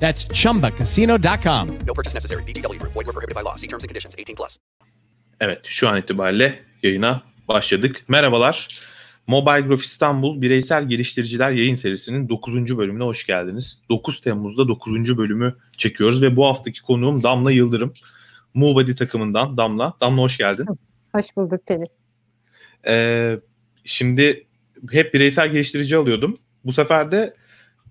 That's 0.00 0.26
chumbacasino.com. 0.42 1.68
No 1.86 1.94
purchase 1.94 2.14
necessary. 2.14 2.42
VGW 2.42 2.78
Group. 2.78 2.92
Void 2.94 3.06
were 3.06 3.12
prohibited 3.12 3.36
by 3.36 3.42
law. 3.42 3.56
See 3.56 3.68
terms 3.68 3.84
and 3.84 3.88
conditions. 3.88 4.14
18 4.18 4.34
plus. 4.36 4.56
Evet 5.40 5.60
şu 5.64 5.88
an 5.88 5.98
itibariyle 5.98 6.58
yayına 6.82 7.22
başladık. 7.48 8.04
Merhabalar. 8.08 8.68
Mobile 9.26 9.60
Graph 9.60 9.82
İstanbul 9.82 10.42
Bireysel 10.42 10.88
Geliştiriciler 10.88 11.50
yayın 11.50 11.74
serisinin 11.74 12.28
9. 12.28 12.78
bölümüne 12.78 13.04
hoş 13.04 13.26
geldiniz. 13.26 13.82
9 13.90 14.20
Temmuz'da 14.20 14.68
9. 14.68 15.18
bölümü 15.18 15.54
çekiyoruz 15.76 16.22
ve 16.22 16.36
bu 16.36 16.46
haftaki 16.46 16.82
konuğum 16.82 17.22
Damla 17.22 17.50
Yıldırım. 17.52 17.94
Mubadi 18.54 18.94
takımından 18.94 19.56
Damla. 19.56 19.94
Damla 20.00 20.22
hoş 20.22 20.38
geldin. 20.38 20.66
Hoş 21.14 21.26
bulduk 21.36 21.60
seni. 21.68 21.84
Ee, 22.86 23.38
şimdi 23.84 24.46
hep 24.90 25.14
bireysel 25.14 25.48
geliştirici 25.48 25.96
alıyordum. 25.96 26.38
Bu 26.64 26.72
sefer 26.72 27.12
de 27.12 27.34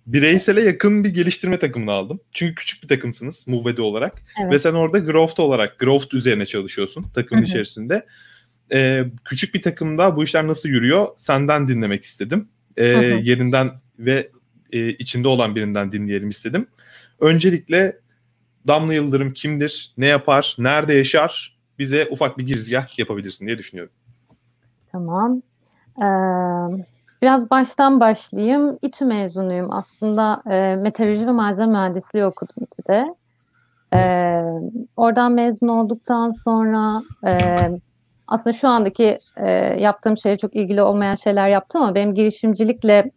bireysele 0.07 0.61
yakın 0.61 1.03
bir 1.03 1.09
geliştirme 1.09 1.59
takımını 1.59 1.91
aldım. 1.91 2.19
Çünkü 2.31 2.55
küçük 2.55 2.83
bir 2.83 2.87
takımsınız 2.87 3.47
Mubadi 3.47 3.81
olarak. 3.81 4.21
Evet. 4.41 4.53
Ve 4.53 4.59
sen 4.59 4.73
orada 4.73 4.99
Growth 4.99 5.39
olarak 5.39 5.79
Growth 5.79 6.13
üzerine 6.13 6.45
çalışıyorsun 6.45 7.05
hı. 7.39 7.43
içerisinde. 7.43 8.05
Ee, 8.71 9.03
küçük 9.25 9.53
bir 9.55 9.61
takımda 9.61 10.15
bu 10.15 10.23
işler 10.23 10.47
nasıl 10.47 10.69
yürüyor 10.69 11.07
senden 11.17 11.67
dinlemek 11.67 12.03
istedim. 12.03 12.47
Ee, 12.77 12.85
yerinden 13.23 13.71
ve 13.99 14.29
e, 14.71 14.89
içinde 14.89 15.27
olan 15.27 15.55
birinden 15.55 15.91
dinleyelim 15.91 16.29
istedim. 16.29 16.67
Öncelikle 17.19 17.97
Damla 18.67 18.93
Yıldırım 18.93 19.33
kimdir, 19.33 19.93
ne 19.97 20.05
yapar, 20.05 20.55
nerede 20.59 20.93
yaşar 20.93 21.57
bize 21.79 22.07
ufak 22.11 22.37
bir 22.37 22.47
girizgah 22.47 22.99
yapabilirsin 22.99 23.45
diye 23.45 23.57
düşünüyorum. 23.57 23.93
Tamam. 24.91 25.41
Ee, 25.97 26.05
biraz 27.21 27.49
baştan 27.49 27.99
başlayayım. 27.99 28.77
İTÜ 28.81 29.05
mezunuyum. 29.05 29.73
Aslında 29.73 30.41
e, 30.51 30.75
meteoroloji 30.75 31.27
ve 31.27 31.31
malzeme 31.31 31.71
mühendisliği 31.71 32.25
okudum 32.25 32.55
İTÜ'de. 32.63 33.15
Ee, 33.93 34.43
oradan 34.97 35.31
mezun 35.31 35.67
olduktan 35.67 36.31
sonra 36.43 37.03
e, 37.27 37.31
aslında 38.27 38.53
şu 38.53 38.67
andaki 38.67 39.19
e, 39.37 39.49
yaptığım 39.81 40.17
şeye 40.17 40.37
çok 40.37 40.55
ilgili 40.55 40.81
olmayan 40.81 41.15
şeyler 41.15 41.49
yaptım 41.49 41.81
ama 41.81 41.95
benim 41.95 42.13
girişimcilikle 42.13 43.11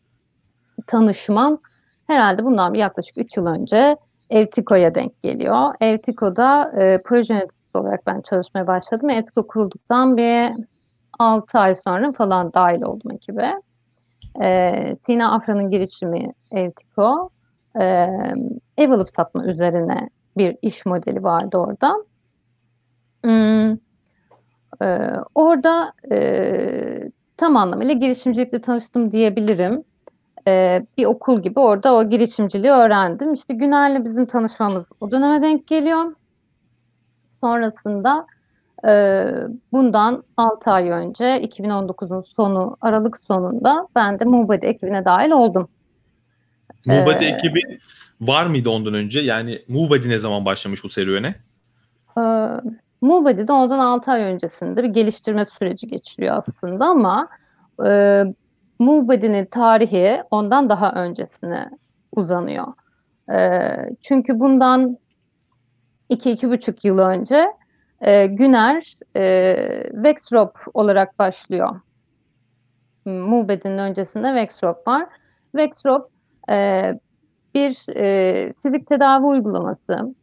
tanışmam 0.86 1.58
herhalde 2.06 2.44
bundan 2.44 2.74
yaklaşık 2.74 3.18
3 3.18 3.36
yıl 3.36 3.46
önce 3.46 3.96
Evtiko'ya 4.30 4.94
denk 4.94 5.22
geliyor. 5.22 5.74
Evtiko'da 5.80 6.72
e, 6.80 7.02
proje 7.04 7.34
yöneticisi 7.34 7.78
olarak 7.78 8.06
ben 8.06 8.20
çalışmaya 8.20 8.66
başladım. 8.66 9.10
Evtiko 9.10 9.46
kurulduktan 9.46 10.16
bir 10.16 10.52
6 11.18 11.58
ay 11.58 11.74
sonra 11.84 12.12
falan 12.12 12.52
dahil 12.52 12.82
oldum 12.82 13.12
ekibe. 13.12 13.54
Ee, 14.42 14.94
Sina 15.00 15.32
Afra'nın 15.32 15.70
girişimi 15.70 16.32
Evtiko. 16.52 17.30
Ee, 17.80 18.06
ev 18.78 18.90
alıp 18.90 19.08
satma 19.08 19.44
üzerine 19.44 20.10
bir 20.36 20.56
iş 20.62 20.86
modeli 20.86 21.22
vardı 21.22 21.56
orada. 21.56 22.04
Hmm, 23.24 23.70
e, 24.82 25.10
orada 25.34 25.92
e, 26.12 27.10
tam 27.36 27.56
anlamıyla 27.56 27.94
girişimcilikle 27.94 28.60
tanıştım 28.60 29.12
diyebilirim. 29.12 29.84
E, 30.48 30.82
bir 30.98 31.04
okul 31.04 31.42
gibi 31.42 31.60
orada 31.60 31.94
o 31.94 32.08
girişimciliği 32.08 32.72
öğrendim. 32.72 33.34
İşte 33.34 33.54
Güner'le 33.54 34.04
bizim 34.04 34.26
tanışmamız 34.26 34.92
o 35.00 35.10
döneme 35.10 35.42
denk 35.42 35.66
geliyor. 35.66 36.14
Sonrasında 37.40 38.26
ee, 38.88 39.26
bundan 39.72 40.24
6 40.36 40.70
ay 40.70 40.90
önce 40.90 41.24
2019'un 41.24 42.22
sonu 42.36 42.76
Aralık 42.80 43.20
sonunda 43.20 43.88
ben 43.94 44.20
de 44.20 44.24
Mubadi 44.24 44.66
ekibine 44.66 45.04
dahil 45.04 45.30
oldum. 45.30 45.68
Mubadi 46.86 47.24
Ee, 47.24 47.28
ekibi 47.28 47.60
var 48.20 48.46
mıydı 48.46 48.70
ondan 48.70 48.94
önce? 48.94 49.20
Yani 49.20 49.58
Mubadi 49.68 50.08
ne 50.08 50.18
zaman 50.18 50.44
başlamış 50.44 50.84
bu 50.84 50.88
serüvene? 50.88 51.34
Ee, 52.18 52.22
Mubadi'de 53.00 53.52
ondan 53.52 53.78
6 53.78 54.10
ay 54.10 54.22
öncesinde 54.22 54.82
bir 54.82 54.88
geliştirme 54.88 55.44
süreci 55.44 55.86
geçiriyor 55.86 56.36
aslında 56.36 56.86
ama 56.86 57.28
e, 57.86 58.24
Mubadi'nin 58.78 59.44
tarihi 59.44 60.22
ondan 60.30 60.68
daha 60.68 60.92
öncesine 60.92 61.70
uzanıyor. 62.12 62.66
Ee, 63.32 63.76
çünkü 64.02 64.40
bundan 64.40 64.98
2-2,5 66.10 66.86
yıl 66.86 66.98
önce 66.98 67.46
e, 68.00 68.26
Güner 68.26 68.94
e, 69.16 69.22
Vexrop 69.92 70.58
olarak 70.74 71.18
başlıyor. 71.18 71.80
Mubedi'nin 73.04 73.78
öncesinde 73.78 74.34
Vexrop 74.34 74.88
var. 74.88 75.06
Vexrop 75.54 76.10
e, 76.50 76.98
bir 77.54 77.96
e, 77.96 78.52
fizik 78.62 78.88
tedavi 78.88 79.24
uygulaması. 79.24 80.14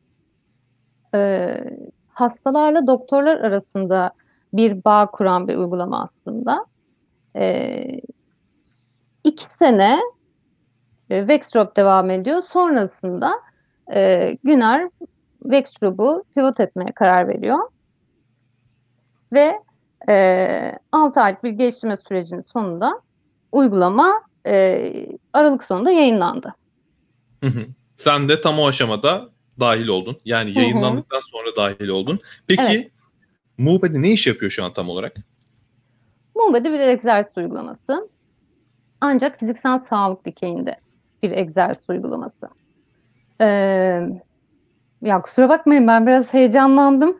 E, 1.15 1.53
hastalarla 2.07 2.87
doktorlar 2.87 3.37
arasında 3.37 4.11
bir 4.53 4.83
bağ 4.83 5.11
kuran 5.11 5.47
bir 5.47 5.55
uygulama 5.55 6.03
aslında. 6.03 6.65
E, 7.35 7.81
iki 9.23 9.45
sene 9.45 9.99
e, 11.09 11.27
Vexrop 11.27 11.75
devam 11.75 12.09
ediyor. 12.09 12.41
Sonrasında 12.41 13.33
e, 13.93 14.31
Güner 14.43 14.89
Vextrop'u 15.45 16.23
pivot 16.35 16.59
etmeye 16.59 16.91
karar 16.95 17.27
veriyor. 17.27 17.59
Ve 19.33 19.59
e, 20.09 20.71
6 20.91 21.21
aylık 21.21 21.43
bir 21.43 21.49
geliştirme 21.49 21.97
sürecinin 21.97 22.41
sonunda 22.41 23.01
uygulama 23.51 24.21
e, 24.47 24.91
Aralık 25.33 25.63
sonunda 25.63 25.91
yayınlandı. 25.91 26.55
Hı 27.43 27.49
hı. 27.49 27.65
Sen 27.97 28.29
de 28.29 28.41
tam 28.41 28.59
o 28.59 28.67
aşamada 28.67 29.29
dahil 29.59 29.87
oldun. 29.87 30.17
Yani 30.25 30.55
hı. 30.55 30.59
yayınlandıktan 30.59 31.19
sonra 31.19 31.55
dahil 31.55 31.87
oldun. 31.87 32.19
Peki 32.47 32.63
Evet. 32.63 32.91
Mubadi 33.57 34.01
ne 34.01 34.11
iş 34.11 34.27
yapıyor 34.27 34.51
şu 34.51 34.63
an 34.63 34.73
tam 34.73 34.89
olarak? 34.89 35.15
Mubadi 36.35 36.71
bir 36.71 36.79
egzersiz 36.79 37.37
uygulaması. 37.37 38.09
Ancak 39.01 39.39
fiziksel 39.39 39.79
sağlık 39.79 40.25
dikeyinde 40.25 40.77
bir 41.23 41.31
egzersiz 41.31 41.89
uygulaması. 41.89 42.49
Ee, 43.41 44.01
ya 45.07 45.21
kusura 45.21 45.49
bakmayın 45.49 45.87
ben 45.87 46.07
biraz 46.07 46.33
heyecanlandım. 46.33 47.17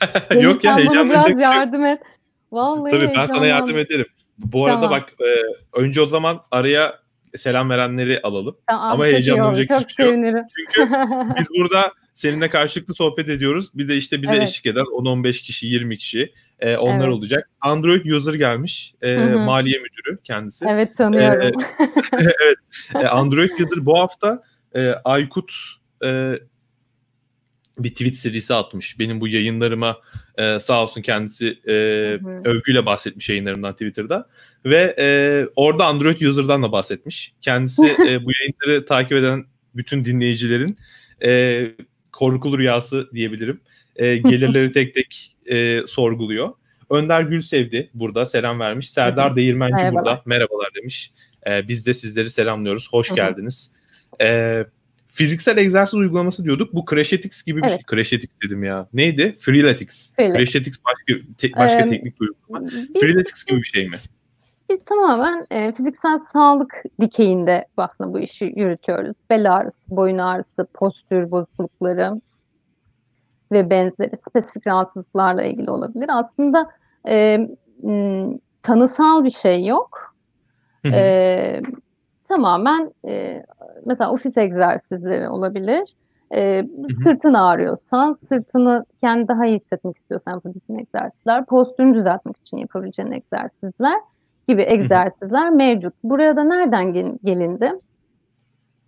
Yok 0.40 0.64
ya 0.64 0.76
heyecanlanacak 0.78 1.26
biraz 1.38 1.40
yardım 1.56 1.84
et. 1.84 2.02
Vallahi 2.52 2.90
Tabii 2.90 3.12
ben 3.16 3.26
sana 3.26 3.46
yardım 3.46 3.78
ederim. 3.78 4.06
Bu 4.38 4.64
arada 4.66 4.80
Tamam. 4.80 4.90
bak 4.90 5.12
e, 5.20 5.42
önce 5.80 6.00
o 6.00 6.06
zaman 6.06 6.40
araya 6.50 6.98
selam 7.36 7.70
verenleri 7.70 8.20
alalım. 8.22 8.56
Tamam, 8.66 8.92
Ama 8.92 9.06
heyecanlanacak 9.06 9.80
hiçbir 9.80 9.92
şey 9.94 10.06
yok. 10.06 10.14
sevinirim. 10.14 10.44
Çünkü 10.56 10.90
biz 11.38 11.48
burada 11.58 11.92
seninle 12.14 12.50
karşılıklı 12.50 12.94
sohbet 12.94 13.28
ediyoruz. 13.28 13.70
Bir 13.74 13.88
de 13.88 13.96
işte 13.96 14.22
bize 14.22 14.34
Evet. 14.36 14.48
eşlik 14.48 14.66
eden 14.66 14.84
10-15 14.84 15.42
kişi, 15.42 15.66
20 15.66 15.98
kişi 15.98 16.32
e, 16.60 16.76
onlar 16.76 17.04
Evet. 17.04 17.14
olacak. 17.14 17.50
Android 17.60 18.06
user 18.06 18.34
gelmiş. 18.34 18.94
E, 19.02 19.16
maliye 19.26 19.78
müdürü 19.78 20.18
kendisi. 20.24 20.66
evet 20.68 20.96
tanıyorum. 20.96 21.50
E, 22.94 23.06
Android 23.06 23.50
user 23.50 23.86
bu 23.86 23.98
hafta 23.98 24.42
e, 24.76 24.94
Aykut 25.04 25.54
e, 26.04 26.38
bir 27.78 27.90
tweet 27.90 28.16
serisi 28.16 28.54
atmış. 28.54 28.98
Benim 28.98 29.20
bu 29.20 29.28
yayınlarıma 29.28 29.98
e, 30.38 30.60
sağ 30.60 30.82
olsun 30.82 31.02
kendisi 31.02 31.48
e, 31.66 31.72
Hı 31.72 32.28
hı. 32.28 32.40
övgüyle 32.44 32.86
bahsetmiş 32.86 33.28
yayınlarımdan 33.28 33.72
Twitter'da. 33.72 34.28
Ve 34.64 34.94
e, 34.98 35.06
orada 35.56 35.86
Android 35.86 36.20
user'dan 36.20 36.62
da 36.62 36.72
bahsetmiş. 36.72 37.32
Kendisi 37.40 37.84
e, 38.08 38.24
bu 38.24 38.30
yayınları 38.40 38.86
takip 38.86 39.12
eden 39.12 39.44
bütün 39.74 40.04
dinleyicilerin 40.04 40.78
e, 41.24 41.70
korkulu 42.12 42.58
rüyası 42.58 43.10
diyebilirim. 43.14 43.60
E, 43.96 44.16
gelirleri 44.16 44.72
tek 44.72 44.94
tek 44.94 45.36
e, 45.46 45.80
sorguluyor. 45.86 46.48
Önder 46.90 47.22
Gülsevdi 47.22 47.90
burada 47.94 48.26
selam 48.26 48.60
vermiş. 48.60 48.90
Serdar 48.90 49.36
Değirmenci 49.36 49.74
Merhabalar. 49.74 50.04
burada 50.04 50.22
merhabalar 50.26 50.68
demiş. 50.74 51.12
E, 51.46 51.68
biz 51.68 51.86
de 51.86 51.94
sizleri 51.94 52.30
selamlıyoruz. 52.30 52.92
Hoş 52.92 53.14
geldiniz. 53.14 53.72
E, 54.20 54.64
fiziksel 55.14 55.56
egzersiz 55.56 55.94
uygulaması 55.94 56.44
diyorduk. 56.44 56.74
Bu 56.74 56.84
Crashetics 56.90 57.42
gibi 57.42 57.62
bir 57.62 57.68
Evet. 57.68 57.70
şey. 57.76 57.80
Crashetics 57.90 58.34
dedim 58.44 58.64
ya. 58.64 58.88
Neydi? 58.92 59.36
Freeletics. 59.40 60.14
Freeletics. 60.14 60.44
Crashetics 60.52 60.78
başka, 60.84 61.22
te- 61.38 61.52
başka 61.58 61.78
Ee, 61.82 61.88
teknik 61.88 62.20
bir 62.20 62.26
uygulama. 62.28 62.70
Freeletics 63.00 63.44
gibi 63.44 63.58
bir 63.58 63.66
şey 63.66 63.88
mi? 63.88 63.96
biz 64.70 64.78
tamamen 64.84 65.46
e, 65.50 65.72
fiziksel 65.74 66.18
sağlık 66.32 66.82
dikeyinde 67.00 67.66
aslında 67.76 68.12
bu 68.12 68.20
işi 68.20 68.52
yürütüyoruz. 68.56 69.16
Bel 69.30 69.52
ağrısı, 69.54 69.78
boyun 69.88 70.18
ağrısı, 70.18 70.66
postür 70.74 71.30
bozuklukları. 71.30 72.20
ve 73.52 73.70
benzeri 73.70 74.16
spesifik 74.16 74.66
rahatsızlıklarla 74.66 75.42
ilgili 75.42 75.70
olabilir. 75.70 76.06
Aslında 76.08 76.70
e, 77.08 77.38
m, 77.82 78.26
tanısal 78.62 79.24
bir 79.24 79.30
şey 79.30 79.66
yok. 79.66 80.14
Hı 80.82 80.88
hı. 80.88 80.92
E, 80.94 81.62
tamamen 82.28 82.92
e, 83.08 83.42
mesela 83.86 84.12
ofis 84.12 84.36
egzersizleri 84.36 85.28
olabilir. 85.28 85.94
E, 86.34 86.64
sırtın 87.02 87.34
ağrıyorsan, 87.34 88.18
sırtını 88.28 88.84
kendi 89.00 89.28
daha 89.28 89.46
iyi 89.46 89.58
hissetmek 89.58 89.96
istiyorsan 89.96 90.32
yapabileceğin 90.32 90.80
egzersizler, 90.80 91.44
postürünü 91.44 91.94
düzeltmek 91.94 92.36
için 92.36 92.56
yapabileceğin 92.56 93.12
egzersizler 93.12 94.00
gibi 94.48 94.62
egzersizler 94.62 95.50
mevcut. 95.50 95.94
Buraya 96.04 96.36
da 96.36 96.44
nereden 96.44 96.92
gel- 96.92 97.18
gelindi? 97.24 97.72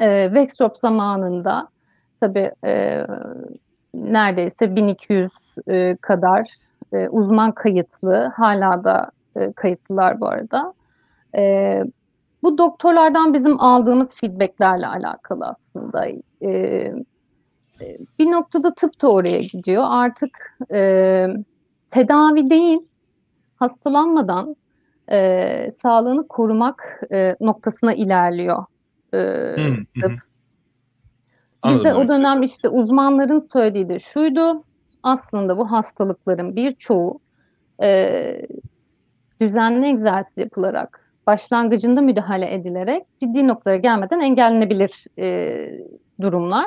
E, 0.00 0.24
Workshop 0.26 0.78
zamanında 0.78 1.68
tabii 2.20 2.50
e, 2.64 3.02
neredeyse 3.94 4.76
1200 4.76 5.30
e, 5.68 5.96
kadar 5.96 6.54
e, 6.92 7.08
uzman 7.08 7.52
kayıtlı, 7.52 8.32
hala 8.36 8.84
da 8.84 9.10
e, 9.36 9.52
kayıtlılar 9.52 10.20
bu 10.20 10.28
arada. 10.28 10.74
E, 11.36 11.82
bu 12.46 12.58
doktorlardan 12.58 13.34
bizim 13.34 13.60
aldığımız 13.60 14.16
feedbacklerle 14.16 14.86
alakalı 14.86 15.46
aslında. 15.46 16.06
E, 16.40 16.48
e, 17.80 17.98
bir 18.18 18.30
noktada 18.30 18.74
tıp 18.74 19.02
da 19.02 19.12
oraya 19.12 19.40
gidiyor. 19.40 19.84
Artık 19.86 20.56
e, 20.72 21.26
tedavi 21.90 22.50
değil, 22.50 22.78
hastalanmadan 23.56 24.56
e, 25.10 25.70
sağlığını 25.70 26.28
korumak 26.28 27.00
e, 27.12 27.36
noktasına 27.40 27.94
ilerliyor. 27.94 28.64
E, 29.14 29.54
tıp. 30.00 30.12
Anladım 31.62 31.84
Bize 31.84 31.94
o 31.94 32.08
dönem 32.08 32.42
işte 32.42 32.68
uzmanların 32.68 33.48
söylediği 33.52 33.88
de 33.88 33.98
şuydu. 33.98 34.62
Aslında 35.02 35.58
bu 35.58 35.70
hastalıkların 35.70 36.56
birçoğu 36.56 37.20
e, 37.82 38.46
düzenli 39.40 39.86
egzersiz 39.86 40.36
yapılarak, 40.36 41.05
başlangıcında 41.26 42.00
müdahale 42.00 42.54
edilerek 42.54 43.02
ciddi 43.20 43.48
noktalara 43.48 43.76
gelmeden 43.76 44.20
engellenebilir 44.20 45.04
e, 45.18 45.56
durumlar. 46.20 46.66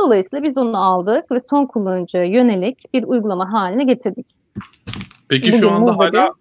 Dolayısıyla 0.00 0.42
biz 0.42 0.58
onu 0.58 0.78
aldık 0.84 1.30
ve 1.30 1.40
son 1.50 1.66
kullanıcıya 1.66 2.24
yönelik 2.24 2.94
bir 2.94 3.02
uygulama 3.02 3.52
haline 3.52 3.84
getirdik. 3.84 4.26
Peki 5.28 5.48
Bugün 5.48 5.60
şu 5.60 5.70
anda 5.70 5.98
hala 5.98 6.32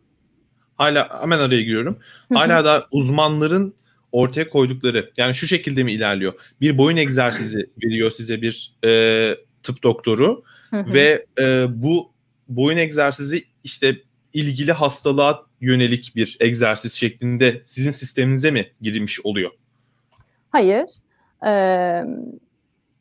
hala 0.75 1.21
hemen 1.21 1.39
araya 1.39 1.61
giriyorum. 1.61 1.97
Hala 2.33 2.65
da 2.65 2.87
uzmanların 2.91 3.73
ortaya 4.11 4.49
koydukları 4.49 5.11
yani 5.17 5.33
şu 5.33 5.47
şekilde 5.47 5.83
mi 5.83 5.93
ilerliyor? 5.93 6.33
Bir 6.61 6.77
boyun 6.77 6.97
egzersizi 6.97 7.69
veriyor 7.83 8.11
size 8.11 8.41
bir 8.41 8.73
e, 8.85 9.35
tıp 9.63 9.83
doktoru 9.83 10.43
ve 10.73 11.25
e, 11.39 11.65
bu 11.69 12.11
boyun 12.49 12.77
egzersizi 12.77 13.43
işte 13.63 13.97
ilgili 14.33 14.71
hastalığa 14.71 15.46
yönelik 15.61 16.13
bir 16.15 16.37
egzersiz 16.39 16.93
şeklinde 16.93 17.61
sizin 17.63 17.91
sisteminize 17.91 18.51
mi 18.51 18.65
girilmiş 18.81 19.25
oluyor? 19.25 19.51
Hayır. 20.49 20.85
Ee, 21.45 22.03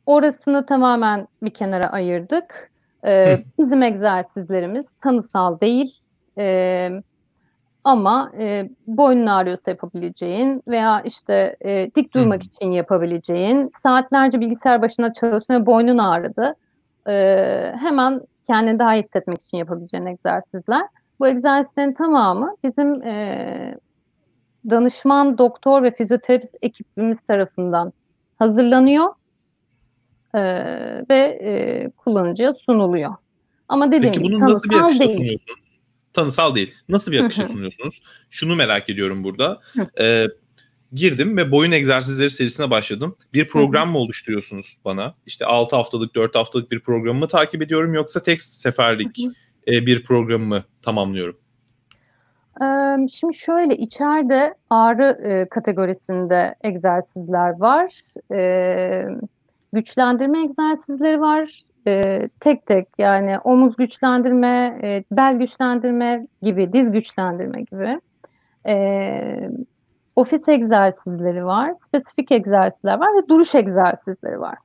orasını 0.05 0.65
tamamen 0.65 1.27
bir 1.43 1.49
kenara 1.49 1.87
ayırdık. 1.87 2.71
Ee, 3.05 3.33
Hı. 3.33 3.63
bizim 3.63 3.83
egzersizlerimiz 3.83 4.85
tanısal 5.01 5.59
değil. 5.59 5.99
Ee, 6.37 6.89
ama 7.83 8.31
e, 8.39 8.69
boynun 8.87 9.25
ağrıyorsa 9.25 9.71
yapabileceğin 9.71 10.63
veya 10.67 11.01
işte 11.01 11.55
e, 11.61 11.91
dik 11.95 12.13
durmak 12.13 12.43
için 12.43 12.71
yapabileceğin, 12.71 13.71
saatlerce 13.83 14.39
bilgisayar 14.39 14.81
başında 14.81 15.13
çalıştın 15.13 15.53
ve 15.53 15.65
boynun 15.65 15.97
ağrıdı. 15.97 16.55
Ee, 17.09 17.73
hemen 17.79 18.21
kendini 18.47 18.79
daha 18.79 18.95
iyi 18.95 19.03
hissetmek 19.03 19.41
için 19.41 19.57
yapabileceğin 19.57 20.05
egzersizler. 20.05 20.81
Bu 21.19 21.27
egzersizlerin 21.27 21.93
tamamı 21.93 22.55
bizim 22.63 23.03
e, 23.03 23.77
danışman, 24.69 25.37
doktor 25.37 25.83
ve 25.83 25.91
fizyoterapist 25.91 26.55
ekibimiz 26.61 27.17
tarafından 27.27 27.93
hazırlanıyor 28.39 29.05
e, 30.33 30.41
ve 31.09 31.39
e, 31.41 31.89
kullanıcıya 31.97 32.53
sunuluyor. 32.53 33.15
Ama 33.67 33.87
dediğim 33.91 34.13
Peki 34.13 34.19
gibi 34.19 34.33
bunu 34.33 34.49
nasıl 34.49 34.69
bir 34.69 34.69
tanısal 34.69 34.85
akışta 34.85 35.05
değil. 35.05 35.17
sunuyorsunuz? 35.17 35.79
Tanısal 36.13 36.55
değil. 36.55 36.73
Nasıl 36.89 37.11
bir 37.11 37.23
akışta 37.23 37.49
sunuyorsunuz? 37.49 38.01
Şunu 38.29 38.55
merak 38.55 38.89
ediyorum 38.89 39.23
burada. 39.23 39.61
Ee, 39.99 40.25
girdim 40.93 41.37
ve 41.37 41.51
boyun 41.51 41.71
egzersizleri 41.71 42.29
serisine 42.29 42.69
başladım. 42.69 43.15
Bir 43.33 43.47
program 43.47 43.91
mı 43.91 43.97
oluşturuyorsunuz 43.97 44.77
bana? 44.85 45.15
İşte 45.25 45.45
6 45.45 45.75
haftalık, 45.75 46.15
4 46.15 46.35
haftalık 46.35 46.71
bir 46.71 46.79
programı 46.79 47.19
mı 47.19 47.27
takip 47.27 47.61
ediyorum 47.61 47.93
yoksa 47.93 48.23
tek 48.23 48.41
seferlik 48.41 49.27
e, 49.67 49.85
bir 49.85 50.03
programı 50.03 50.45
mı 50.45 50.63
tamamlıyorum? 50.81 51.37
Şimdi 53.11 53.33
şöyle 53.33 53.75
içeride 53.75 54.53
ağrı 54.69 55.19
e, 55.23 55.49
kategorisinde 55.49 56.55
egzersizler 56.63 57.59
var. 57.59 58.01
Ee, 58.33 59.05
güçlendirme 59.73 60.43
egzersizleri 60.43 61.21
var. 61.21 61.63
Ee, 61.87 62.29
tek 62.39 62.65
tek 62.65 62.87
yani 62.97 63.39
omuz 63.39 63.75
güçlendirme, 63.75 64.79
e, 64.83 65.03
bel 65.11 65.39
güçlendirme 65.39 66.27
gibi, 66.41 66.73
diz 66.73 66.91
güçlendirme 66.91 67.61
gibi. 67.61 67.99
Ofis 70.15 70.47
egzersizleri 70.47 71.45
var, 71.45 71.73
spesifik 71.87 72.31
egzersizler 72.31 72.99
var 72.99 73.07
ve 73.07 73.27
duruş 73.27 73.55
egzersizleri 73.55 74.39
var. 74.39 74.57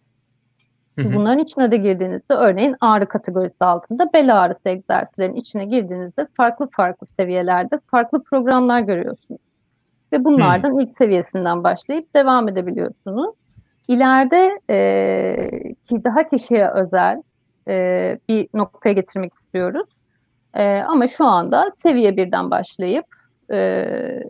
Bunların 1.14 1.38
içine 1.38 1.70
de 1.70 1.76
girdiğinizde 1.76 2.34
örneğin 2.34 2.76
ağrı 2.80 3.08
kategorisi 3.08 3.56
altında 3.64 4.12
bel 4.14 4.42
ağrısı 4.42 4.60
egzersizlerin 4.68 5.34
içine 5.34 5.64
girdiğinizde 5.64 6.26
farklı 6.36 6.68
farklı 6.76 7.06
seviyelerde 7.18 7.78
farklı 7.90 8.22
programlar 8.22 8.80
görüyorsunuz. 8.80 9.40
Ve 10.12 10.24
bunlardan 10.24 10.78
ilk 10.78 10.90
seviyesinden 10.98 11.64
başlayıp 11.64 12.14
devam 12.16 12.48
edebiliyorsunuz. 12.48 13.34
İleride 13.88 14.60
eee, 14.68 15.74
ki 15.88 16.04
daha 16.04 16.28
kişiye 16.28 16.70
özel 16.74 17.22
eee, 17.68 18.18
bir 18.28 18.48
noktaya 18.54 18.92
getirmek 18.92 19.32
istiyoruz. 19.32 19.88
Eee, 20.56 20.84
ama 20.88 21.06
şu 21.06 21.24
anda 21.24 21.70
seviye 21.76 22.16
birden 22.16 22.50
başlayıp 22.50 23.04
eee, 23.52 24.24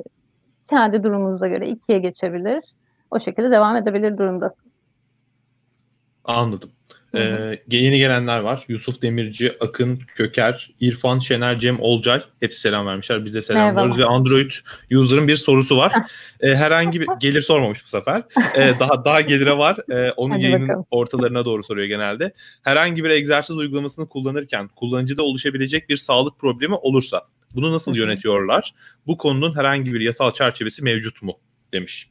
kendi 0.70 1.02
durumunuza 1.02 1.48
göre 1.48 1.66
ikiye 1.68 1.98
geçebilir. 1.98 2.64
O 3.10 3.18
şekilde 3.18 3.50
devam 3.50 3.76
edebilir 3.76 4.18
durumda. 4.18 4.54
Anladım. 6.24 6.70
Hı 7.12 7.18
hı. 7.18 7.52
Ee, 7.70 7.76
yeni 7.76 7.98
gelenler 7.98 8.38
var. 8.40 8.64
Yusuf 8.68 9.02
Demirci, 9.02 9.56
Akın 9.60 10.00
Köker, 10.14 10.70
İrfan 10.80 11.18
Şener, 11.18 11.58
Cem 11.58 11.80
Olcay. 11.80 12.22
Hepsi 12.40 12.60
selam 12.60 12.86
vermişler. 12.86 13.24
Biz 13.24 13.34
de 13.34 13.42
selamlıyoruz. 13.42 13.98
Ve 13.98 14.04
Android 14.04 14.50
user'ın 14.94 15.28
bir 15.28 15.36
sorusu 15.36 15.76
var. 15.76 15.92
Ee, 16.40 16.54
herhangi 16.54 17.00
bir 17.00 17.08
gelir 17.20 17.42
sormamış 17.42 17.84
bu 17.84 17.88
sefer. 17.88 18.22
Ee, 18.56 18.72
daha 18.80 19.04
daha 19.04 19.20
gelire 19.20 19.58
var. 19.58 19.76
Ee, 19.90 20.10
onu 20.10 20.34
Hadi 20.34 20.42
yayının 20.42 20.68
bakalım. 20.68 20.86
ortalarına 20.90 21.44
doğru 21.44 21.62
soruyor 21.62 21.86
genelde. 21.86 22.32
Herhangi 22.62 23.04
bir 23.04 23.10
egzersiz 23.10 23.56
uygulamasını 23.56 24.08
kullanırken 24.08 24.68
kullanıcıda 24.68 25.22
oluşabilecek 25.22 25.88
bir 25.88 25.96
sağlık 25.96 26.38
problemi 26.38 26.74
olursa 26.74 27.22
bunu 27.54 27.72
nasıl 27.72 27.96
yönetiyorlar? 27.96 28.74
Bu 29.06 29.18
konunun 29.18 29.56
herhangi 29.56 29.94
bir 29.94 30.00
yasal 30.00 30.32
çerçevesi 30.32 30.82
mevcut 30.84 31.22
mu? 31.22 31.38
demiş. 31.72 32.08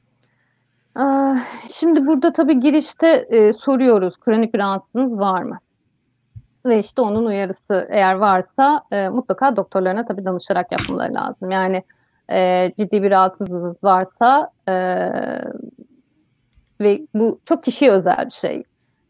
Şimdi 1.72 2.08
burada 2.08 2.34
tabii 2.34 2.60
girişte 2.60 3.08
e, 3.08 3.54
soruyoruz 3.54 4.18
kronik 4.20 4.54
bir 4.54 4.60
rahatsızlığınız 4.60 5.20
var 5.20 5.44
mı? 5.44 5.60
Ve 6.66 6.80
işte 6.80 7.02
onun 7.02 7.26
uyarısı 7.26 7.88
eğer 7.90 8.16
varsa 8.16 8.84
e, 8.92 9.10
mutlaka 9.10 9.56
doktorlarına 9.56 10.06
tabii 10.06 10.26
danışarak 10.26 10.72
yapmaları 10.72 11.14
lazım. 11.14 11.52
Yani 11.52 11.84
e, 12.32 12.72
ciddi 12.78 13.04
bir 13.04 13.12
rahatsızlığınız 13.12 13.84
varsa 13.84 14.52
e, 14.70 14.74
ve 16.82 17.08
bu 17.14 17.40
çok 17.46 17.64
kişiye 17.64 17.92
özel 17.92 18.26
bir 18.26 18.32
şey. 18.32 18.64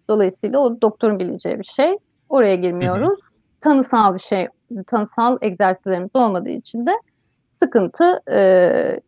Dolayısıyla 0.10 0.60
o 0.60 0.82
doktorun 0.82 1.20
bileceği 1.20 1.60
bir 1.60 1.64
şey. 1.64 1.98
Oraya 2.30 2.56
girmiyoruz. 2.56 3.20
Tanısal 3.62 4.14
bir 4.14 4.20
şey, 4.20 4.48
tanısal 4.88 5.38
egzersizlerimiz 5.42 6.12
olmadığı 6.14 6.50
için 6.50 6.86
de 6.86 6.92
sıkıntı 7.64 8.22
e, 8.32 8.40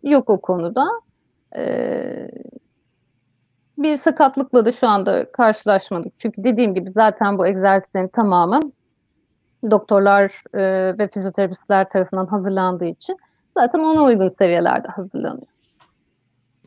yok 0.03 0.30
o 0.30 0.42
konuda. 0.42 0.88
E, 1.58 1.63
bir 3.77 3.96
sakatlıkla 3.96 4.65
da 4.65 4.72
şu 4.72 4.88
anda 4.88 5.32
karşılaşmadık. 5.32 6.13
Çünkü 6.20 6.44
dediğim 6.44 6.75
gibi 6.75 6.92
zaten 6.92 7.38
bu 7.38 7.48
egzersizlerin 7.48 8.08
tamamı 8.08 8.60
doktorlar 9.72 10.32
e, 10.53 10.62
ve 10.98 11.08
fizyoterapistler 11.08 11.89
tarafından 11.89 12.25
hazırlandığı 12.25 12.86
için 12.86 13.18
zaten 13.58 13.80
ona 13.80 14.03
uygun 14.03 14.30
seviyelerde 14.30 14.88
hazırlanıyor. 14.88 15.48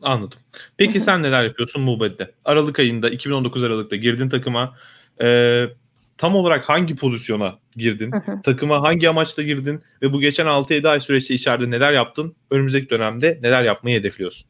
Anladım. 0.03 0.39
Peki 0.77 0.99
sen 0.99 1.23
neler 1.23 1.43
yapıyorsun 1.43 1.81
Mube'de? 1.81 2.31
Aralık 2.45 2.79
ayında 2.79 3.09
2019 3.09 3.63
Aralık'ta 3.63 3.95
girdin 3.95 4.29
takıma. 4.29 4.75
Ee, 5.21 5.65
tam 6.17 6.35
olarak 6.35 6.69
hangi 6.69 6.95
pozisyona 6.95 7.55
girdin? 7.75 8.13
Takıma 8.43 8.81
hangi 8.81 9.09
amaçla 9.09 9.43
girdin? 9.43 9.81
Ve 10.01 10.13
bu 10.13 10.19
geçen 10.19 10.45
6-7 10.45 10.89
ay 10.89 10.99
süreçte 10.99 11.33
içeride 11.33 11.71
neler 11.71 11.93
yaptın? 11.93 12.35
Önümüzdeki 12.51 12.89
dönemde 12.89 13.39
neler 13.41 13.63
yapmayı 13.63 13.99
hedefliyorsun? 13.99 14.49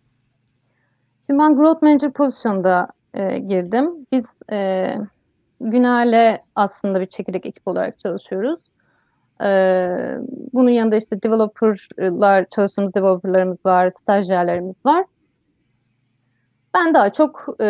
Şimdi 1.27 1.39
ben 1.39 1.55
Growth 1.55 1.83
Manager 1.83 2.11
pozisyonda 2.11 2.87
e, 3.13 3.37
girdim. 3.37 4.07
Biz 4.11 4.25
e, 4.51 4.87
Güner'le 5.61 6.37
aslında 6.55 7.01
bir 7.01 7.05
çekirdek 7.05 7.45
ekip 7.45 7.67
olarak 7.67 7.99
çalışıyoruz. 7.99 8.59
Ee, 9.43 10.17
bunun 10.53 10.69
yanında 10.69 10.95
işte 10.95 11.23
developerlar, 11.23 12.45
çalıştığımız 12.49 12.93
developerlarımız 12.93 13.65
var, 13.65 13.91
stajyerlerimiz 13.91 14.85
var. 14.85 15.05
Ben 16.73 16.93
daha 16.93 17.11
çok 17.11 17.45
e, 17.61 17.65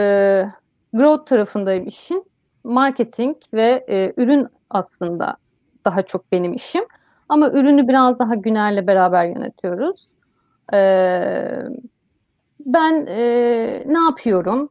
growth 0.94 1.26
tarafındayım 1.26 1.88
işin. 1.88 2.26
Marketing 2.64 3.38
ve 3.54 3.86
e, 3.90 4.14
ürün 4.18 4.48
aslında 4.70 5.38
daha 5.86 6.02
çok 6.02 6.32
benim 6.32 6.54
işim. 6.54 6.84
Ama 7.30 7.50
ürünü 7.50 7.88
biraz 7.88 8.20
daha 8.20 8.36
Güner'le 8.36 8.88
beraber 8.88 9.26
yönetiyoruz. 9.26 10.08
Ee, 10.74 11.60
ben 12.68 13.06
e, 13.10 13.84
ne 13.86 14.00
yapıyorum? 14.00 14.70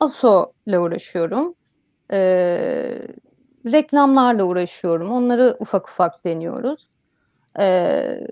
ASO 0.00 0.52
ile 0.66 0.78
uğraşıyorum. 0.78 1.54
Ee, 2.12 2.98
reklamlarla 3.66 4.44
uğraşıyorum. 4.44 5.10
Onları 5.10 5.56
ufak 5.60 5.88
ufak 5.88 6.24
deniyoruz. 6.24 6.88
Ee, 7.60 8.26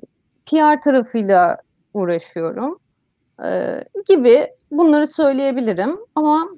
PR 0.46 0.82
tarafıyla 0.82 1.58
uğraşıyorum. 1.94 2.78
Ee, 3.44 3.84
gibi 4.08 4.48
bunları 4.70 5.06
söyleyebilirim. 5.06 5.98
Ama 6.14 6.48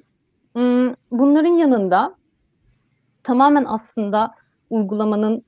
ım, 0.57 0.95
bunların 1.11 1.53
yanında 1.53 2.15
tamamen 3.23 3.65
aslında 3.67 4.35
uygulamanın 4.69 5.43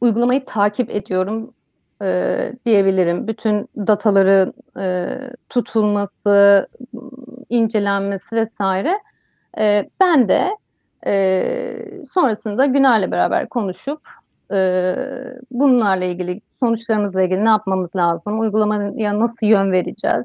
uygulamayı 0.00 0.44
takip 0.44 0.90
ediyorum 0.90 1.54
e, 2.02 2.52
diyebilirim. 2.66 3.28
Bütün 3.28 3.68
dataların 3.76 4.54
e, 4.80 5.16
tutulması, 5.48 6.68
incelenmesi 7.48 8.36
vesaire. 8.36 8.98
E, 9.58 9.90
ben 10.00 10.28
de 10.28 10.48
e, 11.06 12.04
sonrasında 12.04 12.66
Güner'le 12.66 13.10
beraber 13.10 13.48
konuşup 13.48 14.00
e, 14.52 14.94
bunlarla 15.50 16.04
ilgili 16.04 16.40
sonuçlarımızla 16.60 17.22
ilgili 17.22 17.44
ne 17.44 17.48
yapmamız 17.48 17.96
lazım, 17.96 18.40
uygulamaya 18.40 19.20
nasıl 19.20 19.46
yön 19.46 19.72
vereceğiz 19.72 20.24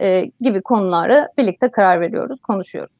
e, 0.00 0.30
gibi 0.40 0.62
konuları 0.62 1.28
birlikte 1.38 1.70
karar 1.70 2.00
veriyoruz, 2.00 2.40
konuşuyoruz. 2.40 2.90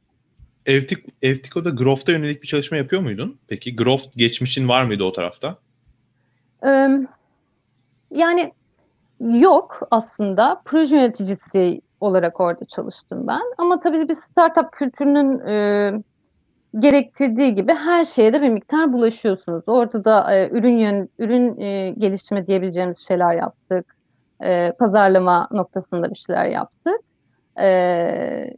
Evtik, 0.67 1.05
Evtiko'da 1.23 1.71
Growth'a 1.71 2.13
yönelik 2.13 2.43
bir 2.43 2.49
çalışma 2.49 2.77
yapıyor 2.77 3.03
muydun? 3.03 3.39
Peki 3.49 3.77
Growth 3.77 4.17
geçmişin 4.17 4.69
var 4.69 4.85
mıydı 4.85 5.05
o 5.05 5.13
tarafta? 5.13 5.57
Ee, 6.67 6.89
yani 8.11 8.53
yok 9.21 9.81
aslında. 9.91 10.63
Proje 10.65 10.97
yöneticisi 10.97 11.81
olarak 12.01 12.41
orada 12.41 12.65
çalıştım 12.65 13.27
ben. 13.27 13.43
Ama 13.59 13.81
tabii 13.81 14.09
bir 14.09 14.17
startup 14.31 14.73
kültürünün 14.73 15.47
e, 15.47 15.93
gerektirdiği 16.79 17.55
gibi 17.55 17.75
her 17.75 18.05
şeye 18.05 18.33
de 18.33 18.43
bir 18.43 18.49
miktar 18.49 18.93
bulaşıyorsunuz. 18.93 19.65
Orada 19.67 20.05
da 20.05 20.35
e, 20.35 20.49
ürün 20.51 20.79
yön, 20.79 21.09
ürün 21.19 21.61
e, 21.61 21.91
geliştirme 21.91 22.47
diyebileceğimiz 22.47 22.99
şeyler 23.09 23.35
yaptık. 23.35 23.97
E, 24.43 24.73
pazarlama 24.73 25.49
noktasında 25.51 26.11
bir 26.11 26.15
şeyler 26.15 26.47
yaptık. 26.47 27.01
E, 27.61 28.55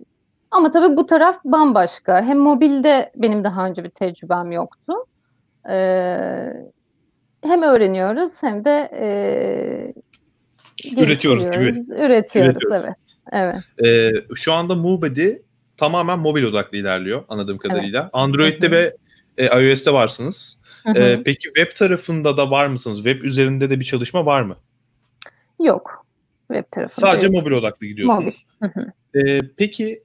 ama 0.51 0.71
tabii 0.71 0.97
bu 0.97 1.07
taraf 1.07 1.41
bambaşka. 1.45 2.23
Hem 2.23 2.39
mobilde 2.39 3.13
benim 3.17 3.45
daha 3.45 3.67
önce 3.67 3.85
bir 3.85 3.91
tecrübem 3.91 4.53
yoktu. 4.53 4.95
E, 5.69 5.77
hem 7.43 7.63
öğreniyoruz 7.63 8.43
hem 8.43 8.65
de 8.65 8.91
e, 8.95 10.03
Üretiyoruz 11.03 11.51
gibi. 11.51 11.57
Üretiyoruz, 11.57 11.91
Üretiyoruz. 11.99 12.85
evet. 12.85 12.97
Evet. 13.33 13.57
Ee, 13.85 14.35
şu 14.35 14.53
anda 14.53 14.75
Mubedi 14.75 15.43
tamamen 15.77 16.19
mobil 16.19 16.43
odaklı 16.43 16.79
ilerliyor 16.79 17.25
anladığım 17.29 17.59
kadarıyla. 17.59 18.01
Evet. 18.03 18.11
Android'de 18.13 18.67
Hı-hı. 18.67 18.75
ve 18.75 18.97
e, 19.39 19.71
iOS'te 19.71 19.93
varsınız. 19.93 20.63
E, 20.97 21.23
peki 21.25 21.43
web 21.43 21.77
tarafında 21.77 22.37
da 22.37 22.51
var 22.51 22.67
mısınız? 22.67 22.97
Web 22.97 23.25
üzerinde 23.25 23.71
de 23.71 23.81
bir 23.81 23.85
çalışma 23.85 24.27
var 24.27 24.43
mı? 24.43 24.57
Yok. 25.61 26.07
Web 26.49 26.65
tarafında. 26.71 27.07
Sadece 27.07 27.27
yok. 27.27 27.35
mobil 27.35 27.51
odaklı 27.51 27.87
gidiyorsunuz. 27.87 28.47
Mobil. 28.61 28.83
E, 29.15 29.41
peki 29.57 30.03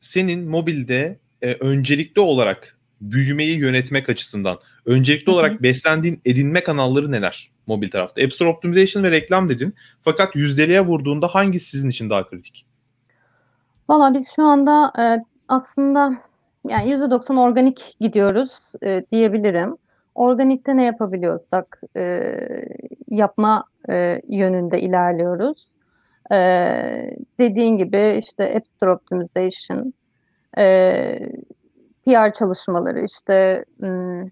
senin 0.00 0.50
mobilde 0.50 1.18
e, 1.42 1.52
öncelikli 1.52 2.20
olarak 2.20 2.78
büyümeyi 3.00 3.58
yönetmek 3.58 4.08
açısından 4.08 4.58
öncelikli 4.88 5.30
olarak 5.30 5.62
beslendiğin 5.62 6.20
edinme 6.24 6.62
kanalları 6.62 7.12
neler 7.12 7.50
mobil 7.66 7.90
tarafta? 7.90 8.22
App 8.22 8.32
Store 8.32 8.48
Optimization 8.48 9.02
ve 9.02 9.10
reklam 9.10 9.48
dedin. 9.48 9.74
Fakat 10.02 10.36
yüzdeliğe 10.36 10.80
vurduğunda 10.80 11.28
hangisi 11.28 11.70
sizin 11.70 11.90
için 11.90 12.10
daha 12.10 12.28
kritik? 12.28 12.66
Valla 13.88 14.14
biz 14.14 14.28
şu 14.36 14.42
anda 14.42 14.92
e, 14.98 15.24
aslında 15.48 16.12
yani 16.68 16.90
%90 16.90 17.40
organik 17.40 17.96
gidiyoruz 18.00 18.58
e, 18.82 19.02
diyebilirim. 19.12 19.76
Organikte 20.14 20.76
ne 20.76 20.84
yapabiliyorsak 20.84 21.80
e, 21.96 22.20
yapma 23.08 23.64
e, 23.90 24.20
yönünde 24.28 24.80
ilerliyoruz. 24.80 25.68
E, 26.32 26.38
dediğin 27.38 27.78
gibi 27.78 28.20
işte 28.22 28.54
App 28.56 28.68
Store 28.68 28.92
Optimization, 28.92 29.92
e, 30.58 30.64
PR 32.06 32.32
çalışmaları 32.32 33.04
işte 33.04 33.64
m, 33.78 34.30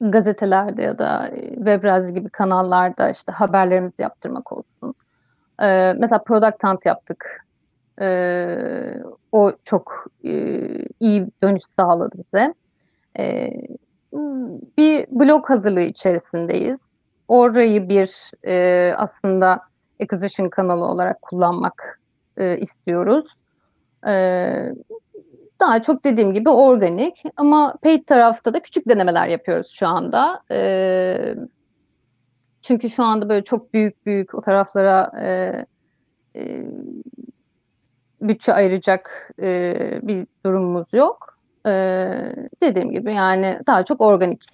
gazetelerde 0.00 0.82
ya 0.82 0.98
da 0.98 1.30
Webrazi 1.54 2.14
gibi 2.14 2.28
kanallarda 2.28 3.10
işte 3.10 3.32
haberlerimizi 3.32 4.02
yaptırmak 4.02 4.52
olsun. 4.52 4.94
E, 5.62 5.94
mesela 5.98 6.22
Product 6.22 6.64
Hunt 6.64 6.86
yaptık 6.86 7.46
e, 8.00 8.46
o 9.32 9.52
çok 9.64 10.06
e, 10.24 10.32
iyi 11.00 11.28
dönüş 11.42 11.62
sağladı 11.62 12.16
bize. 12.18 12.54
E, 13.18 13.50
bir 14.78 15.06
blog 15.10 15.50
hazırlığı 15.50 15.80
içerisindeyiz. 15.80 16.78
Orayı 17.28 17.88
bir 17.88 18.30
e, 18.46 18.94
aslında 18.96 19.60
acquisition 20.02 20.48
kanalı 20.48 20.84
olarak 20.84 21.22
kullanmak 21.22 22.00
e, 22.36 22.58
istiyoruz. 22.58 23.26
E, 24.08 24.12
daha 25.60 25.82
çok 25.82 26.04
dediğim 26.04 26.34
gibi 26.34 26.48
organik 26.48 27.22
ama 27.36 27.74
paid 27.82 28.04
tarafta 28.06 28.54
da 28.54 28.62
küçük 28.62 28.88
denemeler 28.88 29.28
yapıyoruz 29.28 29.70
şu 29.70 29.86
anda. 29.86 30.42
E, 30.50 31.34
çünkü 32.62 32.90
şu 32.90 33.04
anda 33.04 33.28
böyle 33.28 33.44
çok 33.44 33.74
büyük 33.74 34.06
büyük 34.06 34.34
o 34.34 34.40
taraflara 34.40 35.12
e, 35.22 35.30
e, 36.40 36.64
bütçe 38.20 38.52
ayıracak 38.52 39.32
e, 39.42 39.74
bir 40.02 40.26
durumumuz 40.46 40.86
yok. 40.92 41.38
E, 41.66 41.70
dediğim 42.62 42.92
gibi 42.92 43.14
yani 43.14 43.58
daha 43.66 43.84
çok 43.84 44.00
organik 44.00 44.44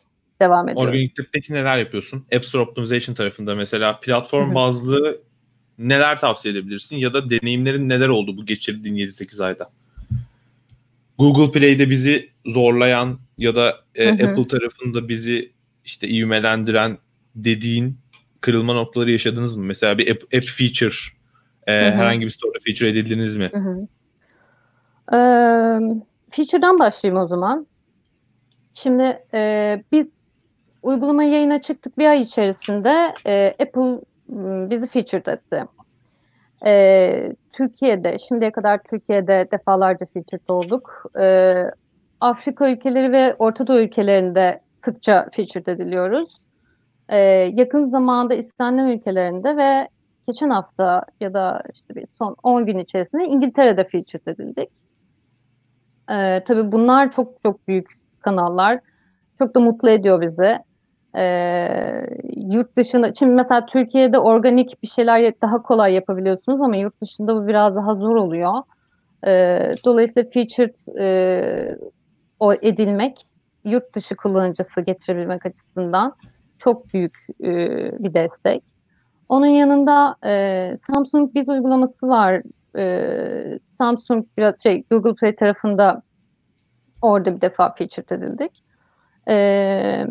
devam 0.41 0.69
ediyor. 0.69 0.87
Organikte 0.87 1.23
peki 1.33 1.55
neler 1.55 1.79
yapıyorsun? 1.79 2.25
App 2.35 2.45
Store 2.45 2.63
Optimization 2.63 3.15
tarafında 3.15 3.55
mesela 3.55 4.01
platform 4.01 4.55
bazlı 4.55 5.19
neler 5.79 6.19
tavsiye 6.19 6.55
edebilirsin 6.55 6.97
ya 6.97 7.15
da 7.15 7.31
deneyimlerin 7.31 7.89
neler 7.89 8.09
oldu 8.09 8.37
bu 8.37 8.47
geçirdiğin 8.47 8.97
7-8 8.97 9.45
ayda? 9.45 9.71
Google 11.19 11.53
Play'de 11.53 11.91
bizi 11.91 12.31
zorlayan 12.47 13.19
ya 13.39 13.57
da 13.57 13.77
e, 13.95 14.09
Apple 14.09 14.49
tarafında 14.49 15.09
bizi 15.09 15.53
işte 15.85 16.09
ivmelendiren 16.09 16.99
dediğin 17.35 17.99
kırılma 18.41 18.75
noktaları 18.75 19.11
yaşadınız 19.11 19.57
mı? 19.57 19.65
Mesela 19.65 19.99
bir 19.99 20.11
app, 20.11 20.35
app 20.35 20.47
feature 20.47 20.97
e, 21.67 21.73
herhangi 21.73 22.25
bir 22.25 22.31
store'da 22.31 22.59
feature 22.67 22.89
edildiniz 22.89 23.37
mi? 23.37 23.51
Hı 23.53 23.59
hı. 23.59 23.89
Ee, 25.13 25.81
feature'dan 26.31 26.79
başlayayım 26.79 27.25
o 27.25 27.27
zaman. 27.27 27.67
Şimdi 28.75 29.23
e, 29.35 29.83
biz 29.93 30.07
uygulama 30.83 31.25
yayına 31.25 31.63
çıktık 31.63 31.99
bir 31.99 32.07
ay 32.07 32.21
içerisinde 32.21 33.15
e, 33.27 33.55
Apple 33.63 34.01
bizi 34.71 34.89
featured 34.89 35.27
etti. 35.27 35.65
E, 36.67 37.33
Türkiye'de, 37.53 38.19
şimdiye 38.19 38.53
kadar 38.53 38.81
Türkiye'de 38.91 39.49
defalarca 39.53 40.07
featured 40.15 40.49
olduk. 40.49 41.05
E, 41.21 41.55
Afrika 42.21 42.71
ülkeleri 42.71 43.13
ve 43.13 43.35
Orta 43.39 43.67
Doğu 43.67 43.81
ülkelerinde 43.81 44.61
sıkça 44.85 45.29
featured 45.33 45.67
ediliyoruz. 45.67 46.37
E, 47.09 47.19
yakın 47.55 47.89
zamanda 47.89 48.35
İskandinav 48.35 48.89
ülkelerinde 48.89 49.57
ve 49.57 49.89
geçen 50.29 50.51
hafta 50.51 51.03
ya 51.21 51.35
da 51.35 51.63
işte 51.75 51.95
bir 51.95 52.07
son 52.19 52.37
10 52.43 52.67
gün 52.67 52.79
içerisinde 52.79 53.25
İngiltere'de 53.25 53.89
featured 53.89 54.27
edildik. 54.27 54.69
Ee, 56.11 56.43
tabii 56.45 56.73
bunlar 56.73 57.11
çok 57.11 57.43
çok 57.43 57.69
büyük 57.69 57.87
kanallar. 58.21 58.81
Çok 59.39 59.55
da 59.55 59.61
mutlu 59.61 59.91
ediyor 59.91 60.21
bizi. 60.21 60.59
Ee, 61.17 62.07
yurt 62.37 62.77
dışında, 62.77 63.15
şimdi 63.15 63.33
mesela 63.33 63.67
Türkiye'de 63.67 64.19
organik 64.19 64.83
bir 64.83 64.89
şeyler 64.89 65.41
daha 65.43 65.63
kolay 65.63 65.95
yapabiliyorsunuz 65.95 66.61
ama 66.61 66.77
yurt 66.77 67.03
dışında 67.03 67.37
bu 67.37 67.47
biraz 67.47 67.77
daha 67.77 67.95
zor 67.95 68.17
oluyor. 68.17 68.53
Ee, 69.27 69.75
dolayısıyla 69.85 70.31
featured 70.31 70.99
e, 70.99 71.79
o 72.41 72.53
edilmek, 72.53 73.27
yurt 73.65 73.95
dışı 73.95 74.17
kullanıcısı 74.17 74.81
getirebilmek 74.81 75.47
açısından 75.47 76.15
çok 76.59 76.95
büyük 76.95 77.27
e, 77.45 77.53
bir 78.05 78.15
destek. 78.15 78.63
Onun 79.29 79.47
yanında 79.47 80.17
e, 80.25 80.75
Samsung 80.77 81.35
Biz 81.35 81.49
uygulaması 81.49 82.09
var. 82.09 82.43
E, 82.79 83.59
Samsung 83.79 84.27
biraz 84.39 84.63
şey 84.63 84.85
Google 84.91 85.15
Play 85.15 85.37
tarafında 85.37 86.03
orada 87.03 87.37
bir 87.37 87.41
defa 87.41 87.75
featured 87.75 88.11
edildik. 88.11 88.63
Ee, 89.29 90.07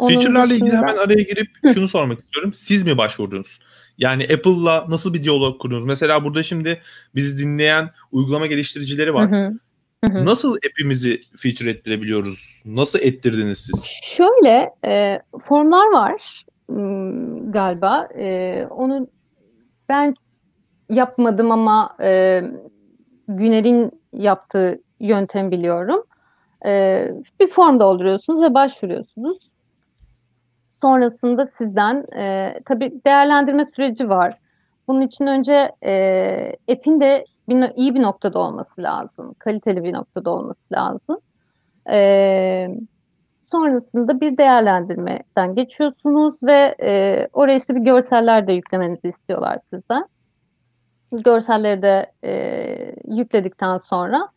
onun 0.00 0.14
Feature'larla 0.14 0.54
ilgili 0.54 0.76
hemen 0.76 0.96
araya 0.96 1.22
girip 1.22 1.48
şunu 1.74 1.88
sormak 1.88 2.20
istiyorum. 2.20 2.54
Siz 2.54 2.86
mi 2.86 2.98
başvurdunuz? 2.98 3.58
Yani 3.98 4.22
Apple'la 4.22 4.86
nasıl 4.88 5.14
bir 5.14 5.22
diyalog 5.22 5.60
kurdunuz? 5.60 5.84
Mesela 5.84 6.24
burada 6.24 6.42
şimdi 6.42 6.82
bizi 7.14 7.38
dinleyen 7.38 7.90
uygulama 8.12 8.46
geliştiricileri 8.46 9.14
var. 9.14 9.30
Hı 9.30 9.36
hı. 9.36 9.52
Hı 10.04 10.12
hı. 10.12 10.24
Nasıl 10.24 10.56
app'imizi 10.56 11.20
feature 11.36 11.70
ettirebiliyoruz? 11.70 12.62
Nasıl 12.64 12.98
ettirdiniz 12.98 13.58
siz? 13.58 13.84
Şöyle 14.02 14.70
e, 14.84 15.22
formlar 15.44 15.92
var 15.92 16.44
galiba. 17.50 18.08
E, 18.18 18.66
onu 18.70 19.08
ben 19.88 20.14
yapmadım 20.88 21.50
ama 21.50 21.96
e, 22.02 22.42
Güner'in 23.28 23.90
yaptığı 24.12 24.80
yöntem 25.00 25.50
biliyorum. 25.50 26.04
E, 26.66 27.04
bir 27.40 27.46
form 27.46 27.80
dolduruyorsunuz 27.80 28.42
ve 28.42 28.54
başvuruyorsunuz. 28.54 29.49
Sonrasında 30.82 31.48
sizden 31.58 32.04
e, 32.18 32.54
tabii 32.64 33.00
değerlendirme 33.06 33.64
süreci 33.64 34.08
var. 34.08 34.38
Bunun 34.88 35.00
için 35.00 35.26
önce 35.26 35.72
e, 35.84 36.52
app'in 36.72 37.00
de 37.00 37.24
bir, 37.48 37.72
iyi 37.76 37.94
bir 37.94 38.02
noktada 38.02 38.38
olması 38.38 38.82
lazım. 38.82 39.34
Kaliteli 39.38 39.84
bir 39.84 39.92
noktada 39.92 40.30
olması 40.30 40.74
lazım. 40.74 41.18
E, 41.90 42.68
Sonrasında 43.52 44.20
bir 44.20 44.36
değerlendirmeden 44.36 45.54
geçiyorsunuz 45.54 46.34
ve 46.42 46.74
e, 46.82 47.28
oraya 47.32 47.56
işte 47.56 47.74
bir 47.74 47.80
görseller 47.80 48.46
de 48.46 48.52
yüklemenizi 48.52 49.08
istiyorlar 49.08 49.58
sizden. 49.70 50.04
Görselleri 51.12 51.82
de 51.82 52.12
e, 52.24 52.94
yükledikten 53.08 53.76
sonra 53.76 54.28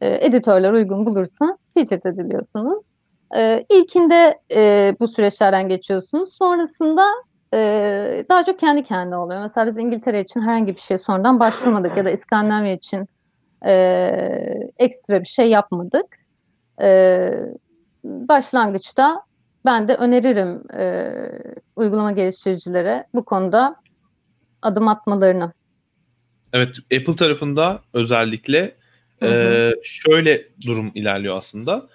e, 0.00 0.26
editörler 0.26 0.72
uygun 0.72 1.06
bulursa 1.06 1.58
featured 1.74 2.04
ediliyorsunuz. 2.04 2.93
E, 3.36 3.66
ilkinde 3.70 4.38
e, 4.54 4.92
bu 5.00 5.08
süreçlerden 5.08 5.68
geçiyorsunuz. 5.68 6.34
Sonrasında 6.38 7.06
e, 7.54 7.58
daha 8.28 8.44
çok 8.44 8.60
kendi 8.60 8.82
kendine 8.82 9.16
oluyor. 9.16 9.40
Mesela 9.40 9.66
biz 9.66 9.78
İngiltere 9.78 10.20
için 10.20 10.40
herhangi 10.40 10.76
bir 10.76 10.80
şey 10.80 10.98
sonradan 10.98 11.40
başvurmadık 11.40 11.96
ya 11.96 12.04
da 12.04 12.10
İskandinavya 12.10 12.72
için 12.72 13.08
e, 13.66 13.74
ekstra 14.78 15.20
bir 15.20 15.28
şey 15.28 15.50
yapmadık. 15.50 16.06
E, 16.82 17.30
başlangıçta 18.04 19.22
ben 19.64 19.88
de 19.88 19.94
öneririm 19.94 20.62
e, 20.78 21.12
uygulama 21.76 22.12
geliştiricilere 22.12 23.06
bu 23.14 23.24
konuda 23.24 23.76
adım 24.62 24.88
atmalarını. 24.88 25.52
Evet, 26.52 26.76
Apple 26.84 27.16
tarafında 27.16 27.80
özellikle 27.92 28.74
Hı 29.20 29.26
hı. 29.26 29.30
e, 29.30 29.74
şöyle 29.82 30.48
durum 30.66 30.92
ilerliyor 30.94 31.36
aslında. 31.36 31.88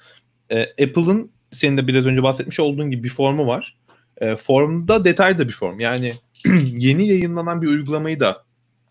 E, 0.51 0.61
Apple'ın 0.61 1.31
senin 1.51 1.77
de 1.77 1.87
biraz 1.87 2.05
önce 2.05 2.23
bahsetmiş 2.23 2.59
olduğun 2.59 2.91
gibi 2.91 3.03
bir 3.03 3.09
formu 3.09 3.47
var. 3.47 3.75
E, 4.17 4.35
formda 4.35 5.05
detaylı 5.05 5.37
da 5.37 5.47
bir 5.47 5.53
form. 5.53 5.79
Yani 5.79 6.13
yeni 6.77 7.07
yayınlanan 7.07 7.61
bir 7.61 7.67
uygulamayı 7.67 8.19
da 8.19 8.43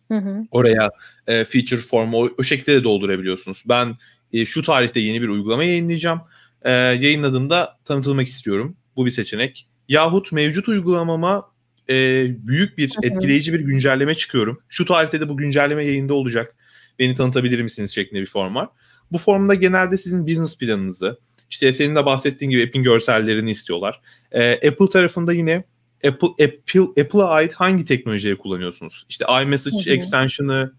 Hı 0.08 0.18
hı. 0.18 0.46
oraya 0.50 0.90
e, 1.26 1.44
feature 1.44 1.80
formu 1.80 2.22
o, 2.22 2.30
o 2.38 2.42
şekilde 2.42 2.74
de 2.74 2.84
doldurabiliyorsunuz. 2.84 3.62
Ben 3.68 3.96
e, 4.32 4.46
şu 4.46 4.62
tarihte 4.62 5.00
yeni 5.00 5.22
bir 5.22 5.28
uygulama 5.28 5.64
yayınlayacağım. 5.64 6.20
E, 6.62 6.72
yayınladığımda 6.72 7.78
tanıtılmak 7.84 8.28
istiyorum. 8.28 8.76
Bu 8.96 9.06
bir 9.06 9.10
seçenek. 9.10 9.68
Yahut 9.88 10.32
mevcut 10.32 10.68
uygulamama 10.68 11.50
e, 11.90 12.26
büyük 12.46 12.78
bir 12.78 12.92
etkileyici 13.02 13.52
bir 13.52 13.60
güncelleme 13.60 14.14
çıkıyorum. 14.14 14.60
Şu 14.68 14.84
tarihte 14.84 15.20
de 15.20 15.28
bu 15.28 15.36
güncelleme 15.36 15.84
yayında 15.84 16.14
olacak. 16.14 16.54
Beni 16.98 17.14
tanıtabilir 17.14 17.62
misiniz 17.62 17.94
şeklinde 17.94 18.20
bir 18.20 18.26
form 18.26 18.54
var. 18.54 18.68
Bu 19.12 19.18
formda 19.18 19.54
genelde 19.54 19.98
sizin 19.98 20.26
business 20.26 20.58
planınızı, 20.58 21.18
işte 21.50 21.66
Efe'nin 21.66 21.94
de 21.94 22.06
bahsettiğin 22.06 22.50
gibi 22.50 22.64
app'in 22.64 22.82
görsellerini 22.82 23.50
istiyorlar. 23.50 24.00
E, 24.32 24.52
Apple 24.52 24.88
tarafında 24.92 25.32
yine 25.32 25.64
Apple 26.06 26.28
Apple 26.28 27.02
Apple'a 27.02 27.28
ait 27.28 27.54
hangi 27.54 27.84
teknolojileri 27.84 28.38
kullanıyorsunuz? 28.38 29.06
İşte 29.08 29.24
iMessage 29.42 29.84
Hı 29.84 29.90
hı. 29.90 29.94
extension'ı, 29.94 30.72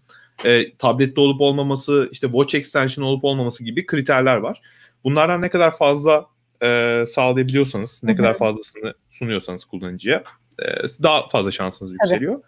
e, 0.44 0.76
tablette 0.76 1.20
olup 1.20 1.40
olmaması, 1.40 2.08
işte 2.12 2.26
Watch 2.26 2.54
extension 2.54 3.04
olup 3.04 3.24
olmaması 3.24 3.64
gibi 3.64 3.86
kriterler 3.86 4.36
var. 4.36 4.60
Bunlardan 5.04 5.42
ne 5.42 5.50
kadar 5.50 5.76
fazla 5.76 6.26
e, 6.62 7.04
sağlayabiliyorsanız, 7.06 8.00
ne 8.04 8.10
Hı 8.10 8.12
hı. 8.12 8.16
kadar 8.16 8.38
fazlasını 8.38 8.94
sunuyorsanız 9.10 9.64
kullanıcıya 9.64 10.24
e, 10.62 10.66
daha 11.02 11.28
fazla 11.28 11.50
şansınız 11.50 11.92
yükseliyor. 11.92 12.38
E, 12.38 12.42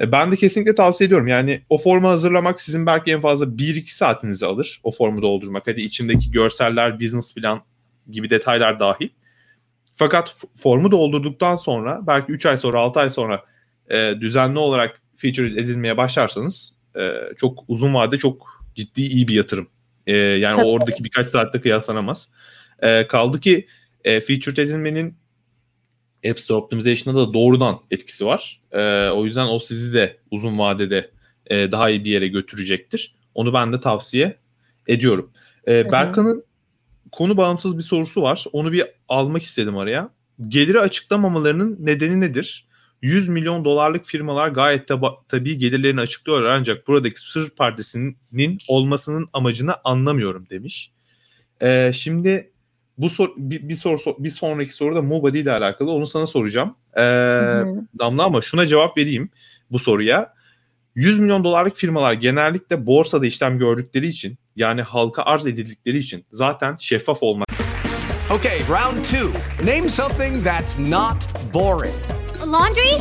ben 0.00 0.32
de 0.32 0.36
kesinlikle 0.36 0.74
tavsiye 0.74 1.06
ediyorum. 1.06 1.28
Yani 1.28 1.62
o 1.68 1.78
formu 1.78 2.08
hazırlamak 2.08 2.60
sizin 2.60 2.86
belki 2.86 3.12
en 3.12 3.20
fazla 3.20 3.46
1-2 3.46 3.94
saatinizi 3.94 4.46
alır. 4.46 4.80
O 4.82 4.92
formu 4.92 5.22
doldurmak. 5.22 5.66
Hadi 5.66 5.80
içindeki 5.80 6.30
görseller, 6.30 7.00
business 7.00 7.34
plan 7.34 7.62
gibi 8.10 8.30
detaylar 8.30 8.80
dahil. 8.80 9.08
Fakat 9.96 10.36
formu 10.56 10.90
doldurduktan 10.90 11.54
sonra 11.54 12.00
belki 12.06 12.32
3 12.32 12.46
ay 12.46 12.56
sonra 12.56 12.80
6 12.80 13.00
ay 13.00 13.10
sonra 13.10 13.44
e, 13.90 14.14
düzenli 14.20 14.58
olarak 14.58 15.02
feature 15.16 15.46
edilmeye 15.46 15.96
başlarsanız 15.96 16.72
e, 16.96 17.12
çok 17.36 17.64
uzun 17.68 17.94
vadede 17.94 18.18
çok 18.18 18.64
ciddi 18.74 19.02
iyi 19.02 19.28
bir 19.28 19.34
yatırım. 19.34 19.68
E, 20.06 20.16
yani 20.16 20.56
Tabii. 20.56 20.66
oradaki 20.66 21.04
birkaç 21.04 21.28
saatte 21.28 21.60
kıyaslanamaz. 21.60 22.28
E, 22.82 23.06
kaldı 23.06 23.40
ki 23.40 23.66
e, 24.04 24.20
feature 24.20 24.62
edilmenin 24.62 25.14
App 26.28 26.40
Store 26.40 26.58
Optimization'da 26.58 27.20
da 27.20 27.34
doğrudan 27.34 27.80
etkisi 27.90 28.26
var. 28.26 28.60
E, 28.72 29.08
o 29.08 29.24
yüzden 29.24 29.46
o 29.46 29.58
sizi 29.58 29.94
de 29.94 30.16
uzun 30.30 30.58
vadede 30.58 31.10
e, 31.46 31.72
daha 31.72 31.90
iyi 31.90 32.04
bir 32.04 32.10
yere 32.10 32.28
götürecektir. 32.28 33.14
Onu 33.34 33.52
ben 33.52 33.72
de 33.72 33.80
tavsiye 33.80 34.36
ediyorum. 34.86 35.30
E. 35.68 35.92
Berkan'ın 35.92 36.44
konu 37.12 37.36
bağımsız 37.36 37.78
bir 37.78 37.82
sorusu 37.82 38.22
var. 38.22 38.44
Onu 38.52 38.72
bir 38.72 38.84
almak 39.08 39.42
istedim 39.42 39.76
araya. 39.76 40.10
Geliri 40.48 40.80
açıklamamalarının 40.80 41.76
nedeni 41.80 42.20
nedir? 42.20 42.66
100 43.02 43.28
milyon 43.28 43.64
dolarlık 43.64 44.06
firmalar 44.06 44.48
gayet 44.48 44.88
taba- 44.88 45.16
tabii 45.28 45.58
gelirlerini 45.58 46.00
açıklıyorlar 46.00 46.50
ancak 46.50 46.88
buradaki 46.88 47.20
sır 47.20 47.50
perdesinin 47.50 48.16
olmasının 48.68 49.28
amacını 49.32 49.74
anlamıyorum 49.84 50.46
demiş. 50.50 50.90
Ee, 51.62 51.92
şimdi 51.94 52.49
bu 53.02 53.10
sor, 53.10 53.28
bir, 53.36 53.68
bir 53.68 53.74
soru 53.76 53.98
sor- 53.98 54.14
bir 54.18 54.30
sonraki 54.30 54.74
soru 54.74 54.94
da 54.96 55.02
Mobadi 55.02 55.38
ile 55.38 55.52
alakalı. 55.52 55.90
Onu 55.90 56.06
sana 56.06 56.26
soracağım. 56.26 56.74
Ee, 56.96 57.00
Hı 57.00 57.60
hı. 57.62 57.74
Damla 57.98 58.24
ama 58.24 58.42
şuna 58.42 58.66
cevap 58.66 58.98
vereyim 58.98 59.30
bu 59.70 59.78
soruya. 59.78 60.34
100 60.94 61.18
milyon 61.18 61.44
dolarlık 61.44 61.76
firmalar 61.76 62.12
genellikle 62.12 62.86
borsada 62.86 63.26
işlem 63.26 63.58
gördükleri 63.58 64.08
için 64.08 64.38
yani 64.56 64.82
halka 64.82 65.22
arz 65.22 65.46
edildikleri 65.46 65.98
için 65.98 66.24
zaten 66.30 66.76
şeffaf 66.78 67.22
olmak 67.22 67.48
Okay, 68.30 68.60
round 68.68 69.04
two. 69.04 69.30
Name 69.66 69.88
something 69.88 70.44
that's 70.44 70.78
not 70.78 71.16
boring. 71.54 71.94
A 72.42 72.52
laundry? 72.52 72.94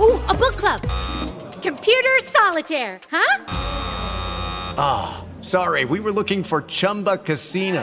Ooh, 0.00 0.20
a 0.28 0.34
book 0.40 0.54
club. 0.60 0.90
Computer 1.62 2.20
solitaire, 2.22 3.00
huh? 3.10 3.40
Sorry, 5.40 5.80
we 5.86 5.98
were 5.98 6.12
looking 6.12 6.42
for 6.44 6.62
Chumba 6.68 7.16
Casino. 7.26 7.82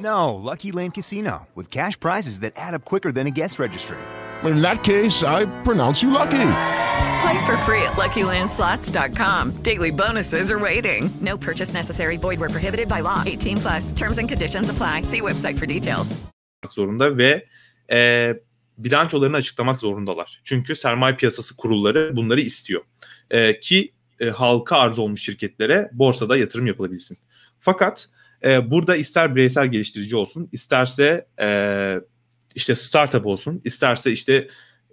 No, 0.00 0.34
Lucky 0.34 0.72
Land 0.72 0.94
Casino, 0.94 1.46
with 1.54 1.70
cash 1.70 2.00
prizes 2.00 2.40
that 2.40 2.54
add 2.56 2.72
up 2.74 2.84
quicker 2.84 3.12
than 3.12 3.26
a 3.26 3.30
guest 3.30 3.58
registry. 3.58 3.98
In 4.44 4.62
that 4.62 4.82
case, 4.82 5.22
I 5.22 5.44
pronounce 5.62 6.02
you 6.02 6.10
lucky. 6.10 6.52
Play 7.20 7.38
for 7.44 7.56
free 7.66 7.82
at 7.82 7.98
LuckyLandSlots.com. 7.98 9.62
Daily 9.62 9.90
bonuses 9.90 10.50
are 10.50 10.58
waiting. 10.58 11.10
No 11.20 11.36
purchase 11.36 11.74
necessary. 11.74 12.16
Void 12.16 12.40
where 12.40 12.48
prohibited 12.48 12.88
by 12.88 13.00
law. 13.02 13.22
18 13.26 13.56
plus. 13.58 13.92
Terms 13.92 14.18
and 14.18 14.28
conditions 14.28 14.70
apply. 14.70 15.02
See 15.02 15.20
website 15.20 15.58
for 15.58 15.66
details. 15.66 16.16
zorunda 16.70 17.16
ve 17.16 17.46
e, 17.92 18.34
bilançolarını 18.78 19.36
açıklamak 19.36 19.78
zorundalar. 19.78 20.40
Çünkü 20.44 20.76
sermaye 20.76 21.16
piyasası 21.16 21.56
kurulları 21.56 22.16
bunları 22.16 22.40
istiyor. 22.40 22.82
E, 23.30 23.60
ki 23.60 23.92
e, 24.20 24.30
halka 24.30 24.76
arz 24.76 24.98
olmuş 24.98 25.22
şirketlere 25.22 25.90
borsada 25.92 26.36
yatırım 26.36 26.66
yapılabilsin. 26.66 27.18
Fakat 27.58 28.08
e, 28.44 28.70
burada 28.70 28.96
ister 28.96 29.36
bireysel 29.36 29.66
geliştirici 29.66 30.16
olsun, 30.16 30.48
isterse 30.52 31.26
e, 31.40 31.48
işte 32.54 32.74
startup 32.74 33.26
olsun, 33.26 33.60
isterse 33.64 34.12
işte 34.12 34.48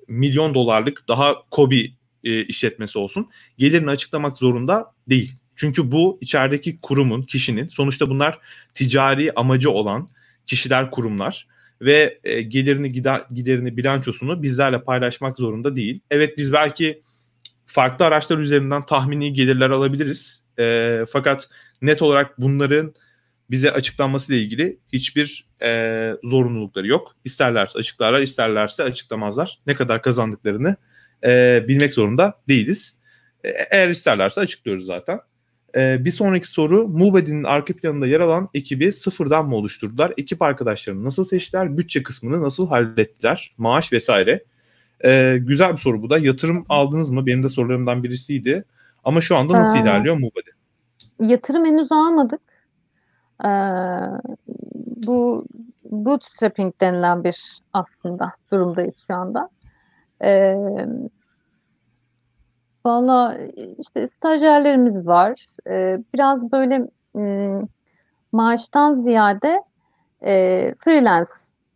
milyon 0.08 0.54
dolarlık 0.54 1.08
daha 1.08 1.36
kobi 1.52 1.94
e, 2.24 2.44
işletmesi 2.44 3.00
olsun, 3.00 3.30
gelirini 3.58 3.90
açıklamak 3.90 4.38
zorunda 4.38 4.94
değil. 5.10 5.32
Çünkü 5.56 5.92
bu 5.92 6.18
içerideki 6.22 6.82
kurumun, 6.82 7.22
kişinin 7.22 7.68
sonuçta 7.68 8.10
bunlar 8.10 8.40
ticari 8.74 9.32
amacı 9.36 9.72
olan 9.72 10.10
kişiler, 10.46 10.92
kurumlar 10.92 11.48
ve 11.82 12.20
e, 12.24 12.42
gelirini 12.42 12.92
gider, 12.92 13.22
giderini 13.34 13.78
bilançosunu 13.78 14.44
bizlerle 14.44 14.82
paylaşmak 14.82 15.38
zorunda 15.38 15.76
değil. 15.76 16.00
Evet 16.12 16.38
biz 16.38 16.54
belki 16.54 17.02
farklı 17.66 18.06
araçlar 18.06 18.38
üzerinden 18.38 18.82
tahmini 18.82 19.34
gelirler 19.34 19.70
alabiliriz. 19.70 20.44
E, 20.60 21.06
fakat 21.12 21.50
net 21.82 22.02
olarak 22.02 22.42
bunların 22.42 22.94
bize 23.50 23.72
açıklanması 23.72 24.34
ile 24.34 24.42
ilgili 24.42 24.80
hiçbir 24.94 25.46
e, 25.62 26.12
zorunlulukları 26.24 26.88
yok. 26.88 27.16
İsterlerse 27.26 27.80
açıklarlar, 27.80 28.20
isterlerse 28.20 28.84
açıklamazlar. 28.84 29.60
Ne 29.68 29.76
kadar 29.76 30.02
kazandıklarını 30.02 30.76
e, 31.26 31.64
bilmek 31.68 31.94
zorunda 31.94 32.34
değiliz. 32.48 32.98
E, 33.44 33.50
eğer 33.50 33.90
isterlerse 33.90 34.42
açıklıyoruz 34.42 34.86
zaten. 34.86 35.20
E, 35.76 36.06
bir 36.06 36.12
sonraki 36.12 36.50
soru 36.50 36.88
Mube'nin 36.88 37.44
arka 37.44 37.76
planında 37.76 38.08
yer 38.08 38.20
alan 38.20 38.50
ekibi 38.54 38.94
sıfırdan 38.94 39.48
mı 39.48 39.56
oluşturdular? 39.56 40.14
Ekip 40.18 40.42
arkadaşlarını 40.42 41.04
nasıl 41.04 41.26
seçtiler? 41.26 41.78
Bütçe 41.78 42.04
kısmını 42.04 42.42
nasıl 42.42 42.68
hallettiler? 42.68 43.56
Maaş 43.58 43.94
vesaire. 43.94 44.44
E, 45.06 45.38
güzel 45.42 45.72
bir 45.72 45.78
soru 45.78 46.02
bu 46.02 46.10
da. 46.10 46.18
Yatırım 46.18 46.66
aldınız 46.70 47.10
mı? 47.10 47.26
Benim 47.26 47.44
de 47.44 47.50
sorularımdan 47.50 48.04
birisiydi. 48.04 48.64
Ama 49.04 49.22
şu 49.22 49.36
anda 49.36 49.54
nasıl 49.54 49.78
Aa. 49.78 49.82
ilerliyor 49.82 50.16
Mube'de? 50.16 50.52
Yatırım 51.32 51.66
henüz 51.66 51.92
almadık. 51.92 52.42
Ee, 53.46 53.50
bu 55.06 55.46
bootstrapping 55.92 56.74
denilen 56.82 57.24
bir 57.24 57.60
aslında 57.74 58.32
durumdayız 58.52 58.96
şu 59.08 59.16
anda. 59.16 59.50
Ee, 60.24 60.56
Valla 62.88 63.38
işte 63.80 64.10
stajyerlerimiz 64.18 65.08
var. 65.08 65.46
Ee, 65.70 66.00
biraz 66.14 66.52
böyle 66.52 66.88
m, 67.14 67.62
maaştan 68.32 68.96
ziyade 68.96 69.64
e, 70.26 70.74
freelance 70.80 71.32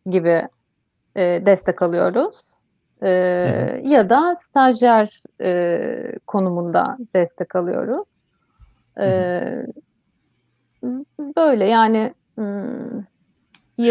gibi 0.06 0.48
e, 1.16 1.46
destek 1.46 1.82
alıyoruz. 1.82 2.42
Ee, 3.04 3.82
ya 3.84 4.10
da 4.10 4.36
stajyer 4.36 5.22
e, 5.42 6.20
konumunda 6.28 6.98
destek 7.16 7.56
alıyoruz. 7.56 8.08
Ee, 9.00 9.66
böyle 11.38 11.66
yani 11.66 12.14
hmm, 12.36 12.46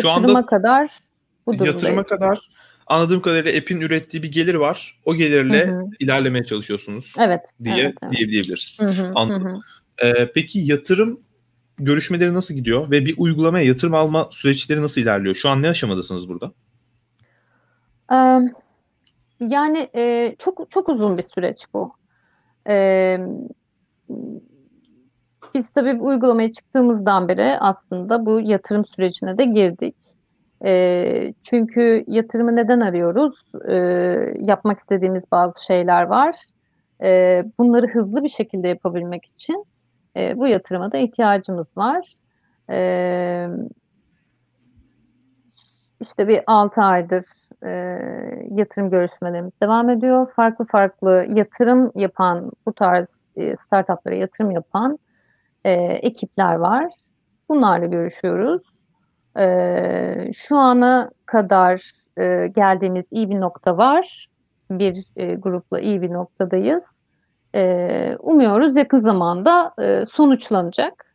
Şu 0.01 0.11
anda 0.11 0.21
yatırıma 0.21 0.47
kadar 0.47 0.99
bu 1.47 1.53
durumdayız. 1.53 1.83
Yatırıma 1.83 2.05
kadar 2.05 2.51
anladığım 2.87 3.23
kadarıyla 3.23 3.61
app'in 3.61 3.81
ürettiği 3.81 4.23
bir 4.23 4.33
gelir 4.33 4.55
var. 4.55 5.01
O 5.05 5.15
gelirle 5.15 5.67
Hı 5.67 5.71
hı. 5.71 5.85
ilerlemeye 6.01 6.45
çalışıyorsunuz 6.45 7.15
Evet. 7.19 7.41
diye 7.65 7.75
evet, 7.79 7.95
evet. 8.03 8.13
diyebiliriz. 8.13 8.77
Hı 8.81 8.87
hı, 8.87 9.03
hı 9.03 9.13
Anladım. 9.15 9.47
hı. 9.47 10.07
Ee, 10.07 10.33
peki 10.35 10.59
yatırım 10.59 11.21
görüşmeleri 11.79 12.35
nasıl 12.35 12.55
gidiyor 12.55 12.91
ve 12.91 13.05
bir 13.05 13.15
uygulamaya 13.19 13.65
yatırım 13.65 13.95
alma 13.95 14.29
süreçleri 14.31 14.83
nasıl 14.83 15.01
ilerliyor? 15.01 15.35
Şu 15.35 15.49
an 15.49 15.63
ne 15.63 15.69
aşamadasınız 15.69 16.29
burada? 16.29 16.53
Yani 19.41 19.91
e, 19.97 20.35
çok 20.39 20.71
çok 20.71 20.89
uzun 20.89 21.19
bir 21.19 21.23
süreç 21.23 21.67
bu. 21.75 21.93
Eee, 22.69 23.27
biz 25.55 25.71
tabii 25.71 26.03
uygulamaya 26.03 26.53
çıktığımızdan 26.53 27.29
beri 27.29 27.59
aslında 27.61 28.27
bu 28.27 28.41
yatırım 28.41 28.85
sürecine 28.85 29.39
de 29.39 29.45
girdik. 29.45 29.97
Eee, 30.65 31.35
çünkü 31.43 32.05
yatırımı 32.07 32.57
neden 32.57 32.81
arıyoruz? 32.81 33.43
Eee, 33.69 34.35
yapmak 34.41 34.79
istediğimiz 34.79 35.25
bazı 35.33 35.65
şeyler 35.65 36.03
var. 36.03 36.37
Eee, 37.03 37.45
bunları 37.59 37.87
hızlı 37.89 38.25
bir 38.25 38.29
şekilde 38.29 38.69
yapabilmek 38.69 39.25
için 39.27 39.65
e, 40.17 40.39
bu 40.39 40.47
yatırıma 40.47 40.93
da 40.93 40.99
ihtiyacımız 40.99 41.77
var. 41.79 42.15
Eee 42.71 43.49
işte 46.01 46.29
bir 46.29 46.41
6 46.47 46.81
aydır 46.81 47.25
e, 47.65 47.71
yatırım 48.51 48.91
görüşmelerimiz 48.91 49.53
devam 49.63 49.91
ediyor. 49.91 50.31
Farklı 50.37 50.65
farklı 50.65 51.27
yatırım 51.29 51.93
yapan, 51.95 52.51
bu 52.67 52.73
tarz 52.73 53.07
e, 53.37 53.57
startuplara 53.57 54.15
yatırım 54.15 54.51
yapan 54.51 54.99
e, 55.65 55.73
ekipler 55.73 56.55
var. 56.55 56.93
Bunlarla 57.49 57.87
görüşüyoruz. 57.87 58.63
E, 59.39 60.33
şu 60.33 60.57
ana 60.57 61.11
kadar 61.27 61.93
e, 62.17 62.47
geldiğimiz 62.47 63.05
iyi 63.11 63.31
bir 63.31 63.41
nokta 63.41 63.77
var. 63.77 64.29
Bir 64.71 65.05
e, 65.17 65.35
grupla 65.35 65.81
iyi 65.81 66.03
bir 66.03 66.11
noktadayız. 66.13 66.83
E, 67.55 68.17
umuyoruz 68.19 68.77
yakın 68.77 68.99
zamanda 68.99 69.75
e, 69.83 70.05
sonuçlanacak. 70.13 71.07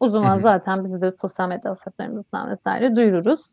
O 0.00 0.10
zaman 0.10 0.34
Hı 0.34 0.38
hı. 0.38 0.42
zaten 0.42 0.84
biz 0.84 1.02
de 1.02 1.10
sosyal 1.10 1.48
medya 1.48 1.70
hesaplarımızdan 1.70 2.50
vesaire 2.50 2.96
duyururuz. 2.96 3.48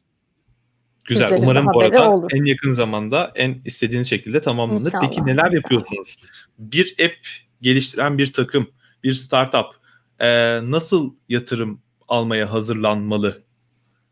Güzel. 1.06 1.24
Sizlerin 1.24 1.42
de 1.42 1.46
Umarım 1.46 1.74
bu 1.74 1.82
arada 1.82 2.12
olur. 2.12 2.32
en 2.34 2.46
yakın 2.46 2.72
zamanda 2.72 3.32
en 3.36 3.56
istediğiniz 3.66 4.10
şekilde 4.10 4.42
tamamlanır. 4.42 4.86
İnşallah. 4.86 5.02
Peki 5.02 5.26
neler 5.26 5.52
yapıyorsunuz? 5.52 6.18
Bir 6.60 6.96
app 7.06 7.28
geliştiren 7.62 8.18
bir 8.18 8.34
takım, 8.34 8.68
bir 9.04 9.14
startup 9.14 9.66
e, 10.20 10.60
nasıl 10.72 11.14
yatırım 11.30 11.82
almaya 12.08 12.54
hazırlanmalı? 12.54 13.44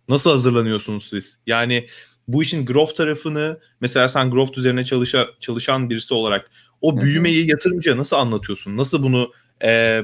Nasıl 0.09 0.31
hazırlanıyorsunuz 0.31 1.09
siz? 1.09 1.39
Yani 1.47 1.87
bu 2.27 2.41
işin 2.41 2.65
growth 2.65 2.95
tarafını 2.95 3.59
mesela 3.81 4.09
sen 4.09 4.31
growth 4.31 4.57
üzerine 4.57 4.85
çalışa, 4.85 5.27
çalışan 5.39 5.89
birisi 5.89 6.13
olarak 6.13 6.51
o 6.81 6.97
büyümeyi 7.01 7.49
yatırımcıya 7.51 7.97
nasıl 7.97 8.15
anlatıyorsun? 8.15 8.77
Nasıl 8.77 9.03
bunu 9.03 9.31
e, 9.63 10.01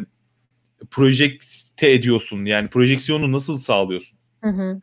projekte 0.91 1.91
ediyorsun? 1.91 2.45
Yani 2.45 2.69
projeksiyonu 2.69 3.31
nasıl 3.31 3.57
sağlıyorsun? 3.57 4.19
Hı 4.43 4.49
hı, 4.49 4.79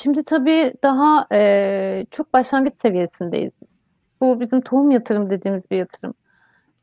şimdi 0.00 0.24
tabii 0.24 0.74
daha 0.82 1.26
eee, 1.32 2.06
çok 2.10 2.32
başlangıç 2.32 2.74
seviyesindeyiz. 2.74 3.52
Bu 4.20 4.40
bizim 4.40 4.60
tohum 4.60 4.90
yatırım 4.90 5.30
dediğimiz 5.30 5.62
bir 5.70 5.76
yatırım. 5.76 6.14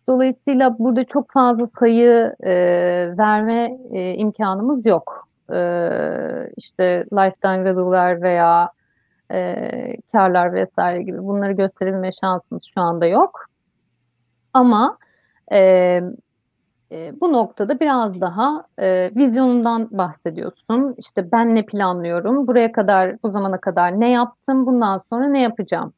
Dolayısıyla 0.10 0.80
burada 0.80 1.04
çok 1.06 1.32
fazla 1.32 1.68
sayı 1.80 2.36
eee, 2.44 3.18
verme 3.18 3.78
eee, 3.92 4.16
imkanımız 4.18 4.86
yok. 4.86 5.28
Eee 5.52 6.52
işte 6.58 7.06
lifetime 7.14 7.76
value'lar 7.76 8.22
veya 8.22 8.70
eee 9.32 9.98
karlar 10.12 10.54
vesaire 10.54 11.04
gibi 11.04 11.18
bunları 11.28 11.52
gösterebilme 11.54 12.12
şansımız 12.22 12.64
şu 12.76 12.82
anda 12.82 13.06
yok. 13.08 13.46
Ama 14.54 14.98
eee 15.52 16.04
e, 16.92 17.22
bu 17.22 17.34
noktada 17.34 17.80
biraz 17.80 18.22
daha 18.22 18.66
e, 18.82 19.12
vizyonundan 19.16 19.90
bahsediyorsun. 19.92 20.96
İşte 21.00 21.32
ben 21.32 21.56
ne 21.56 21.66
planlıyorum, 21.66 22.48
buraya 22.48 22.72
kadar, 22.72 23.16
bu 23.24 23.32
zamana 23.32 23.62
kadar 23.62 24.00
ne 24.02 24.12
yaptım, 24.12 24.66
bundan 24.66 25.02
sonra 25.12 25.28
ne 25.28 25.42
yapacağım? 25.42 25.94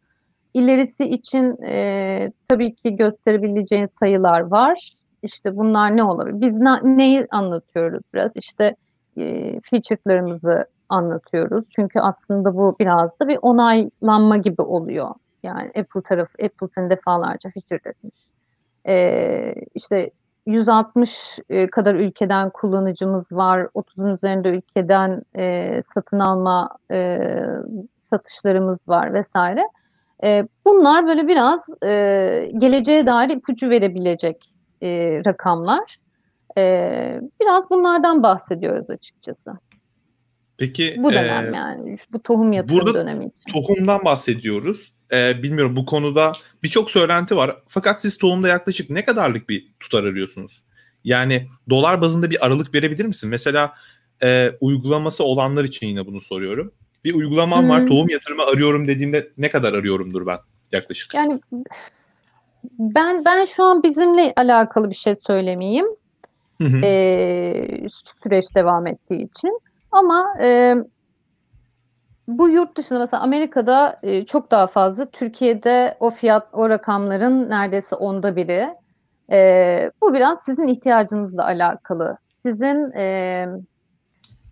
İlerisi 0.55 1.03
için 1.03 1.63
e, 1.63 2.31
tabii 2.47 2.75
ki 2.75 2.95
gösterebileceğin 2.95 3.89
sayılar 3.99 4.39
var. 4.39 4.93
İşte 5.23 5.57
bunlar 5.57 5.95
ne 5.95 6.03
olabilir? 6.03 6.41
Biz 6.41 6.57
na- 6.57 6.81
neyi 6.83 7.27
anlatıyoruz 7.31 8.01
biraz? 8.13 8.31
İşte 8.35 8.75
e, 9.17 9.23
feature'larımızı 9.59 10.65
anlatıyoruz. 10.89 11.65
Çünkü 11.69 11.99
aslında 11.99 12.55
bu 12.55 12.75
biraz 12.79 13.19
da 13.21 13.27
bir 13.27 13.39
onaylanma 13.41 14.37
gibi 14.37 14.61
oluyor. 14.61 15.09
Yani 15.43 15.67
Apple 15.67 16.01
tarafı, 16.01 16.43
Apple 16.43 16.67
seni 16.75 16.89
defalarca 16.89 17.49
feature 17.49 17.89
etmiş. 17.89 18.15
E, 18.87 19.53
işte 19.75 20.11
160 20.45 21.39
e, 21.49 21.67
kadar 21.67 21.95
ülkeden 21.95 22.49
kullanıcımız 22.49 23.33
var. 23.33 23.67
30'un 23.75 24.15
üzerinde 24.15 24.49
ülkeden 24.49 25.21
e, 25.37 25.83
satın 25.93 26.19
alma 26.19 26.69
e, 26.91 27.19
satışlarımız 28.09 28.79
var 28.87 29.13
vesaire. 29.13 29.61
E, 30.23 30.47
bunlar 30.65 31.07
böyle 31.07 31.27
biraz 31.27 31.65
e, 31.83 31.89
geleceğe 32.57 33.07
dair 33.07 33.29
ipucu 33.29 33.69
verebilecek 33.69 34.49
e, 34.83 35.21
rakamlar. 35.25 35.97
E, 36.57 36.61
biraz 37.41 37.69
bunlardan 37.69 38.23
bahsediyoruz 38.23 38.89
açıkçası. 38.89 39.51
Peki 40.57 40.95
Bu 40.97 41.13
dönem 41.13 41.53
e, 41.53 41.57
yani 41.57 41.97
bu 42.13 42.23
tohum 42.23 42.53
yatırım 42.53 42.79
burada 42.79 42.93
dönemi 42.93 43.25
için. 43.25 43.53
tohumdan 43.53 44.05
bahsediyoruz. 44.05 44.95
Ee, 45.13 45.43
bilmiyorum 45.43 45.75
bu 45.75 45.85
konuda 45.85 46.33
birçok 46.63 46.91
söylenti 46.91 47.35
var. 47.35 47.57
Fakat 47.67 48.01
siz 48.01 48.17
tohumda 48.17 48.47
yaklaşık 48.47 48.89
ne 48.89 49.05
kadarlık 49.05 49.49
bir 49.49 49.67
tutar 49.79 50.03
arıyorsunuz? 50.03 50.63
Yani 51.03 51.47
dolar 51.69 52.01
bazında 52.01 52.29
bir 52.29 52.45
aralık 52.45 52.73
verebilir 52.73 53.05
misin? 53.05 53.29
Mesela 53.29 53.73
e, 54.23 54.51
uygulaması 54.61 55.23
olanlar 55.23 55.63
için 55.63 55.87
yine 55.87 56.05
bunu 56.05 56.21
soruyorum. 56.21 56.71
Bir 57.05 57.13
uygulamam 57.13 57.69
var 57.69 57.81
Hmm. 57.81 57.87
tohum 57.87 58.09
yatırımı 58.09 58.43
arıyorum 58.43 58.87
dediğimde 58.87 59.27
ne 59.37 59.49
kadar 59.49 59.73
arıyorumdur 59.73 60.27
ben 60.27 60.37
yaklaşık? 60.71 61.13
Yani 61.13 61.39
ben 62.79 63.25
ben 63.25 63.45
şu 63.45 63.63
an 63.63 63.83
bizimle 63.83 64.33
alakalı 64.37 64.89
bir 64.89 64.95
şey 64.95 65.15
söylemeyeyim. 65.27 65.85
Hı 66.61 66.67
hı. 66.67 66.77
e, 66.85 67.87
süreç 68.23 68.55
devam 68.55 68.87
ettiği 68.87 69.23
için. 69.23 69.59
Ama 69.91 70.25
e, 70.41 70.75
bu 72.27 72.49
yurt 72.49 72.77
dışında 72.77 72.99
mesela 72.99 73.23
Amerika'da 73.23 73.99
e, 74.03 74.25
çok 74.25 74.51
daha 74.51 74.67
fazla. 74.67 75.05
Türkiye'de 75.05 75.97
o 75.99 76.09
fiyat, 76.09 76.47
o 76.53 76.69
rakamların 76.69 77.49
neredeyse 77.49 77.95
onda 77.95 78.35
biri. 78.35 78.67
E, 79.31 79.91
bu 80.01 80.13
biraz 80.13 80.43
sizin 80.43 80.67
ihtiyacınızla 80.67 81.45
alakalı. 81.45 82.17
Sizin 82.45 82.91
e, 82.91 83.47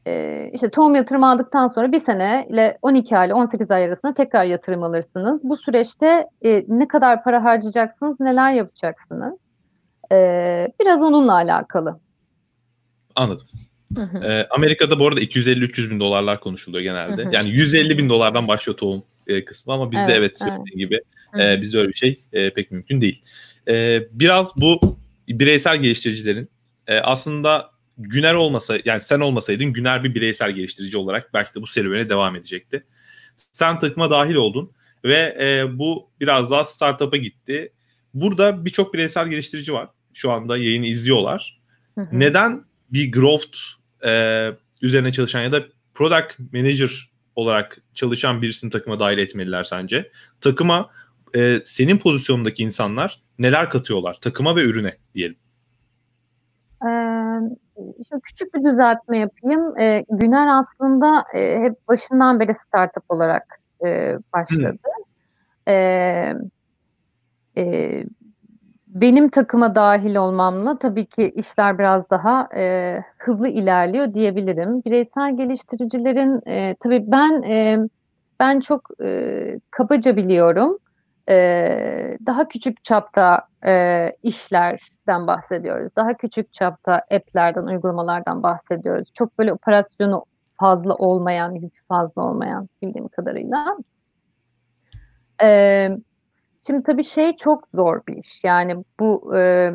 e, 0.07 0.49
işte 0.53 0.69
tohum 0.69 0.95
yatırım 0.95 1.23
aldıktan 1.23 1.67
sonra 1.67 1.91
bir 1.91 1.99
sene 1.99 2.47
ile 2.49 2.77
12 2.81 3.17
ay 3.17 3.27
ile 3.27 3.33
18 3.33 3.71
ay 3.71 3.83
arasında 3.85 4.13
tekrar 4.13 4.43
yatırım 4.43 4.83
alırsınız. 4.83 5.41
Bu 5.43 5.57
süreçte 5.57 6.27
e, 6.45 6.63
ne 6.67 6.87
kadar 6.87 7.23
para 7.23 7.43
harcayacaksınız, 7.43 8.19
neler 8.19 8.51
yapacaksınız? 8.51 9.33
E, 10.11 10.67
biraz 10.79 11.03
onunla 11.03 11.33
alakalı. 11.33 11.99
Anladım. 13.15 13.47
Hı 13.95 14.03
hı. 14.03 14.23
Ee, 14.23 14.47
Amerika'da 14.49 14.99
bu 14.99 15.07
arada 15.07 15.21
250-300 15.21 15.89
bin 15.89 15.99
dolarlar 15.99 16.39
konuşuluyor 16.39 16.83
genelde. 16.83 17.25
Hı. 17.25 17.29
Yani 17.31 17.49
150 17.49 17.97
bin 17.97 18.09
dolardan 18.09 18.47
başlıyor 18.47 18.77
tohum 18.77 19.03
e, 19.27 19.45
kısmı 19.45 19.73
ama 19.73 19.91
bizde 19.91 20.13
Evet, 20.13 20.39
evet, 20.43 20.53
evet. 20.57 20.77
gibi 20.77 21.01
e, 21.39 21.61
bizde 21.61 21.77
öyle 21.77 21.89
bir 21.89 21.93
şey 21.93 22.23
e, 22.33 22.53
pek 22.53 22.71
mümkün 22.71 23.01
değil. 23.01 23.23
E, 23.67 24.03
biraz 24.11 24.55
bu 24.55 24.79
bireysel 25.27 25.77
geliştiricilerin 25.77 26.49
e, 26.87 26.99
aslında 26.99 27.72
Güner 27.97 28.33
olmasa 28.33 28.77
yani 28.85 29.01
sen 29.01 29.19
olmasaydın 29.19 29.73
Güner 29.73 30.03
bir 30.03 30.15
bireysel 30.15 30.51
geliştirici 30.51 30.97
olarak 30.97 31.33
belki 31.33 31.55
de 31.55 31.61
bu 31.61 31.67
serüvene 31.67 32.09
devam 32.09 32.35
edecekti. 32.35 32.83
Sen 33.51 33.79
takıma 33.79 34.09
dahil 34.09 34.35
oldun 34.35 34.71
ve 35.05 35.37
e, 35.39 35.79
bu 35.79 36.09
biraz 36.19 36.51
daha 36.51 36.63
startup'a 36.63 37.17
gitti. 37.17 37.71
Burada 38.13 38.65
birçok 38.65 38.93
bireysel 38.93 39.27
geliştirici 39.27 39.73
var. 39.73 39.89
Şu 40.13 40.31
anda 40.31 40.57
yayını 40.57 40.85
izliyorlar. 40.85 41.61
Hı 41.95 42.01
hı. 42.01 42.19
Neden 42.19 42.65
bir 42.89 43.11
growth 43.11 43.57
e, 44.05 44.51
üzerine 44.81 45.11
çalışan 45.11 45.41
ya 45.41 45.51
da 45.51 45.63
product 45.93 46.39
manager 46.53 47.09
olarak 47.35 47.77
çalışan 47.93 48.41
birisini 48.41 48.71
takıma 48.71 48.99
dahil 48.99 49.17
etmeliler 49.17 49.63
sence? 49.63 50.11
Takıma 50.41 50.89
e, 51.35 51.61
senin 51.65 51.97
pozisyonundaki 51.97 52.63
insanlar 52.63 53.21
neler 53.39 53.69
katıyorlar? 53.69 54.17
Takıma 54.21 54.55
ve 54.55 54.63
ürüne 54.63 54.97
diyelim. 55.15 55.35
Ee, 56.83 56.87
şimdi 57.77 58.21
küçük 58.21 58.53
bir 58.53 58.63
düzeltme 58.63 59.17
yapayım. 59.17 59.79
Ee, 59.79 60.05
Güner 60.09 60.47
aslında 60.47 61.23
e, 61.35 61.59
hep 61.59 61.87
başından 61.87 62.39
beri 62.39 62.55
startup 62.67 63.03
olarak 63.09 63.59
e, 63.85 64.17
başladı. 64.33 64.77
Ee, 65.67 66.33
e, 67.57 68.03
benim 68.87 69.29
takıma 69.29 69.75
dahil 69.75 70.15
olmamla 70.15 70.77
tabii 70.77 71.05
ki 71.05 71.33
işler 71.35 71.79
biraz 71.79 72.09
daha 72.09 72.47
e, 72.57 72.97
hızlı 73.17 73.47
ilerliyor 73.47 74.13
diyebilirim. 74.13 74.83
Bireysel 74.83 75.37
geliştiricilerin 75.37 76.41
e, 76.49 76.75
tabii 76.83 77.03
ben 77.07 77.41
e, 77.43 77.77
ben 78.39 78.59
çok 78.59 78.89
e, 79.03 79.59
kabaca 79.71 80.15
biliyorum. 80.15 80.77
E, 81.29 82.17
daha 82.25 82.47
küçük 82.47 82.83
çapta 82.83 83.47
e, 83.65 84.09
işlerden 84.23 85.27
bahsediyoruz. 85.27 85.87
Daha 85.95 86.13
küçük 86.13 86.53
çapta 86.53 86.93
app'lerden, 86.93 87.63
uygulamalardan 87.63 88.43
bahsediyoruz. 88.43 89.09
Çok 89.13 89.39
böyle 89.39 89.53
operasyonu 89.53 90.25
fazla 90.59 90.95
olmayan, 90.95 91.51
yükü 91.51 91.83
fazla 91.87 92.21
olmayan 92.21 92.69
bildiğim 92.81 93.07
kadarıyla. 93.07 93.77
E, 95.43 95.89
şimdi 96.67 96.83
tabii 96.83 97.03
şey 97.03 97.35
çok 97.35 97.67
zor 97.73 98.01
bir 98.07 98.17
iş. 98.17 98.43
Yani 98.43 98.83
bu 98.99 99.37
e, 99.37 99.71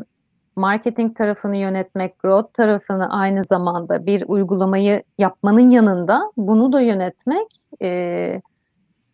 marketing 0.57 1.17
tarafını 1.17 1.57
yönetmek, 1.57 2.19
growth 2.19 2.53
tarafını 2.55 3.11
aynı 3.11 3.45
zamanda 3.45 4.07
bir 4.07 4.25
uygulamayı 4.29 5.03
yapmanın 5.19 5.71
yanında 5.71 6.33
bunu 6.37 6.73
da 6.73 6.81
yönetmek 6.81 7.47
e, 7.83 8.41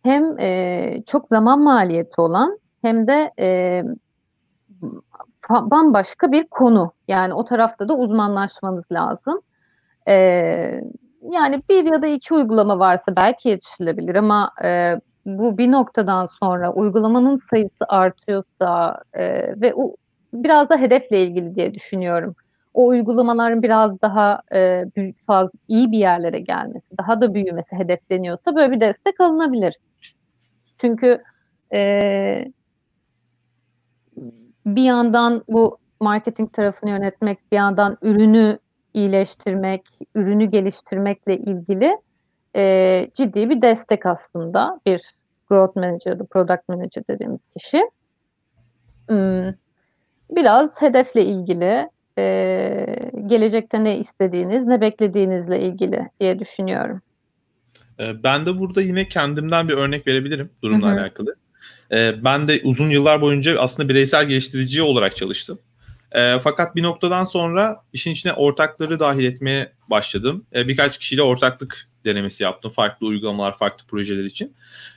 hem 0.05 0.39
e, 0.39 1.03
çok 1.05 1.27
zaman 1.27 1.61
maliyeti 1.61 2.21
olan 2.21 2.59
hem 2.81 3.07
de 3.07 3.31
e, 3.39 3.83
bambaşka 5.49 6.31
bir 6.31 6.47
konu. 6.47 6.91
Yani 7.07 7.33
o 7.33 7.45
tarafta 7.45 7.89
da 7.89 7.97
uzmanlaşmanız 7.97 8.83
lazım. 8.91 9.41
E, 10.07 10.15
yani 11.31 11.61
bir 11.69 11.85
ya 11.85 12.01
da 12.01 12.07
iki 12.07 12.33
uygulama 12.33 12.79
varsa 12.79 13.15
belki 13.15 13.49
yetişilebilir 13.49 14.15
ama 14.15 14.51
e, 14.63 14.99
bu 15.25 15.57
bir 15.57 15.71
noktadan 15.71 16.25
sonra 16.25 16.73
uygulamanın 16.73 17.37
sayısı 17.37 17.85
artıyorsa 17.89 19.01
e, 19.13 19.23
ve 19.61 19.73
o 19.75 19.95
biraz 20.33 20.69
da 20.69 20.77
hedefle 20.77 21.23
ilgili 21.23 21.55
diye 21.55 21.73
düşünüyorum. 21.73 22.35
O 22.73 22.87
uygulamaların 22.87 23.63
biraz 23.63 24.01
daha 24.01 24.41
e, 24.53 24.85
büyük, 24.95 25.25
fazla, 25.25 25.51
iyi 25.67 25.91
bir 25.91 25.97
yerlere 25.97 26.39
gelmesi, 26.39 26.97
daha 26.99 27.21
da 27.21 27.33
büyümesi 27.33 27.75
hedefleniyorsa 27.75 28.55
böyle 28.55 28.71
bir 28.71 28.81
destek 28.81 29.21
alınabilir. 29.21 29.75
Çünkü 30.77 31.23
e, 31.73 32.51
bir 34.65 34.83
yandan 34.83 35.43
bu 35.47 35.77
marketing 35.99 36.53
tarafını 36.53 36.89
yönetmek, 36.89 37.51
bir 37.51 37.57
yandan 37.57 37.97
ürünü 38.01 38.59
iyileştirmek, 38.93 39.81
ürünü 40.15 40.45
geliştirmekle 40.45 41.37
ilgili 41.37 41.97
e, 42.55 43.07
ciddi 43.13 43.49
bir 43.49 43.61
destek 43.61 44.05
aslında 44.05 44.79
bir 44.85 45.15
growth 45.49 45.75
manager 45.75 46.11
ya 46.11 46.25
product 46.31 46.69
manager 46.69 47.03
dediğimiz 47.09 47.41
kişi. 47.57 47.89
Hmm, 49.07 49.53
biraz 50.31 50.81
hedefle 50.81 51.25
ilgili, 51.25 51.89
e, 52.17 52.85
gelecekte 53.25 53.83
ne 53.83 53.97
istediğiniz, 53.97 54.65
ne 54.65 54.81
beklediğinizle 54.81 55.59
ilgili 55.59 56.09
diye 56.19 56.39
düşünüyorum. 56.39 57.01
E, 57.99 58.23
ben 58.23 58.45
de 58.45 58.59
burada 58.59 58.81
yine 58.81 59.09
kendimden 59.09 59.69
bir 59.69 59.73
örnek 59.73 60.07
verebilirim 60.07 60.49
durumla 60.63 60.87
Hı 60.87 60.91
hı. 60.91 61.01
alakalı. 61.01 61.35
E, 61.91 62.23
ben 62.23 62.47
de 62.47 62.61
uzun 62.63 62.89
yıllar 62.89 63.21
boyunca 63.21 63.59
aslında 63.59 63.89
bireysel 63.89 64.25
geliştirici 64.25 64.81
olarak 64.81 65.17
çalıştım. 65.17 65.59
E, 66.11 66.39
fakat 66.39 66.75
bir 66.75 66.83
noktadan 66.83 67.25
sonra 67.25 67.77
işin 67.93 68.11
içine 68.11 68.33
ortakları 68.33 68.99
dahil 68.99 69.25
etmeye 69.25 69.73
başladım. 69.89 70.45
E, 70.55 70.67
birkaç 70.67 70.97
kişiyle 70.97 71.21
ortaklık 71.21 71.87
denemesi 72.05 72.43
yaptım. 72.43 72.71
Farklı 72.71 73.07
uygulamalar, 73.07 73.57
farklı 73.57 73.85
projeler 73.87 74.23
için. 74.23 74.55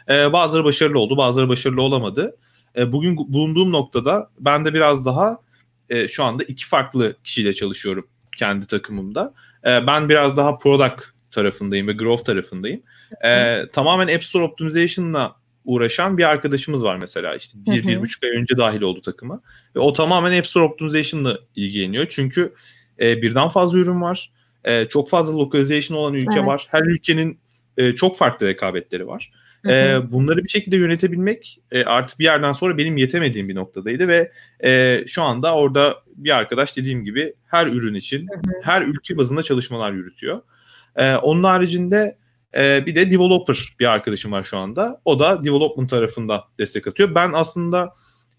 E, 0.09 0.33
bazıları 0.33 0.65
başarılı 0.65 0.99
oldu, 0.99 1.17
bazıları 1.17 1.49
başarılı 1.49 1.83
olamadı. 1.83 2.37
E, 2.77 2.93
bugün 2.93 3.17
bulunduğum 3.17 3.73
noktada 3.73 4.31
ben 4.41 4.65
de 4.65 4.75
biraz 4.75 5.07
daha 5.07 5.39
e, 5.91 6.09
şu 6.09 6.25
anda 6.25 6.45
iki 6.45 6.67
farklı 6.67 7.17
kişiyle 7.25 7.55
çalışıyorum 7.55 8.09
kendi 8.37 8.67
takımımda. 8.67 9.35
E, 9.67 9.87
ben 9.87 10.09
biraz 10.09 10.37
daha 10.37 10.59
product 10.59 11.05
tarafındayım 11.39 11.89
ve 11.89 11.93
growth 11.93 12.25
tarafındayım. 12.25 12.83
E, 13.25 13.63
tamamen 13.73 14.15
App 14.15 14.25
Store 14.25 14.43
Optimization'la 14.45 15.37
uğraşan 15.65 16.19
bir 16.19 16.31
arkadaşımız 16.31 16.85
var 16.85 16.97
mesela 17.01 17.35
işte 17.35 17.59
bir, 17.67 17.79
Hı 17.79 17.85
hı. 17.85 17.89
bir 17.89 18.01
buçuk 18.01 18.25
ay 18.25 18.31
önce 18.31 18.57
dahil 18.57 18.83
oldu 18.83 19.01
takıma. 19.01 19.41
Ve 19.77 19.81
o 19.81 19.93
tamamen 19.93 20.39
App 20.39 20.47
Store 20.47 20.65
Optimization'la 20.65 21.39
ilgileniyor. 21.57 22.07
Çünkü 22.09 22.55
e, 23.01 23.23
birden 23.23 23.49
fazla 23.49 23.79
ürün 23.79 24.03
var. 24.03 24.31
E, 24.65 24.85
çok 24.89 25.11
fazla 25.11 25.39
localization 25.39 25.99
olan 25.99 26.15
ülke 26.15 26.39
Evet. 26.39 26.47
var. 26.47 26.67
Her 26.71 26.83
ülkenin 26.83 27.39
e, 27.77 27.95
çok 27.95 28.19
farklı 28.19 28.47
rekabetleri 28.47 29.07
var. 29.07 29.33
Hı 29.63 29.69
hı. 29.69 29.73
E, 29.73 30.13
bunları 30.13 30.45
bir 30.45 30.49
şekilde 30.49 30.77
yönetebilmek 30.77 31.61
e, 31.73 31.85
artık 31.85 32.19
bir 32.19 32.25
yerden 32.25 32.53
sonra 32.53 32.79
benim 32.79 32.97
yetemediğim 32.97 33.49
bir 33.49 33.55
noktadaydı 33.55 34.09
ve 34.09 34.33
e, 34.65 35.05
şu 35.07 35.23
anda 35.23 35.55
orada 35.55 35.95
bir 36.17 36.37
arkadaş 36.37 36.77
dediğim 36.77 37.05
gibi 37.05 37.35
her 37.47 37.67
ürün 37.67 37.95
için 37.95 38.27
her 38.63 38.83
ülke 38.83 39.17
bazında 39.17 39.43
çalışmalar 39.43 39.93
yürütüyor. 39.93 40.41
E, 40.99 41.17
onun 41.17 41.45
haricinde 41.45 42.19
e, 42.57 42.87
bir 42.87 42.95
de 42.95 43.11
developer 43.11 43.75
bir 43.81 43.93
arkadaşım 43.93 44.33
var 44.33 44.45
şu 44.45 44.57
anda. 44.57 45.01
O 45.05 45.21
da 45.21 45.45
development 45.45 45.91
tarafında 45.91 46.45
destek 46.59 46.87
atıyor. 46.87 47.15
Ben 47.15 47.33
aslında 47.35 47.95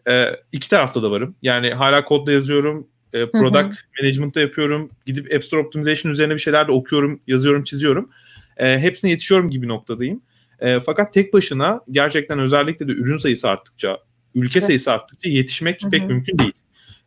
e, 0.10 0.26
iki 0.52 0.70
tarafta 0.70 1.04
da 1.04 1.12
varım. 1.12 1.36
Yani 1.42 1.70
hala 1.70 2.06
kodda 2.06 2.32
yazıyorum, 2.32 2.88
e, 3.14 3.32
product 3.32 3.76
management'ta 4.02 4.42
yapıyorum. 4.42 4.90
Gidip 5.06 5.34
App 5.36 5.44
Store 5.44 5.62
Optimization 5.62 6.12
üzerine 6.12 6.34
bir 6.34 6.40
şeyler 6.40 6.68
de 6.68 6.72
okuyorum, 6.72 7.22
yazıyorum, 7.28 7.64
çiziyorum. 7.64 8.10
E, 8.58 8.80
hepsine 8.80 9.12
yetişiyorum 9.12 9.50
gibi 9.50 9.68
noktadayım. 9.68 10.22
E, 10.60 10.80
fakat 10.80 11.14
tek 11.14 11.34
başına 11.34 11.82
gerçekten 11.92 12.40
özellikle 12.40 12.88
de 12.88 12.92
ürün 12.92 13.18
sayısı 13.18 13.50
arttıkça, 13.50 13.98
ülke 14.36 14.60
Evet. 14.60 14.66
sayısı 14.68 14.92
arttıkça 14.92 15.30
yetişmek 15.30 15.84
Hı 15.84 15.90
pek 15.90 16.02
hı. 16.02 16.08
mümkün 16.08 16.40
değil. 16.40 16.54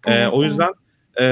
E, 0.06 0.26
o 0.26 0.44
yüzden 0.44 0.72
e, 1.20 1.24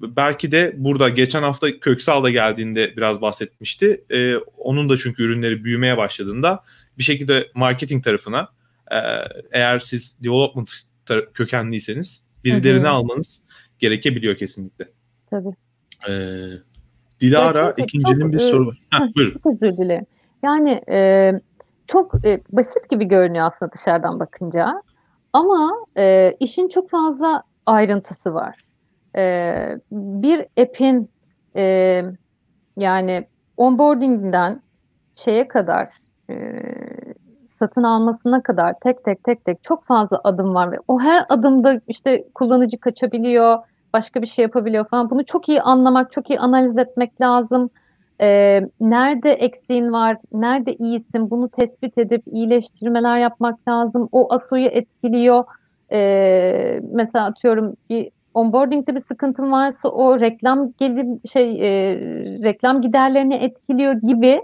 belki 0.00 0.52
de 0.52 0.74
burada 0.76 1.08
geçen 1.08 1.42
hafta 1.42 1.80
Köksal 1.80 2.24
da 2.24 2.30
geldiğinde 2.30 2.96
biraz 2.96 3.20
bahsetmişti. 3.20 4.04
E, 4.10 4.36
onun 4.58 4.88
da 4.88 4.96
çünkü 4.96 5.22
ürünleri 5.22 5.64
büyümeye 5.64 5.96
başladığında 5.96 6.64
bir 6.98 7.02
şekilde 7.02 7.48
marketing 7.54 8.04
tarafına 8.04 8.48
e, 8.90 8.98
eğer 9.52 9.78
siz 9.78 10.16
development 10.22 10.72
tar- 11.06 11.32
kökenliyseniz 11.32 12.22
birilerini 12.44 12.84
Hı 12.84 12.88
hı. 12.88 12.92
almanız 12.92 13.42
gerekebiliyor 13.78 14.36
kesinlikle. 14.36 14.88
Tabii. 15.30 15.54
E, 16.08 16.12
Dilara 17.20 17.68
çünkü 17.68 17.82
ikincinin 17.82 18.20
çok, 18.20 18.32
bir 18.32 18.38
e, 18.38 18.40
soru 18.40 18.66
var. 18.66 18.78
Heh, 18.90 19.14
buyurun. 19.16 19.32
Çok 19.32 19.46
özür 19.46 19.76
dilerim. 19.76 20.06
Yani 20.42 20.80
e, 20.90 21.32
çok 21.86 22.26
e, 22.26 22.40
basit 22.52 22.90
gibi 22.90 23.04
görünüyor 23.04 23.46
aslında 23.46 23.72
dışarıdan 23.72 24.20
bakınca. 24.20 24.82
Ama 25.32 25.72
e, 25.98 26.36
işin 26.40 26.68
çok 26.68 26.90
fazla 26.90 27.42
ayrıntısı 27.66 28.34
var. 28.34 28.65
E, 29.16 29.54
bir 29.92 30.46
app'in 30.62 31.10
e, 31.56 32.02
yani 32.76 33.26
onboarding'den 33.56 34.62
şeye 35.14 35.48
kadar 35.48 35.88
e, 36.30 36.34
satın 37.58 37.82
almasına 37.82 38.42
kadar 38.42 38.74
tek 38.84 39.04
tek 39.04 39.24
tek 39.24 39.44
tek 39.44 39.62
çok 39.62 39.84
fazla 39.84 40.20
adım 40.24 40.54
var 40.54 40.72
ve 40.72 40.76
o 40.88 41.00
her 41.00 41.26
adımda 41.28 41.80
işte 41.88 42.24
kullanıcı 42.34 42.78
kaçabiliyor, 42.78 43.58
başka 43.92 44.22
bir 44.22 44.26
şey 44.26 44.42
yapabiliyor 44.42 44.88
falan. 44.88 45.10
Bunu 45.10 45.24
çok 45.24 45.48
iyi 45.48 45.60
anlamak, 45.60 46.12
çok 46.12 46.30
iyi 46.30 46.38
analiz 46.40 46.78
etmek 46.78 47.20
lazım. 47.20 47.70
Ee, 48.20 48.60
nerede 48.80 49.32
eksiğin 49.32 49.92
var, 49.92 50.16
nerede 50.32 50.74
iyisin 50.74 51.30
bunu 51.30 51.48
tespit 51.48 51.98
edip 51.98 52.22
iyileştirmeler 52.26 53.18
yapmak 53.18 53.68
lazım. 53.68 54.08
O 54.12 54.34
ASO'yu 54.34 54.66
etkiliyor. 54.66 55.44
Ee, 55.92 56.80
mesela 56.92 57.26
atıyorum 57.26 57.76
bir 57.90 58.10
onboarding'de 58.36 58.94
bir 58.94 59.00
sıkıntın 59.00 59.52
varsa 59.52 59.88
o 59.88 60.20
reklam 60.20 60.72
gelir 60.72 61.06
şey 61.32 61.50
e, 61.52 61.96
reklam 62.42 62.82
giderlerini 62.82 63.34
etkiliyor 63.34 63.92
gibi. 63.92 64.40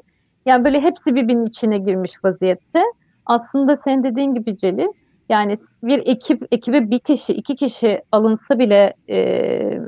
Yani 0.46 0.64
böyle 0.64 0.81
hepsi 0.81 1.14
birbirinin 1.14 1.48
içine 1.48 1.78
girmiş 1.78 2.24
vaziyette. 2.24 2.83
Aslında 3.26 3.76
sen 3.85 4.05
dediğin 4.05 4.35
gibi 4.35 4.57
Celil, 4.57 4.88
yani 5.28 5.59
bir 5.83 6.02
ekip 6.07 6.42
ekibe 6.50 6.90
bir 6.90 6.98
kişi, 6.98 7.33
iki 7.33 7.57
kişi 7.57 8.02
alınsa 8.12 8.59
bile 8.59 8.94
e, 9.11 9.78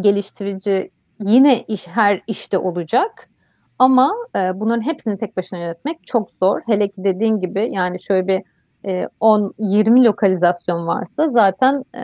geliştirici 0.00 0.90
yine 1.20 1.62
iş 1.62 1.88
her 1.88 2.22
işte 2.26 2.58
olacak. 2.58 3.28
Ama 3.78 4.12
e, 4.36 4.60
bunların 4.60 4.82
hepsini 4.82 5.18
tek 5.18 5.36
başına 5.36 5.58
yönetmek 5.58 6.06
çok 6.06 6.30
zor. 6.42 6.60
Hele 6.66 6.88
ki 6.88 7.04
dediğin 7.04 7.40
gibi 7.40 7.68
yani 7.72 8.02
şöyle 8.02 8.26
bir 8.26 8.42
e, 8.84 9.08
10-20 9.20 10.04
lokalizasyon 10.04 10.86
varsa 10.86 11.30
zaten 11.30 11.84
e, 11.94 12.02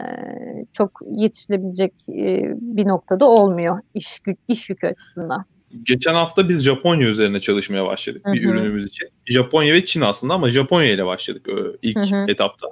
çok 0.73 1.01
yetişilebilecek 1.11 1.93
e, 2.09 2.55
bir 2.61 2.89
noktada 2.89 3.25
olmuyor 3.25 3.81
iş, 3.95 4.21
iş 4.49 4.71
yükü 4.71 4.87
açısından. 4.87 5.45
Geçen 5.83 6.15
hafta 6.15 6.49
biz 6.49 6.65
Japonya 6.65 7.09
üzerine 7.09 7.41
çalışmaya 7.41 7.87
başladık 7.87 8.23
bir 8.27 8.45
Hı 8.45 8.49
hı. 8.49 8.53
ürünümüz 8.53 8.85
için. 8.85 9.09
Japonya 9.27 9.75
ve 9.75 9.85
Çin 9.85 10.01
aslında 10.01 10.35
ama 10.35 10.51
Japonya 10.51 10.93
ile 10.93 11.07
başladık 11.07 11.47
ilk 11.83 11.97
Hı 11.97 12.17
hı. 12.17 12.31
etapta. 12.31 12.67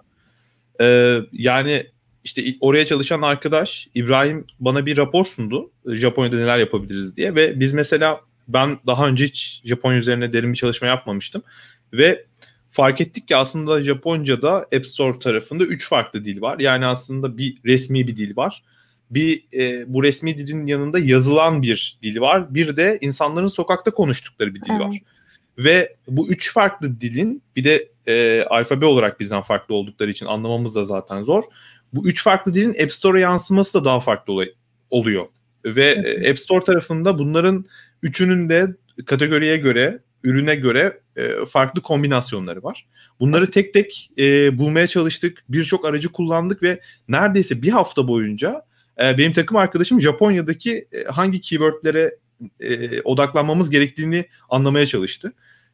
Ee, 0.80 1.18
yani 1.32 1.86
işte 2.24 2.42
oraya 2.60 2.86
çalışan 2.86 3.22
arkadaş 3.22 3.88
İbrahim 3.94 4.44
bana 4.60 4.86
bir 4.86 4.96
rapor 4.96 5.24
sundu. 5.24 5.70
Japonya'da 5.86 6.36
neler 6.36 6.58
yapabiliriz 6.58 7.16
diye 7.16 7.34
ve 7.34 7.60
biz 7.60 7.72
mesela 7.72 8.20
ben 8.48 8.78
daha 8.86 9.08
önce 9.08 9.24
hiç 9.24 9.62
Japonya 9.64 9.98
üzerine 9.98 10.32
derin 10.32 10.52
bir 10.52 10.56
çalışma 10.56 10.88
yapmamıştım 10.88 11.42
ve 11.92 12.24
fark 12.70 13.00
ettik 13.00 13.28
ki 13.28 13.36
aslında 13.36 13.82
Japonca'da 13.82 14.54
App 14.56 14.86
Store 14.86 15.18
tarafında 15.18 15.64
üç 15.64 15.88
farklı 15.88 16.24
dil 16.24 16.40
var. 16.40 16.58
Yani 16.58 16.86
aslında 16.86 17.38
bir 17.38 17.58
resmi 17.64 18.06
bir 18.08 18.16
dil 18.16 18.36
var. 18.36 18.62
Bir 19.10 19.44
e, 19.52 19.84
bu 19.94 20.02
resmi 20.02 20.38
dilin 20.38 20.66
yanında 20.66 20.98
yazılan 20.98 21.62
bir 21.62 21.98
dil 22.02 22.20
var. 22.20 22.54
Bir 22.54 22.76
de 22.76 22.98
insanların 23.00 23.48
sokakta 23.48 23.90
konuştukları 23.90 24.54
bir 24.54 24.60
dil 24.60 24.70
Evet. 24.70 24.80
var. 24.80 24.96
Ve 25.58 25.96
bu 26.08 26.28
üç 26.28 26.52
farklı 26.52 27.00
dilin 27.00 27.42
bir 27.56 27.64
de 27.64 27.88
e, 28.06 28.44
alfabe 28.50 28.84
olarak 28.84 29.20
bizden 29.20 29.42
farklı 29.42 29.74
oldukları 29.74 30.10
için 30.10 30.26
anlamamız 30.26 30.74
da 30.74 30.84
zaten 30.84 31.22
zor. 31.22 31.42
Bu 31.92 32.08
üç 32.08 32.24
farklı 32.24 32.54
dilin 32.54 32.82
App 32.82 32.92
Store'a 32.92 33.20
yansıması 33.20 33.80
da 33.80 33.84
daha 33.84 34.00
farklı 34.00 34.44
oluyor. 34.90 35.26
Ve 35.64 35.84
e, 35.84 36.30
App 36.30 36.38
Store 36.38 36.64
tarafında 36.64 37.18
bunların 37.18 37.64
üçünün 38.02 38.48
de 38.48 38.66
kategoriye 39.06 39.56
göre, 39.56 39.98
ürüne 40.24 40.54
göre 40.54 41.00
e, 41.16 41.44
farklı 41.50 41.82
kombinasyonları 41.82 42.62
var. 42.62 42.86
Bunları 43.20 43.50
tek 43.50 43.74
tek 43.74 44.10
e, 44.18 44.58
bulmaya 44.58 44.86
çalıştık. 44.86 45.44
Birçok 45.48 45.84
aracı 45.84 46.12
kullandık 46.12 46.62
ve 46.62 46.80
neredeyse 47.08 47.62
bir 47.62 47.68
hafta 47.68 48.08
boyunca 48.08 48.62
e, 49.02 49.18
benim 49.18 49.32
takım 49.32 49.56
arkadaşım 49.56 50.00
Japonya'daki 50.00 50.88
e, 50.92 51.04
hangi 51.04 51.40
keywordlere 51.40 52.16
e, 52.60 53.00
odaklanmamız 53.00 53.70
gerektiğini 53.70 54.24
anlamaya 54.48 54.86
çalıştı. 54.86 55.32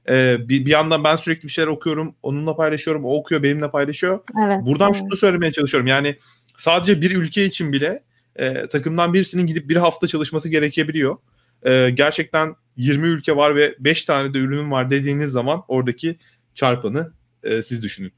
E, 0.08 0.36
bir, 0.48 0.66
bir 0.66 0.70
yandan 0.70 1.04
ben 1.04 1.16
sürekli 1.16 1.46
bir 1.46 1.52
şeyler 1.52 1.68
okuyorum, 1.68 2.14
onunla 2.22 2.56
paylaşıyorum, 2.56 3.04
o 3.04 3.16
okuyor, 3.16 3.42
benimle 3.42 3.70
paylaşıyor. 3.70 4.20
Evet. 4.46 4.58
Buradan 4.66 4.90
evet. 4.90 4.98
şunu 4.98 5.16
söylemeye 5.16 5.52
çalışıyorum. 5.52 5.86
Yani 5.86 6.16
sadece 6.56 7.00
bir 7.00 7.16
ülke 7.16 7.44
için 7.44 7.72
bile 7.72 8.02
e, 8.36 8.66
takımdan 8.66 9.14
birisinin 9.14 9.46
gidip 9.46 9.68
bir 9.68 9.76
hafta 9.76 10.06
çalışması 10.06 10.48
gerekebiliyor. 10.48 11.16
E, 11.66 11.90
gerçekten 11.94 12.54
20 12.76 13.06
ülke 13.06 13.36
var 13.36 13.56
ve 13.56 13.76
5 13.78 14.04
tane 14.04 14.34
de 14.34 14.38
ürünüm 14.38 14.70
var 14.70 14.90
dediğiniz 14.90 15.30
zaman 15.30 15.62
oradaki 15.68 16.16
çarpanı 16.54 17.12
e, 17.42 17.62
siz 17.62 17.82
düşünün. 17.82 18.12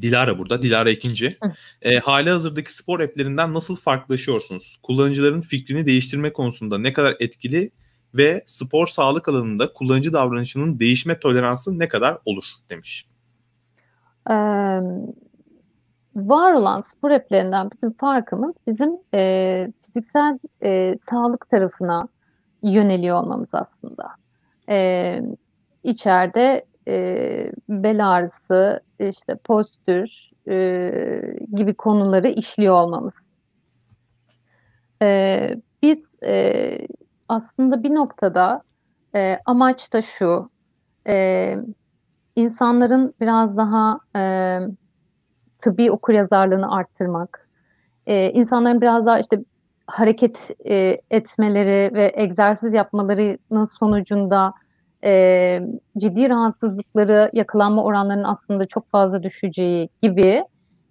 Dilara 0.00 0.38
burada. 0.38 0.62
Dilara 0.62 0.90
ikinci. 0.90 1.38
Hı. 1.42 1.52
E, 1.82 1.98
hali 1.98 2.30
hazırdaki 2.30 2.74
spor 2.74 3.00
app'lerinden 3.00 3.54
nasıl 3.54 3.76
farklılaşıyorsunuz? 3.76 4.78
Kullanıcıların 4.82 5.40
fikrini 5.40 5.86
değiştirme 5.86 6.32
konusunda 6.32 6.78
ne 6.78 6.92
kadar 6.92 7.16
etkili 7.20 7.70
ve 8.14 8.44
spor 8.46 8.86
sağlık 8.86 9.28
alanında 9.28 9.72
kullanıcı 9.72 10.12
davranışının 10.12 10.78
değişme 10.78 11.18
toleransı 11.20 11.78
ne 11.78 11.88
kadar 11.88 12.18
olur 12.24 12.44
demiş. 12.70 13.06
Ee, 14.30 14.34
var 16.16 16.52
olan 16.52 16.80
spor 16.80 17.10
app'lerinden 17.10 17.70
bizim 17.70 17.92
farkımız 17.92 18.54
bizim 18.66 18.90
e, 19.14 19.72
fiziksel 19.86 20.38
e, 20.64 20.98
sağlık 21.10 21.50
tarafına 21.50 22.08
yöneliyor 22.64 23.16
olmamız 23.16 23.48
aslında. 23.52 24.08
E, 24.68 25.20
içeride 25.84 26.64
e, 26.88 27.52
bel 27.68 28.10
ağrısı, 28.10 28.80
işte 29.00 29.36
postür 29.44 30.30
e, 30.48 30.90
gibi 31.54 31.74
konuları 31.74 32.28
işliyor 32.28 32.74
olmamız. 32.74 33.14
E, 35.02 35.50
biz 35.82 36.08
e, 36.24 36.78
aslında 37.28 37.82
bir 37.82 37.94
noktada 37.94 38.62
e, 39.14 39.38
amaç 39.46 39.92
da 39.92 40.02
şu, 40.02 40.50
e, 41.08 41.56
insanların 42.36 43.14
biraz 43.20 43.56
daha 43.56 43.98
e, 44.16 44.58
tıbbi 45.62 45.90
okuryazarlığını 45.90 46.74
arttırmak, 46.74 47.48
e, 48.06 48.30
insanların 48.30 48.80
biraz 48.80 49.06
daha 49.06 49.18
işte 49.18 49.44
hareket 49.86 50.50
e, 50.68 50.96
etmeleri 51.10 51.94
ve 51.94 52.12
egzersiz 52.14 52.72
yapmalarının 52.74 53.68
sonucunda 53.78 54.52
e, 55.04 55.60
ciddi 55.98 56.28
rahatsızlıkları, 56.28 57.30
yakalanma 57.32 57.84
oranlarının 57.84 58.24
aslında 58.24 58.66
çok 58.66 58.90
fazla 58.90 59.22
düşeceği 59.22 59.88
gibi 60.02 60.44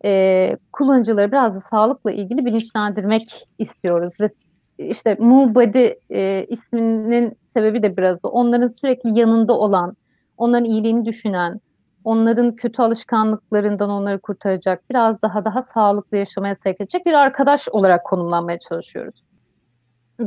e, 0.05 0.57
kullanıcıları 0.71 1.31
biraz 1.31 1.55
da 1.55 1.59
sağlıkla 1.59 2.11
ilgili 2.11 2.45
bilinçlendirmek 2.45 3.47
istiyoruz 3.59 4.13
ve 4.19 4.29
işte 4.77 5.15
Move 5.19 5.95
e, 6.09 6.45
isminin 6.49 7.37
sebebi 7.53 7.83
de 7.83 7.97
biraz 7.97 8.17
o. 8.23 8.29
Onların 8.29 8.67
sürekli 8.67 9.19
yanında 9.19 9.53
olan, 9.53 9.95
onların 10.37 10.65
iyiliğini 10.65 11.05
düşünen, 11.05 11.61
onların 12.03 12.55
kötü 12.55 12.81
alışkanlıklarından 12.81 13.89
onları 13.89 14.19
kurtaracak, 14.19 14.89
biraz 14.89 15.21
daha 15.21 15.45
daha 15.45 15.61
sağlıklı 15.61 16.17
yaşamaya 16.17 16.55
sevk 16.55 16.81
edecek 16.81 17.05
bir 17.05 17.13
arkadaş 17.13 17.69
olarak 17.69 18.05
konumlanmaya 18.05 18.59
çalışıyoruz. 18.59 19.23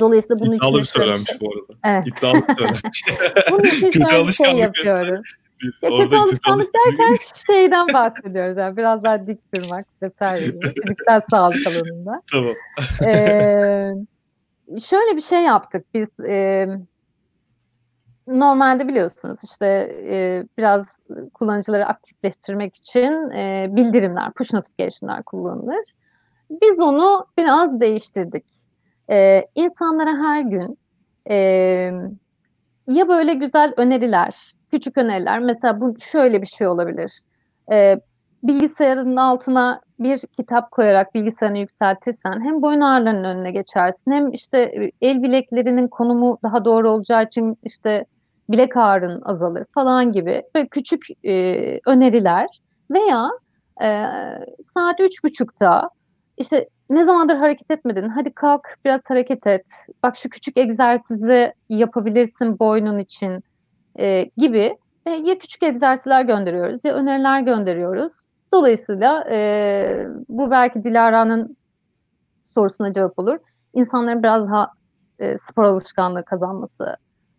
Dolayısıyla 0.01 0.39
bunun 0.41 0.53
İddialı 0.53 0.71
için 0.71 0.81
bir 0.81 0.85
söylenmiş 0.87 1.31
şey. 1.31 1.41
bu 1.41 1.51
arada. 1.53 1.79
Evet. 1.85 2.07
İddialı 2.07 2.49
bir 2.49 2.55
söylenmiş. 2.55 3.05
Bunun 3.53 3.63
için 3.63 3.91
Kötü 3.91 4.09
şey 4.09 4.19
alışkanlık 4.21 4.61
yapıyoruz. 4.61 5.31
Ya 5.83 5.91
orada 5.91 6.05
kötü 6.05 6.17
alışkanlık 6.17 6.69
alışkanlık- 6.75 6.99
derken 6.99 7.17
şeyden 7.47 7.89
bahsediyoruz. 7.93 8.57
Yani 8.59 8.77
biraz 8.77 9.05
daha 9.05 9.27
dik 9.27 9.39
durmak 9.57 9.87
vesaire 10.03 10.47
gibi. 10.47 10.61
Fiziksel 10.75 11.21
sağlık 11.31 11.67
alanında. 11.67 12.23
Tamam. 12.33 12.55
Ee, 13.05 13.93
şöyle 14.83 15.17
bir 15.17 15.21
şey 15.21 15.43
yaptık 15.43 15.85
biz. 15.95 16.09
e, 16.29 16.67
normalde 18.27 18.89
biliyorsunuz 18.89 19.39
işte 19.45 19.67
e, 20.09 20.45
biraz 20.59 20.99
kullanıcıları 21.35 21.87
aktifleştirmek 21.87 22.77
için 22.77 23.31
e, 23.31 23.67
bildirimler, 23.71 24.33
push 24.33 24.53
notification'lar 24.53 25.23
kullanılır. 25.23 25.85
Biz 26.51 26.81
onu 26.81 27.27
biraz 27.39 27.81
değiştirdik. 27.81 28.45
E, 29.11 29.43
insanlara 29.55 30.11
her 30.11 30.41
gün 30.41 30.79
e, 31.31 31.35
ya 32.87 33.09
böyle 33.09 33.35
güzel 33.35 33.75
öneriler, 33.77 34.53
küçük 34.71 34.99
öneriler. 34.99 35.39
Mesela 35.39 35.81
bu 35.81 35.95
şöyle 36.01 36.43
bir 36.43 36.47
şey 36.47 36.67
olabilir. 36.67 37.21
E, 37.73 38.01
bilgisayarın 38.43 39.17
altına 39.17 39.81
bir 39.99 40.19
kitap 40.19 40.71
koyarak 40.71 41.15
bilgisayarını 41.15 41.59
yükseltirsen 41.59 42.45
hem 42.45 42.63
boyun 42.63 42.81
ağrılarının 42.81 43.25
önüne 43.25 43.51
geçersin 43.51 44.13
hem 44.13 44.33
işte 44.33 44.59
e, 44.59 44.91
el 45.01 45.23
bileklerinin 45.23 45.89
konumu 45.89 46.39
daha 46.43 46.65
doğru 46.65 46.91
olacağı 46.91 47.25
için 47.25 47.59
işte 47.65 48.05
bilek 48.49 48.77
ağrın 48.77 49.23
azalır 49.23 49.65
falan 49.75 50.13
gibi 50.13 50.43
böyle 50.55 50.69
küçük 50.69 51.07
e, 51.25 51.81
öneriler 51.87 52.47
veya 52.91 53.31
e, 53.83 53.89
saat 54.63 55.01
üç 55.01 55.25
buçukta 55.25 55.91
işte 56.39 56.69
ne 56.91 57.05
zamandır 57.05 57.37
hareket 57.37 57.71
etmedin 57.71 58.09
hadi 58.09 58.35
kalk 58.35 58.77
biraz 58.85 59.01
hareket 59.05 59.47
et 59.47 59.67
bak 60.03 60.17
şu 60.17 60.29
küçük 60.29 60.57
egzersizi 60.57 61.53
yapabilirsin 61.69 62.59
boynun 62.59 62.99
için 62.99 63.45
e, 63.99 64.31
gibi 64.37 64.77
ve 65.07 65.11
ya 65.11 65.39
küçük 65.39 65.63
egzersizler 65.63 66.23
gönderiyoruz 66.23 66.85
ya 66.85 66.95
öneriler 66.95 67.41
gönderiyoruz. 67.41 68.13
Dolayısıyla 68.55 69.25
e, 69.31 70.07
bu 70.29 70.51
belki 70.51 70.85
Dilara'nın 70.85 71.57
sorusuna 72.55 72.93
cevap 72.93 73.19
olur. 73.19 73.39
İnsanların 73.75 74.23
biraz 74.23 74.49
daha 74.49 74.71
e, 75.19 75.39
spor 75.39 75.65
alışkanlığı 75.65 76.25
kazanması, 76.25 76.97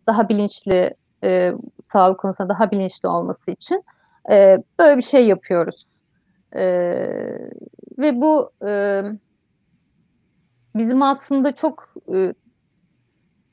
daha 0.08 0.28
bilinçli 0.28 0.94
e, 1.24 1.52
sağlık 1.92 2.20
konusunda 2.20 2.48
daha 2.48 2.70
bilinçli 2.70 3.08
olması 3.08 3.50
için 3.50 3.84
e, 4.30 4.56
böyle 4.78 4.96
bir 4.96 5.02
şey 5.02 5.26
yapıyoruz. 5.26 5.86
E, 6.56 6.62
ve 7.98 8.20
bu 8.20 8.50
e, 8.66 9.02
bizim 10.74 11.02
aslında 11.02 11.54
çok 11.54 11.94
e, 12.14 12.34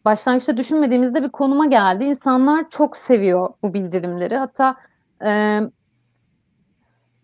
başlangıçta 0.05 0.57
düşünmediğimizde 0.57 1.23
bir 1.23 1.29
konuma 1.29 1.65
geldi. 1.65 2.03
İnsanlar 2.03 2.69
çok 2.69 2.97
seviyor 2.97 3.49
bu 3.63 3.73
bildirimleri. 3.73 4.37
Hatta 4.37 4.75
e, 5.25 5.59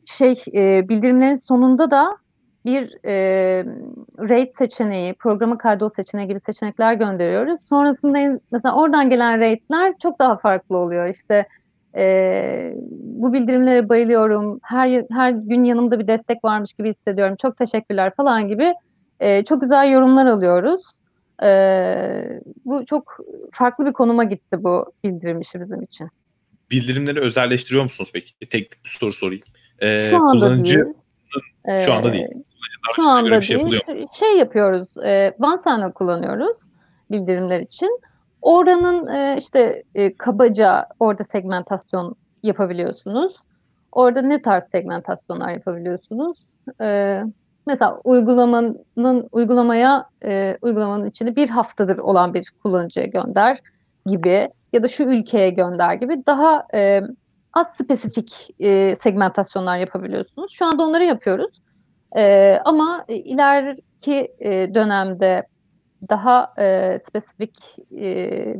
şey 0.06 0.36
e, 0.56 0.90
bildirimlerin 0.90 1.36
sonunda 1.36 1.92
da 1.92 2.18
bir 2.66 3.06
e, 3.06 3.14
rate 4.20 4.52
seçeneği, 4.54 5.14
programa 5.14 5.58
kaydol 5.58 5.90
seçeneği 5.90 6.28
gibi 6.28 6.40
seçenekler 6.40 6.94
gönderiyoruz. 6.94 7.60
Sonrasında 7.70 8.40
mesela 8.52 8.76
oradan 8.76 9.10
gelen 9.10 9.40
rate'ler 9.40 9.94
çok 10.02 10.20
daha 10.20 10.38
farklı 10.38 10.78
oluyor. 10.78 11.08
İşte 11.08 11.48
e, 11.98 12.74
bu 12.92 13.34
bildirimlere 13.34 13.90
bayılıyorum, 13.90 14.60
her 14.64 15.04
her 15.12 15.32
gün 15.32 15.64
yanımda 15.64 16.00
bir 16.00 16.08
destek 16.08 16.44
varmış 16.44 16.74
gibi 16.74 16.94
hissediyorum, 16.94 17.36
çok 17.42 17.58
teşekkürler 17.58 18.12
falan 18.18 18.48
gibi 18.48 18.74
e, 19.20 19.44
çok 19.44 19.62
güzel 19.62 19.92
yorumlar 19.92 20.26
alıyoruz. 20.26 20.82
E, 21.44 21.52
bu 22.66 22.86
çok 22.86 23.18
farklı 23.52 23.86
bir 23.86 23.94
konuma 23.94 24.24
gitti 24.24 24.64
bu 24.64 24.94
bildirim 25.04 25.42
işi 25.42 25.62
bizim 25.62 25.84
için. 25.84 26.10
Bildirimleri 26.72 27.20
özelleştiriyor 27.20 27.84
musunuz 27.84 28.12
peki? 28.14 28.34
Teknik 28.40 28.86
bir 28.86 28.90
soru 28.90 29.14
sorayım. 29.14 29.44
Ee, 29.80 30.00
Şu 30.10 30.18
anda 30.18 30.32
kullanıcı 30.32 30.74
değil. 30.74 31.86
şu 31.86 31.94
anda 31.94 32.14
değil. 32.14 32.28
Şu 32.96 33.08
anda 33.08 33.42
şey 33.42 33.66
değil. 33.66 34.08
Şey 34.14 34.38
yapıyoruz. 34.38 34.88
E, 35.04 35.36
OneSign 35.40 35.92
kullanıyoruz 35.92 36.58
bildirimler 37.12 37.60
için. 37.60 38.00
Oranın 38.42 39.08
e, 39.08 39.38
işte 39.38 39.84
e, 39.96 40.18
kabaca 40.18 40.86
orada 41.00 41.24
segmentasyon 41.24 42.16
yapabiliyorsunuz. 42.44 43.36
Orada 43.92 44.22
ne 44.22 44.42
tarz 44.42 44.64
segmentasyonlar 44.64 45.50
yapabiliyorsunuz? 45.50 46.38
E, 46.82 47.22
mesela 47.68 48.00
uygulamanın 48.04 49.28
uygulamaya 49.32 50.06
e, 50.26 50.58
uygulamanın 50.62 51.06
içinde 51.06 51.36
bir 51.36 51.50
haftadır 51.50 51.98
olan 51.98 52.34
bir 52.34 52.52
kullanıcıya 52.64 53.06
gönder 53.06 53.60
gibi 54.06 54.50
ya 54.74 54.84
da 54.84 54.88
şu 54.88 55.04
ülkeye 55.04 55.50
gönder 55.50 55.94
gibi 55.94 56.26
daha 56.26 56.68
e, 56.74 57.02
az 57.54 57.76
spesifik 57.76 58.56
e, 58.60 58.96
segmentasyonlar 58.96 59.78
yapabiliyorsunuz. 59.78 60.52
Şu 60.52 60.66
anda 60.66 60.84
onları 60.84 61.04
yapıyoruz. 61.04 61.61
Ee, 62.18 62.58
ama 62.66 63.06
e, 63.08 63.16
ileriki 63.16 64.28
e, 64.40 64.74
dönemde 64.74 65.48
daha 66.10 66.54
e, 66.60 66.98
spesifik 67.04 67.58
e, 67.92 68.06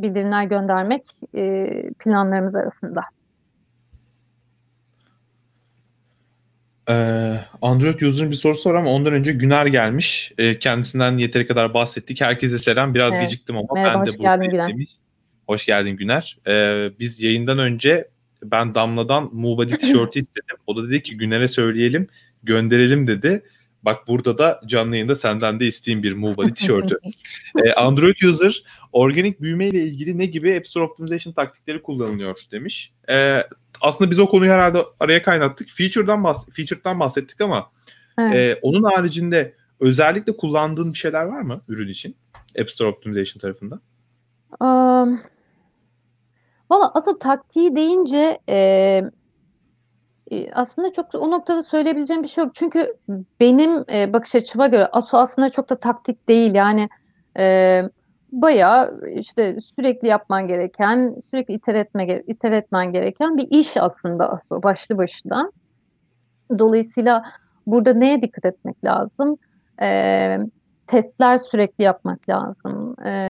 bildirimler 0.02 0.44
göndermek 0.44 1.04
e, 1.36 1.66
planlarımız 2.00 2.56
arasında. 2.56 3.02
Ee, 6.90 7.38
Android 7.62 8.02
user'ın 8.02 8.32
bir 8.32 8.36
sorusu 8.36 8.70
var 8.70 8.76
ama 8.76 8.90
ondan 8.90 9.14
önce 9.14 9.32
Güner 9.32 9.66
gelmiş. 9.66 10.34
Ee, 10.38 10.60
kendisinden 10.60 11.18
yeteri 11.18 11.48
kadar 11.48 11.74
bahsettik. 11.74 12.22
Herkese 12.22 12.60
selam. 12.60 12.94
Biraz 12.94 13.14
Evet. 13.14 13.24
geciktim 13.24 13.58
ama 13.58 13.68
Merhaba, 13.74 14.00
ben 14.00 14.08
de 14.08 14.10
hoş 14.10 14.18
geldin 14.18 14.40
buradayım 14.40 14.52
Güner. 14.52 14.68
demiş. 14.70 14.92
Hoş 15.48 15.66
geldin 15.66 15.98
Güner. 15.98 16.38
Biz 17.00 17.22
yayından 17.22 17.60
önce 17.60 18.08
ben 18.44 18.76
Damla'dan 18.76 19.30
Mubadi 19.34 19.78
tişörtü 19.78 20.20
istedim. 20.20 20.56
O 20.68 20.78
da 20.78 20.90
dedi 20.90 21.04
ki 21.04 21.18
Güner'e 21.18 21.48
söyleyelim, 21.48 22.08
gönderelim 22.44 23.08
dedi. 23.08 23.44
Bak 23.84 24.08
burada 24.08 24.38
da 24.38 24.62
canlı 24.66 24.96
yayında 24.96 25.16
senden 25.16 25.60
de 25.60 25.68
isteyeyim 25.68 26.04
bir 26.04 26.14
Mubadi 26.14 26.54
tişörtü. 26.54 26.98
Ee, 27.66 27.74
Android 27.76 28.22
user 28.22 28.64
organik 28.92 29.42
büyüme 29.42 29.68
ile 29.68 29.84
ilgili 29.84 30.18
ne 30.18 30.26
gibi 30.26 30.56
App 30.58 30.68
Store 30.68 30.84
Optimization 30.84 31.34
taktikleri 31.34 31.82
kullanılıyor 31.82 32.40
demiş. 32.52 32.94
Ee, 33.10 33.40
aslında 33.82 34.12
biz 34.12 34.20
o 34.20 34.30
konuyu 34.30 34.52
herhalde 34.52 34.84
araya 35.00 35.24
kaynattık. 35.24 35.70
Feature'dan, 35.70 36.24
bahs 36.24 36.50
feature'dan 36.50 37.00
bahsettik 37.00 37.42
ama 37.42 37.72
Evet. 38.20 38.36
ee, 38.36 38.60
onun 38.62 38.84
haricinde 38.84 39.56
özellikle 39.80 40.38
kullandığın 40.38 40.94
bir 40.94 40.98
şeyler 40.98 41.24
var 41.24 41.42
mı 41.42 41.62
ürün 41.68 41.90
için? 41.90 42.16
App 42.60 42.70
Store 42.70 42.90
Optimization 42.90 43.40
tarafında. 43.40 43.80
Um, 44.62 45.22
Valla 46.72 46.92
asıl 46.94 47.20
taktiği 47.20 47.76
deyince 47.76 48.40
e, 48.48 48.58
e, 48.58 49.12
aslında 50.54 50.92
çok 50.92 51.16
o 51.16 51.32
noktada 51.32 51.64
söyleyebileceğim 51.64 52.24
bir 52.24 52.28
şey 52.28 52.44
yok. 52.44 52.56
Çünkü 52.56 52.98
benim 53.40 53.86
e, 53.94 54.14
bakış 54.14 54.36
açıma 54.36 54.68
göre 54.68 54.86
ASO 54.86 55.18
aslında 55.18 55.50
çok 55.50 55.70
da 55.70 55.76
taktik 55.76 56.30
değil. 56.30 56.56
Yani 56.56 56.90
e, 57.40 57.82
bayağı 58.32 59.02
işte 59.16 59.62
sürekli 59.62 60.08
yapman 60.08 60.48
gereken, 60.48 61.16
sürekli 61.32 61.54
iter, 61.54 61.76
etme, 61.76 62.24
iter 62.28 62.52
etmen 62.52 62.92
gereken 62.92 63.38
bir 63.38 63.48
iş 63.50 63.78
aslında 63.78 64.32
ASO 64.32 64.64
başlı 64.64 64.98
başına. 64.98 65.52
Dolayısıyla 66.60 67.24
burada 67.68 67.94
neye 67.94 68.22
dikkat 68.22 68.46
etmek 68.46 68.86
lazım? 68.86 69.38
E, 69.82 70.38
testler 70.88 71.38
sürekli 71.38 71.84
yapmak 71.84 72.30
lazım. 72.30 72.96
E, 73.06 73.31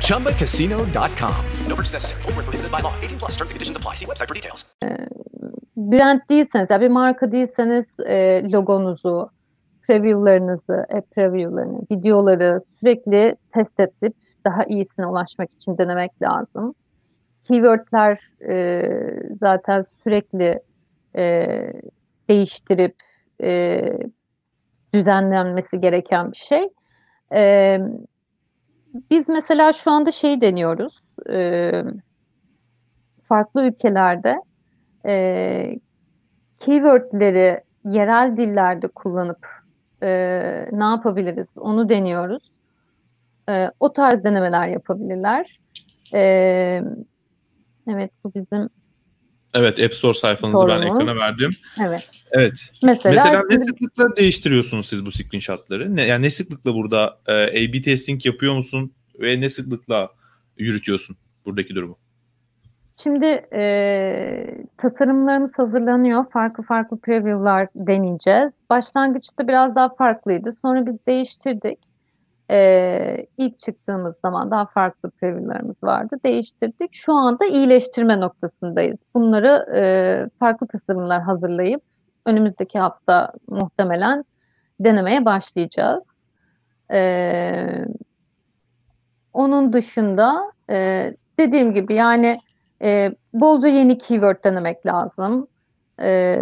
ChumbaCasino.com. 0.00 1.44
No 1.68 1.76
purchase 1.76 1.92
necessary. 1.92 2.22
Void 2.22 2.36
where 2.36 2.44
prohibited 2.44 2.70
by 2.70 2.80
law. 2.80 2.94
18 3.02 3.18
plus. 3.18 3.32
Terms 3.32 3.50
and 3.50 3.56
conditions 3.56 3.76
apply. 3.76 3.94
See 3.94 4.06
website 4.06 4.28
for 4.28 4.34
details. 4.34 4.64
brand 5.76 6.20
değilseniz, 6.30 6.70
ya 6.70 6.80
bir 6.80 6.88
marka 6.88 7.32
değilseniz 7.32 7.84
e, 8.06 8.42
logonuzu, 8.52 9.30
preview'larınızı, 9.82 10.86
app 10.96 11.10
preview'larını, 11.10 11.80
videoları 11.90 12.58
sürekli 12.80 13.36
test 13.54 13.80
edip 13.80 14.14
daha 14.44 14.64
iyisine 14.64 15.06
ulaşmak 15.06 15.52
için 15.52 15.78
denemek 15.78 16.22
lazım. 16.22 16.74
Keywordler 17.44 18.18
e, 18.48 18.82
zaten 19.40 19.84
sürekli 20.02 20.60
e, 21.16 21.46
değiştirip 22.28 22.96
e, 23.42 23.82
düzenlenmesi 24.94 25.80
gereken 25.80 26.32
bir 26.32 26.36
şey. 26.36 26.68
E, 27.34 27.78
biz 29.10 29.28
mesela 29.28 29.72
şu 29.72 29.90
anda 29.90 30.10
şey 30.10 30.40
deniyoruz. 30.40 31.02
E, 31.30 31.72
farklı 33.28 33.66
ülkelerde 33.66 34.36
e, 35.06 35.64
keywordleri 36.60 37.60
yerel 37.84 38.36
dillerde 38.36 38.88
kullanıp 38.88 39.46
e, 40.02 40.08
ne 40.72 40.84
yapabiliriz 40.84 41.58
onu 41.58 41.88
deniyoruz. 41.88 42.50
E, 43.50 43.66
o 43.80 43.92
tarz 43.92 44.24
denemeler 44.24 44.68
yapabilirler. 44.68 45.58
E, 46.14 46.20
evet 47.88 48.10
bu 48.24 48.34
bizim 48.34 48.68
Evet 49.54 49.80
App 49.80 49.94
Store 49.94 50.14
sayfanızı 50.14 50.68
ben 50.68 50.82
Sorumuz. 50.82 51.02
ekrana 51.02 51.16
verdim. 51.20 51.50
evet. 51.86 52.02
Evet. 52.30 52.54
Mesela, 52.82 53.14
Mesela 53.14 53.42
ne 53.50 53.54
şimdi- 53.54 53.64
sıklıkla 53.64 54.16
değiştiriyorsunuz 54.16 54.86
siz 54.88 55.06
bu 55.06 55.10
screenshotları? 55.10 55.96
Ne, 55.96 56.02
yani 56.02 56.22
ne 56.26 56.30
sıklıkla 56.30 56.74
burada 56.74 57.18
e, 57.26 57.32
A-B 57.32 57.82
testing 57.82 58.26
yapıyor 58.26 58.54
musun 58.54 58.92
ve 59.20 59.40
ne 59.40 59.50
sıklıkla 59.50 60.08
yürütüyorsun 60.58 61.16
buradaki 61.46 61.74
durumu? 61.74 61.98
Şimdi 63.02 63.26
e, 63.54 64.64
tasarımlarımız 64.78 65.50
hazırlanıyor. 65.56 66.24
Farklı 66.32 66.64
farklı 66.64 67.00
preview'lar 67.00 67.68
deneyeceğiz. 67.74 68.50
Başlangıçta 68.70 69.48
biraz 69.48 69.74
daha 69.74 69.94
farklıydı. 69.94 70.56
Sonra 70.62 70.86
biz 70.86 70.94
değiştirdik. 71.08 71.78
E, 72.50 73.26
ilk 73.36 73.58
çıktığımız 73.58 74.14
zaman 74.22 74.50
daha 74.50 74.66
farklı 74.66 75.10
preview'larımız 75.10 75.76
vardı. 75.82 76.16
Değiştirdik. 76.24 76.90
Şu 76.92 77.12
anda 77.12 77.46
iyileştirme 77.46 78.20
noktasındayız. 78.20 78.98
Bunları 79.14 79.76
e, 79.76 79.82
farklı 80.38 80.66
tasarımlar 80.66 81.22
hazırlayıp 81.22 81.82
önümüzdeki 82.26 82.78
hafta 82.78 83.32
muhtemelen 83.48 84.24
denemeye 84.80 85.24
başlayacağız. 85.24 86.14
Ee, 86.92 87.84
onun 89.32 89.72
dışında 89.72 90.52
e, 90.70 91.10
dediğim 91.38 91.74
gibi 91.74 91.94
yani 91.94 92.40
e, 92.82 93.10
bolca 93.32 93.68
yeni 93.68 93.98
keyword 93.98 94.44
denemek 94.44 94.86
lazım. 94.86 95.46
E, 96.00 96.38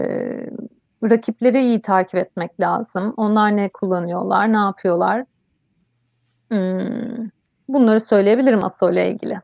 rakipleri 1.03 1.63
iyi 1.63 1.83
takip 1.83 2.15
etmek 2.15 2.61
lazım. 2.61 3.15
Onlar 3.17 3.57
ne 3.57 3.69
kullanıyorlar, 3.69 4.53
ne 4.53 4.57
yapıyorlar? 4.57 5.25
Hmm, 6.53 7.29
bunları 7.69 8.01
söyleyebilirim 8.01 8.65
ASO 8.65 8.93
ile 8.93 9.11
ilgili. 9.11 9.39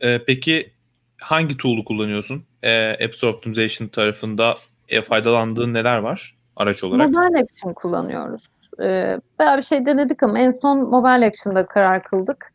Ee, 0.00 0.24
peki 0.26 0.72
hangi 1.20 1.56
tool'u 1.56 1.84
kullanıyorsun? 1.84 2.44
Ee, 2.62 3.04
App 3.04 3.14
Store 3.14 3.30
Optimization 3.30 3.88
tarafında 3.88 4.54
e, 4.88 5.02
faydalandığın 5.02 5.74
neler 5.74 5.98
var 5.98 6.36
araç 6.56 6.84
olarak? 6.84 7.10
Mobile 7.10 7.38
Action 7.42 7.74
kullanıyoruz. 7.74 8.46
Ee, 8.82 9.20
bayağı 9.38 9.58
bir 9.58 9.62
şey 9.62 9.86
denedik 9.86 10.22
ama 10.22 10.38
en 10.38 10.50
son 10.62 10.78
Mobile 10.78 11.26
Action'da 11.26 11.66
karar 11.66 12.02
kıldık. 12.02 12.52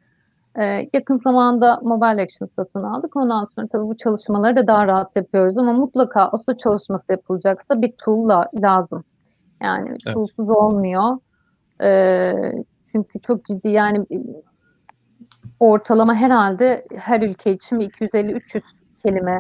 Ee, 0.60 0.90
yakın 0.94 1.18
zamanda 1.18 1.80
Mobile 1.82 2.22
Action 2.22 2.50
satın 2.56 2.84
aldık. 2.84 3.16
Ondan 3.16 3.48
sonra 3.56 3.68
tabii 3.68 3.88
bu 3.88 3.98
çalışmaları 3.98 4.56
da 4.56 4.68
daha 4.68 4.88
rahat 4.88 5.16
yapıyoruz 5.16 5.58
ama 5.58 5.74
mutlaka 5.74 6.30
OSO 6.30 6.58
çalışması 6.58 7.12
yapılacaksa 7.12 7.82
bir 7.82 7.92
tool 8.06 8.30
la- 8.30 8.50
lazım. 8.62 9.04
Yani 9.64 9.90
Evet. 9.90 10.14
toolsuz 10.14 10.50
olmuyor. 10.50 11.18
Ee, 11.82 12.34
çünkü 12.96 13.20
çok 13.28 13.46
ciddi 13.46 13.68
yani 13.70 14.06
ortalama 15.60 16.16
herhalde 16.16 16.84
her 16.96 17.22
ülke 17.22 17.52
için 17.52 17.80
bir 17.80 17.90
250-300 17.90 18.62
kelime 19.06 19.40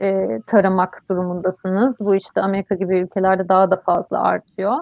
e, 0.00 0.40
taramak 0.46 1.02
durumundasınız. 1.10 1.96
Bu 2.00 2.16
işte 2.16 2.40
Amerika 2.40 2.74
gibi 2.74 2.98
ülkelerde 2.98 3.48
daha 3.48 3.70
da 3.70 3.82
fazla 3.86 4.22
artıyor. 4.22 4.76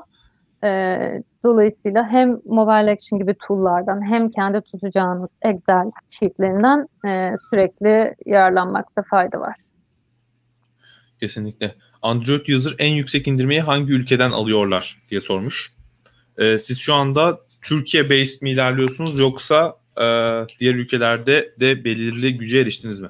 E, 0.64 0.98
dolayısıyla 1.44 2.08
hem 2.08 2.30
Mobile 2.44 2.90
Action 2.90 3.20
gibi 3.20 3.34
tool'lardan 3.46 4.10
hem 4.10 4.30
kendi 4.30 4.60
tutacağınız 4.60 5.30
Excel 5.42 5.90
sheetlerinden 6.10 6.88
e, 7.06 7.30
sürekli 7.50 8.14
yararlanmakta 8.26 9.02
fayda 9.10 9.40
var. 9.40 9.54
Kesinlikle. 11.20 11.74
Android 12.02 12.46
user 12.46 12.74
en 12.78 12.92
yüksek 12.92 13.26
indirmeyi 13.26 13.60
hangi 13.60 13.92
ülkeden 13.92 14.30
alıyorlar 14.30 15.02
diye 15.10 15.20
sormuş. 15.20 15.72
Ee, 16.38 16.58
siz 16.58 16.78
şu 16.78 16.94
anda 16.94 17.38
Türkiye 17.62 18.10
based 18.10 18.42
mi 18.42 18.50
ilerliyorsunuz 18.50 19.18
yoksa 19.18 19.76
e, 19.96 20.04
diğer 20.60 20.74
ülkelerde 20.74 21.54
de 21.60 21.84
belirli 21.84 22.38
güce 22.38 22.58
eriştiniz 22.58 23.00
mi? 23.00 23.08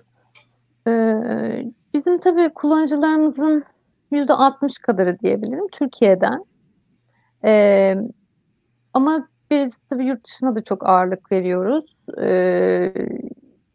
Ee, 0.88 1.64
bizim 1.94 2.18
tabii 2.18 2.50
kullanıcılarımızın 2.55 3.64
%60 4.12 4.80
kadarı 4.82 5.18
diyebilirim 5.18 5.68
Türkiye'den. 5.72 6.44
Ee, 7.44 7.94
ama 8.92 9.28
biz 9.50 9.78
tabii 9.90 10.07
yurt 10.07 10.24
dışına 10.24 10.57
da 10.57 10.62
çok 10.62 10.88
ağırlık 10.88 11.32
veriyoruz. 11.32 11.96
Ee, 12.20 12.92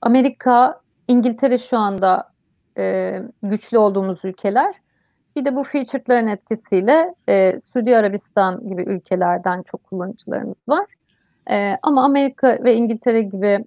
Amerika, 0.02 0.82
İngiltere 1.08 1.58
şu 1.58 1.78
anda 1.78 2.34
e, 2.78 3.14
güçlü 3.44 3.78
olduğumuz 3.78 4.20
ülkeler. 4.24 4.76
Bir 5.38 5.46
de 5.46 5.56
bu 5.56 5.64
featured'ların 5.64 6.28
etkisiyle 6.28 7.16
e, 7.30 7.62
Suudi 7.74 7.98
Arabistan 7.98 8.70
gibi 8.70 8.82
ülkelerden 8.82 9.64
çok 9.64 9.84
kullanıcılarımız 9.84 10.58
var. 10.68 10.86
E, 11.52 11.78
ama 11.84 12.04
Amerika 12.04 12.58
ve 12.64 12.76
İngiltere 12.76 13.22
gibi 13.22 13.66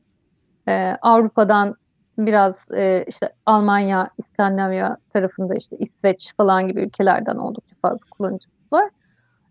e, 0.69 0.97
Avrupa'dan 1.03 1.75
biraz 2.19 2.71
e, 2.75 3.05
işte 3.09 3.29
Almanya, 3.47 4.11
İskandinavya 4.19 4.97
tarafında 5.13 5.55
işte 5.55 5.77
İsveç 5.77 6.35
falan 6.37 6.69
gibi 6.69 6.81
ülkelerden 6.81 7.37
oldukça 7.37 7.77
fazla 7.83 8.07
kullanıcımız 8.11 8.73
var. 8.73 8.91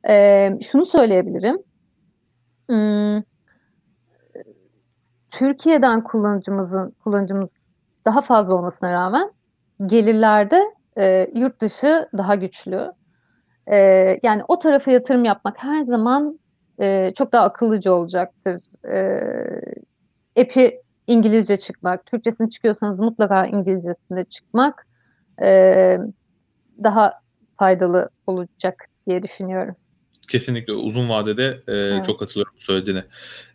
E, 0.09 0.49
şunu 0.61 0.85
söyleyebilirim. 0.85 1.57
Hmm, 2.69 3.23
Türkiye'den 5.31 6.03
kullanıcımızın 6.03 6.95
kullanıcımız 7.03 7.49
daha 8.05 8.21
fazla 8.21 8.53
olmasına 8.53 8.91
rağmen 8.91 9.31
gelirlerde 9.85 10.68
e, 10.99 11.31
yurt 11.35 11.61
dışı 11.61 12.09
daha 12.17 12.35
güçlü. 12.35 12.91
E, 13.71 13.77
yani 14.23 14.41
o 14.47 14.59
tarafa 14.59 14.91
yatırım 14.91 15.25
yapmak 15.25 15.63
her 15.63 15.81
zaman 15.81 16.39
e, 16.81 17.13
çok 17.15 17.31
daha 17.31 17.43
akıllıca 17.45 17.91
olacaktır. 17.91 18.61
E, 18.91 19.19
epi 20.35 20.81
İngilizce 21.07 21.57
çıkmak, 21.57 22.05
Türkçesini 22.05 22.49
çıkıyorsanız 22.49 22.99
mutlaka 22.99 23.45
İngilizcesinde 23.45 24.23
çıkmak 24.23 24.87
e, 25.43 25.97
daha 26.83 27.13
faydalı 27.57 28.09
olacak 28.27 28.85
diye 29.07 29.23
düşünüyorum. 29.23 29.75
Kesinlikle 30.29 30.73
uzun 30.73 31.09
vadede 31.09 31.61
e, 31.67 31.71
Evet. 31.73 32.05
çok 32.05 32.19
katılıyorum 32.19 32.53
bu 32.57 32.61
söylediğine. 32.61 33.03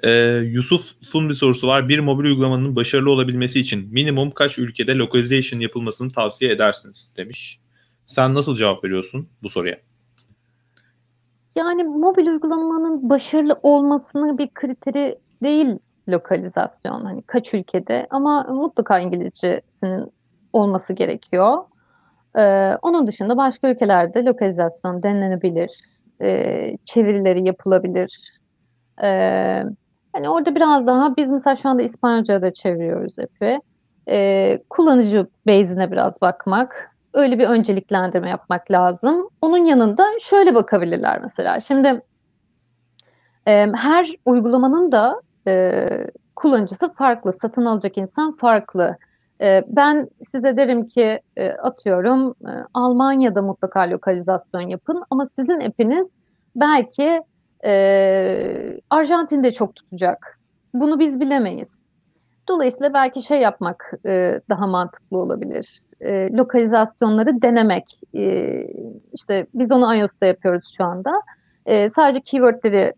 E, 0.02 0.10
Yusuf'un 0.44 1.28
bir 1.28 1.34
sorusu 1.34 1.68
var. 1.68 1.88
Bir 1.88 1.98
mobil 1.98 2.24
uygulamanın 2.24 2.76
başarılı 2.76 3.10
olabilmesi 3.10 3.60
için 3.60 3.88
minimum 3.92 4.30
kaç 4.30 4.58
ülkede 4.58 4.94
localization 4.94 5.60
yapılmasını 5.60 6.12
tavsiye 6.12 6.50
edersiniz 6.52 7.12
demiş. 7.16 7.60
Sen 8.06 8.34
nasıl 8.34 8.56
cevap 8.56 8.84
veriyorsun 8.84 9.28
bu 9.42 9.48
soruya? 9.48 9.76
Yani 11.56 11.84
mobil 11.84 12.26
uygulamanın 12.26 13.10
başarılı 13.10 13.58
olmasının 13.62 14.38
bir 14.38 14.48
kriteri 14.54 15.18
değil 15.42 15.78
lokalizasyon. 16.08 17.00
Hani 17.00 17.22
kaç 17.22 17.54
ülkede 17.54 18.06
ama 18.10 18.42
mutlaka 18.42 18.98
İngilizcesinin 18.98 20.12
olması 20.52 20.92
gerekiyor. 20.92 21.58
Ee, 22.38 22.72
onun 22.82 23.06
dışında 23.06 23.36
başka 23.36 23.68
ülkelerde 23.70 24.24
lokalizasyon 24.24 25.02
denenebilir. 25.02 25.70
Ee, 26.22 26.76
çevirileri 26.84 27.46
yapılabilir. 27.46 28.20
Ee, 29.02 29.62
hani 30.12 30.28
orada 30.28 30.54
biraz 30.54 30.86
daha 30.86 31.16
biz 31.16 31.32
mesela 31.32 31.56
şu 31.56 31.68
anda 31.68 31.82
İspanyolca'ya 31.82 32.42
da 32.42 32.52
çeviriyoruz 32.52 33.18
epey. 33.18 33.58
Ee, 34.08 34.58
kullanıcı 34.70 35.26
base'ine 35.46 35.92
biraz 35.92 36.20
bakmak. 36.20 36.90
Öyle 37.14 37.38
bir 37.38 37.46
önceliklendirme 37.46 38.30
yapmak 38.30 38.70
lazım. 38.70 39.28
Onun 39.42 39.64
yanında 39.64 40.06
şöyle 40.20 40.54
bakabilirler 40.54 41.20
mesela. 41.22 41.60
Şimdi 41.60 42.02
e, 43.48 43.66
her 43.74 44.08
uygulamanın 44.24 44.92
da 44.92 45.22
e, 45.48 45.88
kullanıcısı 46.36 46.92
farklı, 46.92 47.32
satın 47.32 47.64
alacak 47.64 47.98
insan 47.98 48.36
farklı. 48.36 48.96
E, 49.41 49.64
ben 49.68 50.09
size 50.32 50.57
derim 50.57 50.89
ki 50.89 51.20
e, 51.37 51.51
atıyorum 51.51 52.30
e, 52.30 52.53
Almanya'da 52.74 53.43
mutlaka 53.43 53.91
lokalizasyon 53.91 54.61
yapın 54.61 55.05
ama 55.11 55.28
sizin 55.39 55.61
app'iniz 55.61 56.07
belki 56.57 57.20
e, 57.64 58.80
Arjantin'de 58.91 59.53
çok 59.53 59.76
tutacak. 59.76 60.39
Bunu 60.74 60.99
biz 61.01 61.20
bilemeyiz. 61.20 61.68
Dolayısıyla 62.49 62.95
belki 62.95 63.22
şey 63.22 63.41
yapmak 63.41 63.93
daha 64.49 64.66
mantıklı 64.66 65.18
olabilir. 65.18 65.80
Lokalizasyonları 66.30 67.43
denemek. 67.43 68.01
İşte 69.12 69.47
biz 69.55 69.72
onu 69.72 69.97
iOS'ta 69.97 70.26
yapıyoruz 70.26 70.74
şu 70.76 70.85
anda. 70.85 71.12
Sadece 71.91 72.20
keywordleri 72.20 72.93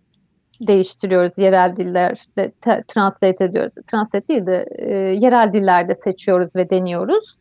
değiştiriyoruz. 0.60 1.38
Yerel 1.38 1.76
dillerde 1.76 2.52
te- 2.60 2.84
translate 2.88 3.44
ediyoruz. 3.44 3.72
Translate 3.86 4.28
değil 4.28 4.46
de 4.46 4.66
e, 4.78 4.94
yerel 4.94 5.52
dillerde 5.52 5.94
seçiyoruz 5.94 6.56
ve 6.56 6.70
deniyoruz. 6.70 7.36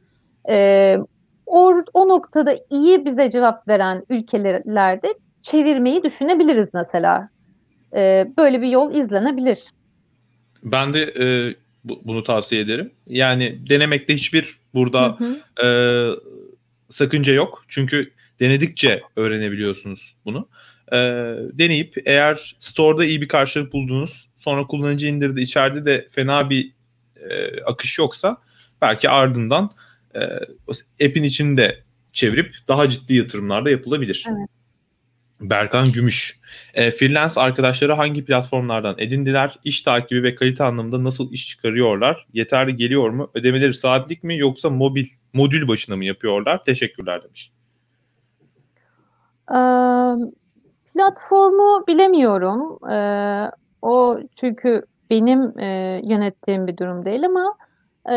E, 0.49 0.97
o, 1.45 1.73
o 1.93 2.09
noktada 2.09 2.59
iyi 2.69 3.05
bize 3.05 3.29
cevap 3.29 3.67
veren 3.67 4.03
ülkelerde 4.09 5.13
çevirmeyi 5.43 6.03
düşünebiliriz 6.03 6.69
mesela. 6.73 7.29
E, 7.95 8.27
böyle 8.37 8.61
bir 8.61 8.67
yol 8.67 8.93
izlenebilir. 8.93 9.59
Ben 10.63 10.93
de 10.93 11.01
e, 11.19 11.55
bu- 11.83 12.01
bunu 12.05 12.23
tavsiye 12.23 12.61
ederim. 12.61 12.91
Yani 13.07 13.69
denemekte 13.69 14.13
hiçbir 14.13 14.59
burada 14.73 15.17
Hı 15.19 15.25
hı. 15.25 15.65
e, 15.67 15.69
sakınca 16.89 17.33
yok. 17.33 17.63
Çünkü 17.67 18.11
denedikçe 18.39 19.01
öğrenebiliyorsunuz 19.15 20.15
bunu. 20.25 20.47
E, 20.91 20.97
deneyip 21.53 21.97
eğer 22.05 22.55
store'da 22.59 23.05
iyi 23.05 23.21
bir 23.21 23.27
karşılık 23.27 23.73
buldunuz, 23.73 24.29
sonra 24.35 24.67
kullanıcı 24.67 25.07
indirdi, 25.07 25.41
içeride 25.41 25.85
de 25.85 26.07
fena 26.11 26.49
bir 26.49 26.71
e, 27.29 27.61
akış 27.63 27.99
yoksa 27.99 28.37
belki 28.81 29.09
ardından 29.09 29.71
e, 30.15 30.19
app'in 31.05 31.23
içinde 31.23 31.83
çevirip 32.13 32.55
daha 32.67 32.89
ciddi 32.89 33.15
yatırımlar 33.15 33.65
da 33.65 33.69
yapılabilir. 33.69 34.25
Evet. 34.27 34.49
Berkan 35.41 35.91
Gümüş. 35.91 36.39
E, 36.73 36.91
freelance 36.91 37.41
arkadaşları 37.41 37.93
hangi 37.93 38.25
platformlardan 38.25 38.95
edindiler? 38.97 39.59
İş 39.63 39.81
takibi 39.81 40.23
ve 40.23 40.35
kalite 40.35 40.63
anlamında 40.63 41.03
nasıl 41.03 41.33
iş 41.33 41.47
çıkarıyorlar? 41.47 42.25
Yeterli 42.33 42.77
geliyor 42.77 43.09
mu? 43.09 43.31
Ödemeleri 43.33 43.73
saatlik 43.73 44.23
mi 44.23 44.37
yoksa 44.37 44.69
mobil 44.69 45.05
modül 45.33 45.67
başına 45.67 45.95
mı 45.95 46.05
yapıyorlar? 46.05 46.65
Teşekkürler 46.65 47.23
demiş. 47.23 47.51
Ee, 49.51 49.55
platformu 50.95 51.87
bilemiyorum. 51.87 52.89
Ee, 52.91 53.51
o 53.81 54.17
çünkü 54.35 54.81
benim 55.09 55.59
e, 55.59 55.65
yönettiğim 56.03 56.67
bir 56.67 56.77
durum 56.77 57.05
değil 57.05 57.25
ama 57.25 57.55
e, 58.11 58.15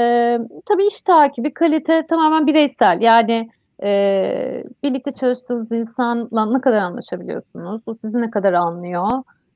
tabii 0.67 0.87
iş 0.87 1.03
takibi, 1.03 1.55
kalite 1.55 2.07
tamamen 2.07 2.47
bireysel. 2.47 2.99
Yani 3.01 3.51
e, 3.85 4.65
birlikte 4.83 5.11
çalıştığınız 5.11 5.73
insanla 5.73 6.47
ne 6.53 6.61
kadar 6.61 6.81
anlaşabiliyorsunuz? 6.83 7.83
O 7.87 7.95
sizi 7.95 8.21
ne 8.21 8.31
kadar 8.31 8.53
anlıyor? 8.53 9.09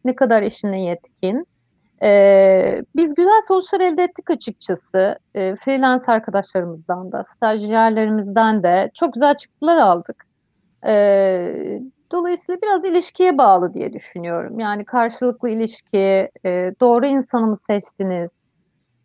Ne 0.05 0.14
kadar 0.14 0.43
işine 0.43 0.83
yetkin? 0.83 1.47
E, 2.03 2.83
biz 2.97 3.14
güzel 3.14 3.43
sonuçlar 3.49 3.81
elde 3.81 4.03
ettik 4.03 4.31
açıkçası. 4.31 5.18
E, 5.35 5.57
freelance 5.57 6.05
arkadaşlarımızdan 6.07 7.12
da, 7.12 7.25
stajyerlerimizden 7.37 8.62
de 8.62 8.91
çok 8.95 9.14
güzel 9.14 9.37
çıktılar 9.37 9.77
aldık. 9.77 10.25
E, 10.87 11.81
dolayısıyla 12.12 12.62
biraz 12.62 12.84
ilişkiye 12.84 13.38
bağlı 13.38 13.74
diye 13.74 13.92
düşünüyorum. 13.92 14.58
Yani 14.60 14.84
karşılıklı 14.84 15.48
ilişki, 15.50 16.30
e, 16.44 16.72
doğru 16.80 17.06
insanı 17.06 17.46
mı 17.46 17.58
seçtiniz 17.66 18.30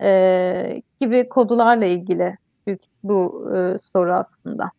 e, 0.01 0.81
gibi 1.01 1.29
kodularla 1.29 1.85
ilgili 1.85 2.37
bu 3.03 3.51
e, 3.55 3.77
soru 3.93 4.13
aslında. 4.13 4.71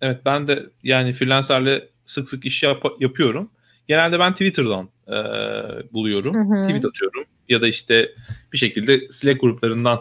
Evet 0.00 0.20
ben 0.24 0.46
de 0.46 0.62
yani 0.82 1.12
freelancerle 1.12 1.88
sık 2.06 2.28
sık 2.28 2.44
iş 2.44 2.62
yap- 2.62 3.00
yapıyorum. 3.00 3.50
Genelde 3.88 4.18
ben 4.18 4.32
Twitter'dan 4.32 4.88
e, 5.08 5.14
buluyorum. 5.92 6.34
Hı 6.34 6.54
hı. 6.54 6.62
Tweet 6.62 6.84
atıyorum. 6.84 7.24
Ya 7.48 7.62
da 7.62 7.68
işte 7.68 8.12
bir 8.52 8.58
şekilde 8.58 9.12
Slack 9.12 9.40
gruplarından 9.40 10.00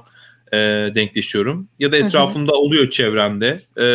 e, 0.52 0.58
denkleşiyorum. 0.96 1.70
Ya 1.80 1.92
da 1.92 1.96
Hı 1.96 2.00
hı. 2.00 2.06
etrafımda 2.06 2.52
oluyor 2.52 2.90
çevremde. 2.90 3.62
E, 3.80 3.88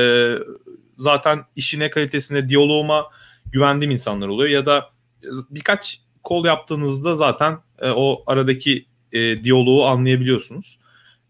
zaten 0.98 1.38
işine 1.56 1.90
kalitesine, 1.90 2.48
diyaloğuma 2.48 3.06
güvendiğim 3.54 3.90
insanlar 3.90 4.28
oluyor. 4.28 4.50
Ya 4.50 4.66
da 4.66 4.90
birkaç 5.50 6.00
kol 6.22 6.44
yaptığınızda 6.44 7.16
zaten 7.16 7.58
e, 7.78 7.90
o 7.90 8.22
aradaki 8.26 8.86
e, 9.12 9.44
diyaloğu 9.44 9.86
anlayabiliyorsunuz. 9.86 10.78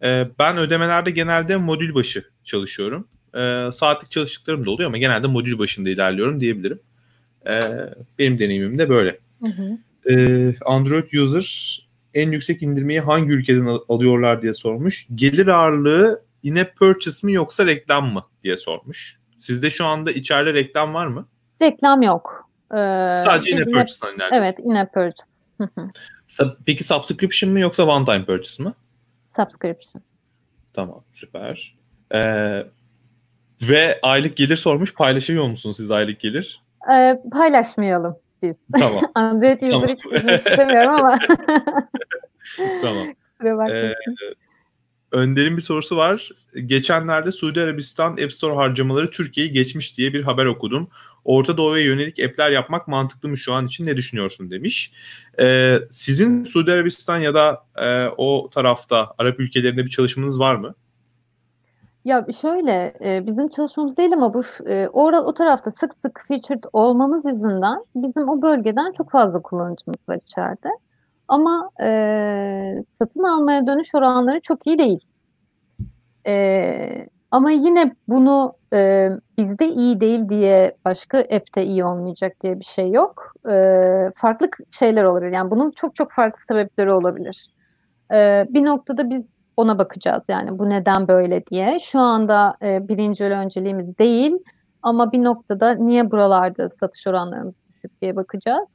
E, 0.02 0.28
ben 0.38 0.58
ödemelerde 0.58 1.10
genelde 1.10 1.56
modül 1.56 1.94
başı 1.94 2.24
çalışıyorum. 2.44 3.08
E, 3.34 3.68
saatlik 3.72 4.10
çalıştıklarım 4.10 4.66
da 4.66 4.70
oluyor 4.70 4.86
ama 4.88 4.98
genelde 4.98 5.26
modül 5.26 5.58
başında 5.58 5.90
ilerliyorum 5.90 6.40
diyebilirim. 6.40 6.80
E, 7.46 7.60
benim 8.18 8.38
deneyimim 8.38 8.78
de 8.78 8.88
böyle. 8.88 9.18
Hı 9.40 9.46
hı. 9.46 9.78
E, 10.12 10.54
Android 10.64 11.12
user 11.12 11.80
en 12.14 12.30
yüksek 12.30 12.62
indirmeyi 12.62 13.00
hangi 13.00 13.32
ülkeden 13.32 13.66
al- 13.66 13.84
alıyorlar 13.88 14.42
diye 14.42 14.54
sormuş. 14.54 15.06
Gelir 15.14 15.46
ağırlığı 15.46 16.22
in-app 16.42 16.76
purchase 16.76 17.26
mi 17.26 17.32
yoksa 17.32 17.66
reklam 17.66 18.12
mı 18.12 18.24
diye 18.42 18.56
sormuş. 18.56 19.18
Sizde 19.38 19.70
şu 19.70 19.84
anda 19.84 20.12
içeride 20.12 20.54
reklam 20.54 20.94
var 20.94 21.06
mı? 21.06 21.28
Reklam 21.62 22.02
yok. 22.02 22.48
Ee, 22.72 22.76
Sadece 23.18 23.50
in-app 23.50 23.64
purchase'dan 23.72 24.14
ilerliyorsun. 24.16 24.36
Evet, 24.36 24.58
in-app 24.58 24.94
purchase. 24.94 26.54
Peki 26.66 26.84
subscription 26.84 27.52
mi 27.52 27.60
yoksa 27.60 27.86
one 27.86 28.04
time 28.04 28.24
purchase 28.24 28.62
mı? 28.62 28.74
Subscription. 29.36 30.02
Tamam 30.74 31.04
süper. 31.12 31.76
Ee, 32.14 32.62
ve 33.62 33.98
aylık 34.02 34.36
gelir 34.36 34.56
sormuş. 34.56 34.94
Paylaşıyor 34.94 35.44
musunuz 35.48 35.76
siz 35.76 35.90
aylık 35.90 36.20
gelir? 36.20 36.62
Ee, 36.92 37.20
paylaşmayalım 37.32 38.16
biz. 38.42 38.54
Tamam. 38.78 39.02
Android 39.14 39.60
Tamam. 39.60 39.82
user 39.82 39.94
hiç 39.94 40.04
bilmek 40.04 40.46
istemiyorum 40.46 40.94
ama. 40.94 41.18
tamam. 42.82 43.06
Ee, 43.70 43.94
Önder'in 45.14 45.56
bir 45.56 45.62
sorusu 45.62 45.96
var. 45.96 46.30
Geçenlerde 46.66 47.32
Suudi 47.32 47.60
Arabistan 47.60 48.12
App 48.12 48.32
Store 48.32 48.54
harcamaları 48.54 49.10
Türkiye'yi 49.10 49.52
geçmiş 49.52 49.98
diye 49.98 50.12
bir 50.12 50.22
haber 50.22 50.46
okudum. 50.46 50.88
Orta 51.24 51.56
Doğu'ya 51.56 51.84
yönelik 51.84 52.24
app'ler 52.24 52.50
yapmak 52.50 52.88
mantıklı 52.88 53.28
mı 53.28 53.38
şu 53.38 53.52
an 53.52 53.66
için 53.66 53.86
ne 53.86 53.96
düşünüyorsun 53.96 54.50
demiş. 54.50 54.92
Ee, 55.40 55.78
sizin 55.90 56.44
Suudi 56.44 56.72
Arabistan 56.72 57.18
ya 57.18 57.34
da 57.34 57.64
e, 57.76 58.06
o 58.16 58.50
tarafta 58.50 59.14
Arap 59.18 59.40
ülkelerinde 59.40 59.84
bir 59.84 59.90
çalışmanız 59.90 60.40
var 60.40 60.54
mı? 60.54 60.74
Ya 62.04 62.26
şöyle 62.40 62.94
e, 63.04 63.26
bizim 63.26 63.48
çalışmamız 63.48 63.96
değil 63.96 64.12
ama 64.12 64.34
bu 64.34 64.42
e, 64.66 64.88
orada 64.88 65.24
o 65.24 65.34
tarafta 65.34 65.70
sık 65.70 65.94
sık 65.94 66.24
featured 66.28 66.64
olmamız 66.72 67.24
yüzünden 67.24 67.84
bizim 67.94 68.28
o 68.28 68.42
bölgeden 68.42 68.92
çok 68.92 69.10
fazla 69.10 69.42
kullanıcımız 69.42 70.08
var 70.08 70.18
içeride. 70.26 70.68
Ama 71.28 71.70
e, 71.82 72.82
satın 72.98 73.22
almaya 73.22 73.66
dönüş 73.66 73.94
oranları 73.94 74.40
çok 74.40 74.66
iyi 74.66 74.78
değil. 74.78 75.06
E, 76.26 77.06
ama 77.30 77.50
yine 77.50 77.94
bunu 78.08 78.52
e, 78.72 79.08
bizde 79.38 79.68
iyi 79.68 80.00
değil 80.00 80.28
diye 80.28 80.76
başka 80.84 81.18
app'te 81.18 81.64
iyi 81.64 81.84
olmayacak 81.84 82.32
diye 82.42 82.60
bir 82.60 82.64
şey 82.64 82.90
yok. 82.90 83.32
E, 83.50 83.54
farklı 84.16 84.48
şeyler 84.70 85.04
olabilir. 85.04 85.32
Yani 85.32 85.50
bunun 85.50 85.70
çok 85.70 85.94
çok 85.94 86.12
farklı 86.12 86.40
sebepleri 86.48 86.92
olabilir. 86.92 87.46
E, 88.12 88.46
bir 88.50 88.64
noktada 88.64 89.10
biz 89.10 89.32
ona 89.56 89.78
bakacağız 89.78 90.22
yani 90.28 90.58
bu 90.58 90.70
neden 90.70 91.08
böyle 91.08 91.46
diye. 91.46 91.78
Şu 91.78 92.00
anda 92.00 92.56
e, 92.62 92.88
birinci 92.88 93.24
önceliğimiz 93.24 93.98
değil 93.98 94.32
ama 94.82 95.12
bir 95.12 95.24
noktada 95.24 95.74
niye 95.74 96.10
buralarda 96.10 96.70
satış 96.70 97.06
oranlarımız 97.06 97.54
düşük 97.68 98.02
diye 98.02 98.16
bakacağız. 98.16 98.68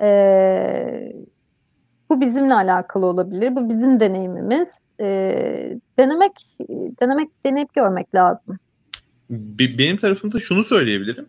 E, 0.00 1.12
bu 2.10 2.20
bizimle 2.20 2.54
alakalı 2.54 3.06
olabilir. 3.06 3.56
Bu 3.56 3.68
bizim 3.68 4.00
deneyimimiz. 4.00 4.68
E, 5.00 5.06
denemek, 5.98 6.32
denemek, 7.00 7.28
deneyip 7.46 7.74
görmek 7.74 8.14
lazım. 8.14 8.58
Be- 9.30 9.78
benim 9.78 9.96
tarafımda 9.96 10.40
şunu 10.40 10.64
söyleyebilirim. 10.64 11.26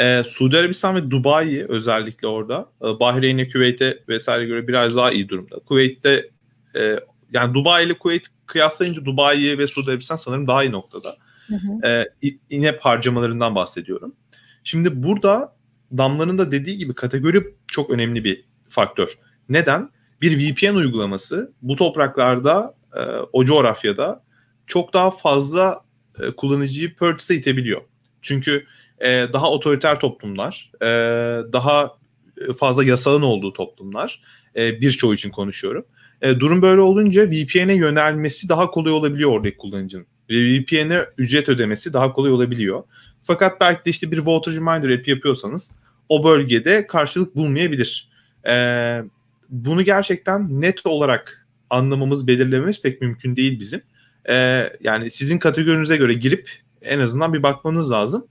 Ee, 0.00 0.22
Suudi 0.26 0.58
Arabistan 0.58 0.94
ve 0.94 1.10
Dubai 1.10 1.66
özellikle 1.68 2.28
orada 2.28 2.68
e, 2.82 3.00
Bahreyn'e, 3.00 3.48
Küveyt'e 3.48 3.98
vesaire 4.08 4.46
göre 4.46 4.68
biraz 4.68 4.96
daha 4.96 5.12
iyi 5.12 5.28
durumda. 5.28 5.58
Kuveyt'te 5.58 6.30
e, 6.76 6.96
yani 7.32 7.54
Dubai 7.54 7.86
ile 7.86 7.94
Kuveyt 7.94 8.26
kıyaslayınca 8.46 9.04
Dubai 9.04 9.58
ve 9.58 9.66
Suudi 9.66 9.90
Arabistan 9.90 10.16
sanırım 10.16 10.46
daha 10.46 10.64
iyi 10.64 10.72
noktada. 10.72 11.16
E, 11.84 12.04
in-app 12.50 12.80
harcamalarından 12.80 13.54
bahsediyorum. 13.54 14.14
Şimdi 14.64 15.02
burada 15.02 15.56
Damla'nın 15.98 16.38
da 16.38 16.52
dediği 16.52 16.78
gibi 16.78 16.94
kategori 16.94 17.54
çok 17.66 17.90
önemli 17.90 18.24
bir 18.24 18.44
faktör. 18.68 19.18
Neden? 19.48 19.90
Bir 20.22 20.38
VPN 20.38 20.74
uygulaması 20.74 21.52
bu 21.62 21.76
topraklarda, 21.76 22.74
e, 22.96 23.00
o 23.32 23.44
coğrafyada 23.44 24.22
çok 24.66 24.94
daha 24.94 25.10
fazla 25.10 25.80
e, 26.20 26.30
kullanıcıyı 26.30 26.94
purchase'e 26.94 27.36
itebiliyor. 27.36 27.80
Çünkü 28.22 28.66
e, 28.98 29.08
daha 29.32 29.50
otoriter 29.50 30.00
toplumlar, 30.00 30.70
e, 30.82 30.86
daha 31.52 31.96
fazla 32.58 32.84
yasağın 32.84 33.22
olduğu 33.22 33.52
toplumlar, 33.52 34.22
e, 34.56 34.80
birçoğu 34.80 35.14
için 35.14 35.30
konuşuyorum. 35.30 35.84
E, 36.22 36.40
durum 36.40 36.62
böyle 36.62 36.80
olunca 36.80 37.30
VPN'e 37.30 37.74
yönelmesi 37.74 38.48
daha 38.48 38.70
kolay 38.70 38.92
olabiliyor 38.92 39.30
oradaki 39.30 39.56
kullanıcının. 39.56 40.06
Ve 40.30 40.34
VPN'e 40.34 41.06
ücret 41.18 41.48
ödemesi 41.48 41.92
daha 41.92 42.12
kolay 42.12 42.32
olabiliyor. 42.32 42.82
Fakat 43.22 43.60
belki 43.60 43.84
de 43.84 43.90
işte 43.90 44.10
bir 44.10 44.16
Water 44.16 44.54
Reminder 44.54 44.98
app 44.98 45.08
yapıyorsanız 45.08 45.72
o 46.08 46.24
bölgede 46.24 46.86
karşılık 46.86 47.36
bulmayabilir. 47.36 48.08
E, 48.48 48.54
bunu 49.52 49.82
gerçekten 49.82 50.60
net 50.60 50.86
olarak 50.86 51.46
anlamamız, 51.70 52.26
belirlememiz 52.26 52.82
pek 52.82 53.00
mümkün 53.00 53.36
değil 53.36 53.60
bizim. 53.60 53.82
E, 54.28 54.34
yani 54.80 55.10
sizin 55.10 55.38
kategorinize 55.38 55.96
göre 55.96 56.14
girip 56.14 56.50
en 56.82 56.98
azından 56.98 57.32
bir 57.32 57.42
bakmanız 57.42 57.90
lazım. 57.90 58.26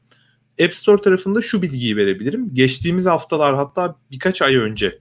App 0.64 0.74
Store 0.74 1.02
tarafında 1.02 1.42
şu 1.42 1.62
bilgiyi 1.62 1.98
verebilirim. 1.98 2.54
Geçtiğimiz 2.54 3.06
haftalar 3.06 3.56
hatta 3.56 3.96
birkaç 4.12 4.42
ay 4.42 4.56
önce 4.56 5.00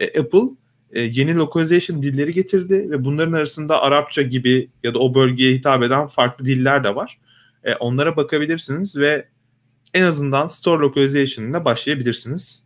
e, 0.00 0.20
Apple 0.20 0.48
e, 0.92 1.00
yeni 1.00 1.36
localization 1.36 2.02
dilleri 2.02 2.32
getirdi 2.32 2.90
ve 2.90 3.04
bunların 3.04 3.32
arasında 3.32 3.82
Arapça 3.82 4.22
gibi 4.22 4.70
ya 4.82 4.94
da 4.94 4.98
o 4.98 5.14
bölgeye 5.14 5.54
hitap 5.54 5.82
eden 5.82 6.06
farklı 6.06 6.44
diller 6.44 6.84
de 6.84 6.94
var. 6.94 7.18
E, 7.64 7.74
onlara 7.74 8.16
bakabilirsiniz 8.16 8.96
ve 8.96 9.28
en 9.94 10.02
azından 10.02 10.46
store 10.46 10.82
localization'ına 10.82 11.64
başlayabilirsiniz 11.64 12.62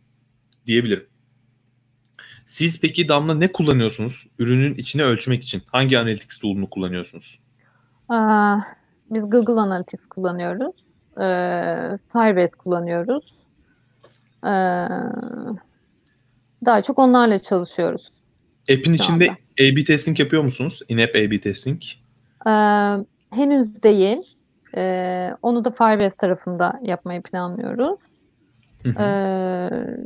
diyebilirim. 0.65 1.07
Siz 2.47 2.81
peki 2.81 3.09
Damla 3.09 3.33
ne 3.33 3.51
kullanıyorsunuz 3.51 4.27
ürünün 4.39 4.75
içine 4.75 5.03
ölçmek 5.03 5.43
için? 5.43 5.61
Hangi 5.71 5.99
analytics 5.99 6.37
tool'unu 6.37 6.69
kullanıyorsunuz? 6.69 7.39
Aa, 8.09 8.57
biz 9.09 9.29
Google 9.29 9.53
Analytics 9.53 10.05
kullanıyoruz. 10.09 10.75
Ee, 11.17 11.97
Firebase 12.13 12.57
kullanıyoruz. 12.57 13.33
Ee, 14.43 14.87
daha 16.65 16.81
çok 16.81 16.99
onlarla 16.99 17.39
çalışıyoruz. 17.39 18.11
App'in 18.71 18.93
içinde. 18.93 19.29
A-B 19.61 19.83
testing 19.83 20.19
yapıyor 20.19 20.43
musunuz? 20.43 20.81
In-app 20.89 21.15
A-B 21.15 21.39
testing. 21.39 21.81
Ee, 22.47 22.51
henüz 23.29 23.83
değil. 23.83 24.35
Ee, 24.77 25.31
onu 25.41 25.65
da 25.65 25.71
Firebase 25.71 26.15
tarafında 26.15 26.79
yapmayı 26.83 27.21
planlıyoruz. 27.21 27.99
Hı 28.83 28.89
hı. 28.89 29.03
Ee, 29.03 29.97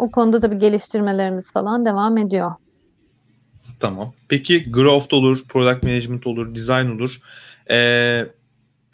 o 0.00 0.10
konuda 0.10 0.42
da 0.42 0.50
bir 0.50 0.56
geliştirmelerimiz 0.56 1.52
falan 1.52 1.84
devam 1.84 2.18
ediyor. 2.18 2.50
Tamam. 3.80 4.12
Peki 4.28 4.72
growth 4.72 5.14
olur, 5.14 5.44
product 5.48 5.82
management 5.82 6.26
olur, 6.26 6.54
design 6.54 6.86
olur. 6.86 7.18
Ee, 7.70 8.26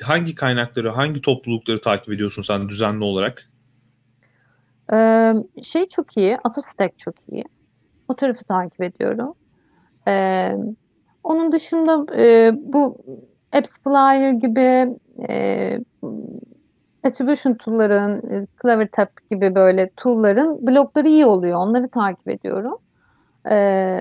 hangi 0.03 0.35
kaynakları, 0.35 0.89
hangi 0.89 1.21
toplulukları 1.21 1.81
takip 1.81 2.13
ediyorsun 2.13 2.43
sen 2.43 2.69
düzenli 2.69 3.05
olarak? 3.05 3.51
Ee, 4.93 5.33
şey 5.63 5.89
çok 5.89 6.17
iyi, 6.17 6.39
Autostack 6.45 6.99
çok 6.99 7.15
iyi. 7.33 7.45
O 8.09 8.17
tarafı 8.17 8.45
takip 8.45 8.83
ediyorum. 8.83 9.35
Ee, 10.09 10.53
onun 11.25 11.53
dışında 11.53 12.17
e, 12.19 12.53
bu 12.55 12.99
Apps 13.53 13.79
Flyer 13.85 14.33
gibi 14.33 14.99
e, 15.29 15.79
attribution 17.07 17.55
tool'ların, 17.55 18.31
e, 18.31 18.47
CleverTap 18.63 19.31
gibi 19.31 19.55
böyle 19.55 19.91
tool'ların 19.97 20.67
blogları 20.67 21.09
iyi 21.09 21.27
oluyor. 21.27 21.57
Onları 21.59 21.89
takip 21.89 22.29
ediyorum. 22.29 22.79
E, 23.51 23.99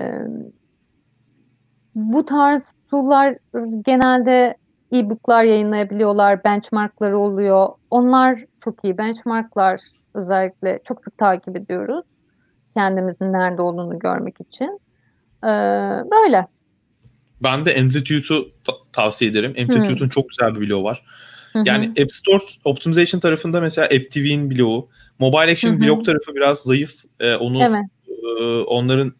bu 1.94 2.24
tarz 2.24 2.74
tool'lar 2.90 3.36
genelde 3.86 4.56
e-book'lar 4.92 5.44
yayınlayabiliyorlar, 5.44 6.44
benchmark'ları 6.44 7.18
oluyor. 7.18 7.68
Onlar 7.90 8.44
çok 8.64 8.84
iyi. 8.84 8.98
Benchmark'lar 8.98 9.80
özellikle 10.14 10.80
çok 10.84 11.04
sık 11.04 11.18
takip 11.18 11.56
ediyoruz. 11.56 12.04
Kendimizin 12.76 13.32
nerede 13.32 13.62
olduğunu 13.62 13.98
görmek 13.98 14.40
için. 14.40 14.80
Ee, 15.44 15.48
böyle. 16.12 16.46
Ben 17.42 17.66
de 17.66 17.76
Amplitude'u 17.80 18.48
ta- 18.64 18.72
tavsiye 18.92 19.30
ederim. 19.30 19.54
Amplitude'un 19.60 20.08
çok 20.08 20.28
güzel 20.28 20.54
bir 20.54 20.68
bloğu 20.68 20.84
var. 20.84 21.04
Yani 21.64 21.92
App 22.02 22.12
Store 22.12 22.42
Optimization 22.64 23.20
tarafında 23.20 23.60
mesela 23.60 23.84
AppTV'nin 23.84 24.50
bloğu. 24.50 24.88
Mobile 25.18 25.52
Action 25.52 25.72
Hı 25.72 25.76
hı. 25.76 25.80
blok 25.80 26.04
tarafı 26.04 26.34
biraz 26.34 26.58
zayıf. 26.58 26.94
Ee, 27.20 27.34
onu 27.34 27.62
Evet. 27.62 27.82
e, 28.40 28.42
onların 28.60 29.12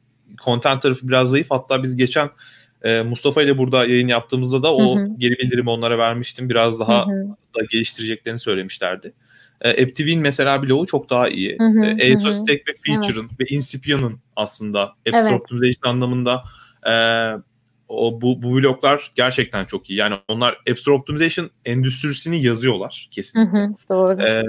content 0.44 0.82
tarafı 0.82 1.08
biraz 1.08 1.30
zayıf. 1.30 1.46
Hatta 1.50 1.82
biz 1.82 1.96
geçen 1.96 2.30
e, 2.82 3.02
Mustafa 3.02 3.42
ile 3.42 3.58
burada 3.58 3.86
yayın 3.86 4.08
yaptığımızda 4.08 4.62
da 4.62 4.74
o 4.74 4.96
Hı 4.96 5.00
hı. 5.00 5.08
geri 5.18 5.38
bildirimi 5.38 5.70
onlara 5.70 5.98
vermiştim. 5.98 6.48
Biraz 6.48 6.80
daha 6.80 7.06
Hı 7.06 7.10
hı. 7.10 7.28
da 7.28 7.64
geliştireceklerini 7.70 8.38
söylemişlerdi. 8.38 9.12
E, 9.60 9.70
AppTV'nin 9.84 10.20
mesela 10.20 10.62
bloğu 10.62 10.86
çok 10.86 11.10
daha 11.10 11.28
iyi. 11.28 11.50
E, 11.50 12.12
hı 12.12 12.14
ASO 12.14 12.28
hı. 12.28 12.32
Stack 12.32 12.68
ve 12.68 12.74
Feature'ın 12.86 13.30
ve 13.40 13.44
Incipia'nın 13.48 14.20
aslında 14.36 14.82
App 14.82 14.96
Store 15.08 15.22
Evet. 15.22 15.32
Optimization 15.40 15.92
anlamında 15.92 16.44
e, 16.86 16.92
o 17.88 18.20
bu, 18.20 18.42
bu 18.42 18.54
bloklar 18.54 19.10
gerçekten 19.14 19.64
çok 19.64 19.90
iyi. 19.90 19.98
Yani 19.98 20.14
onlar 20.28 20.58
App 20.70 20.78
Store 20.78 20.94
Optimization 20.94 21.50
endüstrisini 21.64 22.42
yazıyorlar 22.42 23.08
kesin. 23.10 23.38
Hı 23.40 23.44
hı, 23.44 23.74
doğru. 23.90 24.22
Ee, 24.22 24.42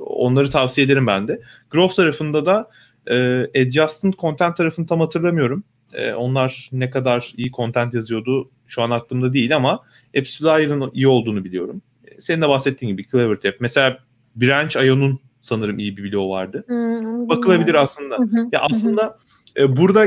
onları 0.00 0.50
tavsiye 0.50 0.86
ederim 0.86 1.06
ben 1.06 1.28
de. 1.28 1.40
Growth 1.70 1.96
tarafında 1.96 2.46
da 2.46 2.70
e, 3.06 3.46
Adjusted 3.62 4.12
Content 4.12 4.56
tarafını 4.56 4.86
tam 4.86 5.00
hatırlamıyorum. 5.00 5.64
E, 5.92 6.12
onlar 6.12 6.68
ne 6.72 6.90
kadar 6.90 7.32
iyi 7.36 7.50
content 7.50 7.94
yazıyordu 7.94 8.50
şu 8.66 8.82
an 8.82 8.90
aklımda 8.90 9.32
değil 9.32 9.56
ama 9.56 9.80
AppsFlyer'ın 10.18 10.90
iyi 10.94 11.08
olduğunu 11.08 11.44
biliyorum. 11.44 11.82
Senin 12.20 12.42
de 12.42 12.48
bahsettiğin 12.48 12.92
gibi 12.96 13.08
CleverTap. 13.10 13.54
Mesela 13.60 13.98
Branch 14.36 14.76
IO'nun 14.76 15.20
sanırım 15.40 15.78
iyi 15.78 15.96
bir 15.96 16.12
bloğu 16.12 16.30
vardı. 16.30 16.64
Hmm, 16.66 17.28
Bakılabilir 17.28 17.74
aslında. 17.74 18.18
Hı 18.18 18.22
hı, 18.22 18.36
Ya 18.52 18.60
hı 18.60 18.64
hı. 18.64 18.66
aslında 18.70 19.18
e, 19.56 19.76
burada 19.76 20.06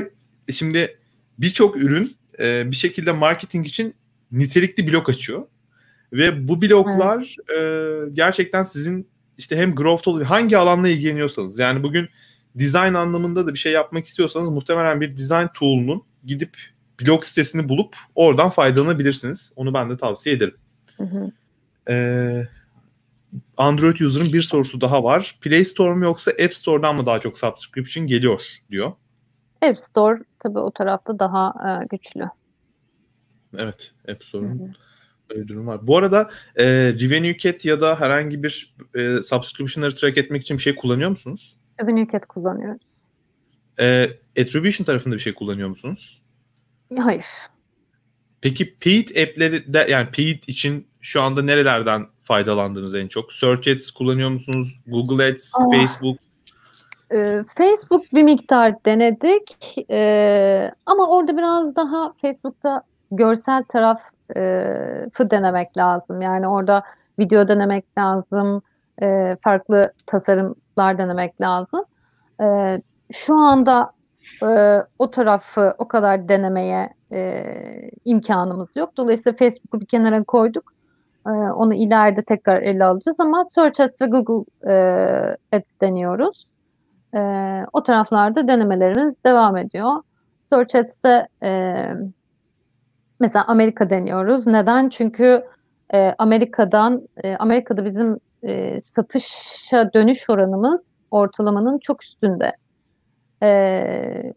şimdi 0.51 0.97
birçok 1.39 1.77
ürün 1.77 2.15
e, 2.39 2.71
bir 2.71 2.75
şekilde 2.75 3.11
marketing 3.11 3.67
için 3.67 3.95
nitelikli 4.31 4.91
blok 4.91 5.09
açıyor. 5.09 5.45
Ve 6.13 6.47
bu 6.47 6.61
bloklar 6.61 7.35
e, 7.57 8.09
gerçekten 8.13 8.63
sizin 8.63 9.07
işte 9.37 9.57
hem 9.57 9.75
growth 9.75 10.07
oluyor 10.07 10.25
hangi 10.25 10.57
alanla 10.57 10.89
ilgileniyorsanız 10.89 11.59
yani 11.59 11.83
bugün 11.83 12.09
design 12.55 12.93
anlamında 12.93 13.47
da 13.47 13.53
bir 13.53 13.59
şey 13.59 13.71
yapmak 13.71 14.05
istiyorsanız 14.05 14.49
muhtemelen 14.49 15.01
bir 15.01 15.17
design 15.17 15.47
tool'unun 15.53 16.03
gidip 16.25 16.57
blog 17.01 17.23
sitesini 17.23 17.69
bulup 17.69 17.95
oradan 18.15 18.49
faydalanabilirsiniz. 18.49 19.53
Onu 19.55 19.73
ben 19.73 19.89
de 19.89 19.97
tavsiye 19.97 20.35
ederim. 20.35 20.55
Hı 20.97 21.03
hı. 21.03 21.31
Ee, 21.89 22.47
Android 23.57 23.99
user'ın 23.99 24.33
bir 24.33 24.41
sorusu 24.41 24.81
daha 24.81 25.03
var. 25.03 25.37
Play 25.41 25.65
Store 25.65 25.95
mu 25.95 26.03
yoksa 26.03 26.31
App 26.31 26.53
Store'dan 26.53 26.95
mı 26.95 27.05
daha 27.05 27.19
çok 27.19 27.37
subscription 27.37 28.07
geliyor 28.07 28.41
diyor. 28.71 28.91
App 29.61 29.79
Store 29.79 30.19
tabii 30.39 30.59
o 30.59 30.71
tarafta 30.71 31.19
daha 31.19 31.53
e, 31.83 31.85
güçlü. 31.85 32.29
Evet, 33.57 33.91
App 34.11 34.23
Store'un 34.23 34.75
öyle 35.29 35.41
bir 35.41 35.47
durum 35.47 35.67
var. 35.67 35.87
Bu 35.87 35.97
arada 35.97 36.29
e, 36.55 36.65
Revenue 36.93 37.37
Cat 37.37 37.65
ya 37.65 37.81
da 37.81 37.99
herhangi 37.99 38.43
bir 38.43 38.75
e, 38.95 39.21
subscription'ları 39.23 39.95
track 39.95 40.17
etmek 40.17 40.41
için 40.41 40.57
bir 40.57 40.61
şey 40.61 40.75
kullanıyor 40.75 41.09
musunuz? 41.09 41.57
Revenue 41.81 42.07
Cat 42.11 42.25
kullanıyoruz. 42.25 42.81
E, 43.79 44.09
Attribution 44.39 44.85
tarafında 44.85 45.15
bir 45.15 45.19
şey 45.19 45.33
kullanıyor 45.33 45.69
musunuz? 45.69 46.21
Hayır. 46.97 47.25
Peki 48.41 48.75
paid 48.75 49.07
app'leri 49.09 49.73
de 49.73 49.87
yani 49.89 50.05
paid 50.11 50.43
için 50.47 50.87
şu 51.01 51.21
anda 51.21 51.41
nerelerden 51.41 52.07
faydalandınız 52.23 52.95
en 52.95 53.07
çok? 53.07 53.33
Search 53.33 53.67
Ads 53.71 53.91
kullanıyor 53.91 54.29
musunuz? 54.29 54.79
Google 54.87 55.25
Ads, 55.25 55.51
Ah. 55.59 55.71
Facebook? 55.79 56.19
Ee, 57.13 57.43
Facebook 57.57 58.03
bir 58.13 58.23
miktar 58.23 58.85
denedik 58.85 59.75
Ee, 59.91 60.71
ama 60.85 61.07
orada 61.09 61.37
biraz 61.37 61.75
daha 61.75 62.13
Facebook'ta 62.21 62.81
görsel 63.11 63.63
tarafı 63.63 65.29
denemek 65.31 65.77
lazım. 65.77 66.21
Yani 66.21 66.47
orada 66.47 66.83
video 67.19 67.47
denemek 67.47 67.97
lazım, 67.97 68.61
e, 69.01 69.37
farklı 69.43 69.93
tasarımlar 70.05 70.97
denemek 70.97 71.41
lazım. 71.41 71.85
Ee, 72.41 72.81
şu 73.11 73.35
anda 73.35 73.91
e, 74.43 74.77
o 74.99 75.11
tarafı 75.11 75.75
o 75.77 75.87
kadar 75.87 76.27
denemeye 76.27 76.89
e, 77.13 77.43
imkanımız 78.05 78.75
yok. 78.75 78.97
Dolayısıyla 78.97 79.37
Facebook'u 79.37 79.81
bir 79.81 79.85
kenara 79.85 80.23
koyduk. 80.23 80.73
Ee, 81.27 81.31
onu 81.31 81.73
ileride 81.73 82.23
tekrar 82.23 82.61
ele 82.61 82.85
alacağız 82.85 83.19
ama 83.19 83.45
Search 83.45 83.79
Ads 83.81 84.01
ve 84.01 84.05
Google 84.05 84.45
e, 84.71 85.57
Ads 85.57 85.81
deniyoruz. 85.81 86.45
Ee, 87.15 87.65
o 87.73 87.83
taraflarda 87.83 88.47
denemelerimiz 88.47 89.15
devam 89.25 89.57
ediyor. 89.57 89.91
Search 90.53 90.75
Ads'te 90.75 91.27
e, 91.43 91.73
mesela 93.19 93.45
Amerika 93.47 93.89
deniyoruz. 93.89 94.47
Neden? 94.47 94.89
Çünkü 94.89 95.43
e, 95.93 96.15
Amerika'dan 96.17 97.07
e, 97.23 97.35
Amerika'da 97.35 97.85
bizim 97.85 98.17
e, 98.43 98.79
satışa 98.79 99.93
dönüş 99.93 100.29
oranımız 100.29 100.81
ortalamanın 101.11 101.79
çok 101.79 102.03
üstünde. 102.03 102.51
E, 103.43 104.33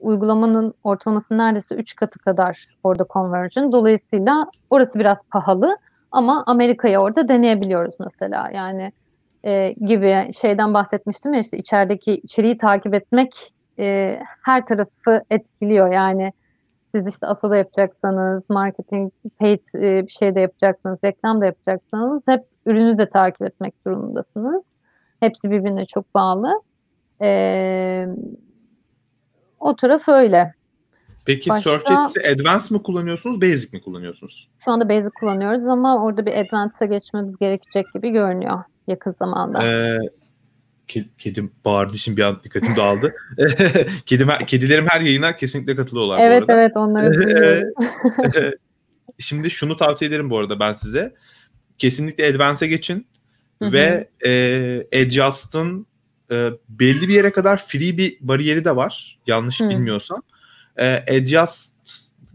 uygulamanın 0.00 0.74
ortalaması 0.84 1.38
neredeyse 1.38 1.74
3 1.74 1.96
katı 1.96 2.18
kadar 2.18 2.66
orada 2.84 3.06
conversion. 3.12 3.72
Dolayısıyla 3.72 4.46
orası 4.70 4.98
biraz 4.98 5.18
pahalı 5.30 5.76
ama 6.10 6.44
Amerika'ya 6.46 7.02
orada 7.02 7.28
deneyebiliyoruz 7.28 7.94
mesela. 8.00 8.50
Yani 8.54 8.92
e, 9.44 9.74
gibi 9.86 10.32
şeyden 10.40 10.74
bahsetmiştim 10.74 11.34
ya 11.34 11.40
işte 11.40 11.58
içerideki 11.58 12.12
içeriği 12.12 12.58
takip 12.58 12.94
etmek 12.94 13.52
e, 13.78 14.18
her 14.42 14.66
tarafı 14.66 15.22
etkiliyor. 15.30 15.92
Yani 15.92 16.32
siz 16.94 17.06
işte 17.06 17.26
ASO'da 17.26 17.56
yapacaksanız, 17.56 18.42
marketing, 18.48 19.12
paid 19.38 19.60
e, 19.74 20.06
bir 20.06 20.12
şey 20.12 20.34
de 20.34 20.40
yapacaksanız, 20.40 20.98
reklam 21.04 21.40
da 21.40 21.46
yapacaksanız 21.46 22.22
hep 22.26 22.40
ürünü 22.66 22.98
de 22.98 23.08
takip 23.08 23.42
etmek 23.42 23.86
durumundasınız. 23.86 24.62
Hepsi 25.20 25.50
birbirine 25.50 25.86
çok 25.86 26.14
bağlı. 26.14 26.52
E, 27.22 28.06
o 29.60 29.76
taraf 29.76 30.08
öyle. 30.08 30.54
Peki 31.26 31.50
Başka- 31.50 31.70
Search 31.70 31.90
Ads'i 31.90 32.20
Advanced 32.20 32.70
mı 32.70 32.82
kullanıyorsunuz, 32.82 33.40
Basic 33.40 33.76
mi 33.76 33.82
kullanıyorsunuz? 33.82 34.50
Şu 34.64 34.70
anda 34.70 34.88
Basic 34.88 35.10
kullanıyoruz 35.20 35.66
ama 35.66 36.04
orada 36.04 36.26
bir 36.26 36.34
Advance'a 36.34 36.84
geçmemiz 36.84 37.36
gerekecek 37.36 37.86
gibi 37.94 38.10
görünüyor 38.10 38.64
yakın 38.86 39.14
zamanda. 39.18 39.62
Ee, 39.62 39.98
ke- 40.88 41.08
kedim 41.18 41.52
bağırdı 41.64 41.98
şimdi 41.98 42.16
bir 42.16 42.22
an 42.22 42.40
dikkatim 42.42 42.76
dağıldı. 42.76 43.14
Kedim, 44.06 44.28
kedilerim 44.46 44.86
her 44.88 45.00
yayına 45.00 45.36
kesinlikle 45.36 45.76
katılıyorlar 45.76 46.18
bu 46.18 46.22
evet 46.22 46.42
arada. 46.42 46.52
evet 46.52 46.76
onları. 46.76 47.72
Şimdi 49.18 49.50
şunu 49.50 49.76
tavsiye 49.76 50.08
ederim 50.08 50.30
bu 50.30 50.38
arada 50.38 50.60
ben 50.60 50.74
size. 50.74 51.14
Kesinlikle 51.78 52.26
Advance'e 52.26 52.68
geçin 52.68 53.06
Hı 53.62 53.64
hı. 53.66 53.72
ve 53.72 54.08
e, 54.26 55.02
Adjust'ın 55.02 55.86
e, 56.30 56.50
belli 56.68 57.08
bir 57.08 57.14
yere 57.14 57.32
kadar 57.32 57.66
free 57.66 57.98
bir 57.98 58.16
bariyeri 58.20 58.64
de 58.64 58.76
var. 58.76 59.18
Yanlış 59.26 59.60
Hı. 59.60 59.68
bilmiyorsam. 59.68 60.22
E, 60.76 60.86
Adjust 61.20 61.74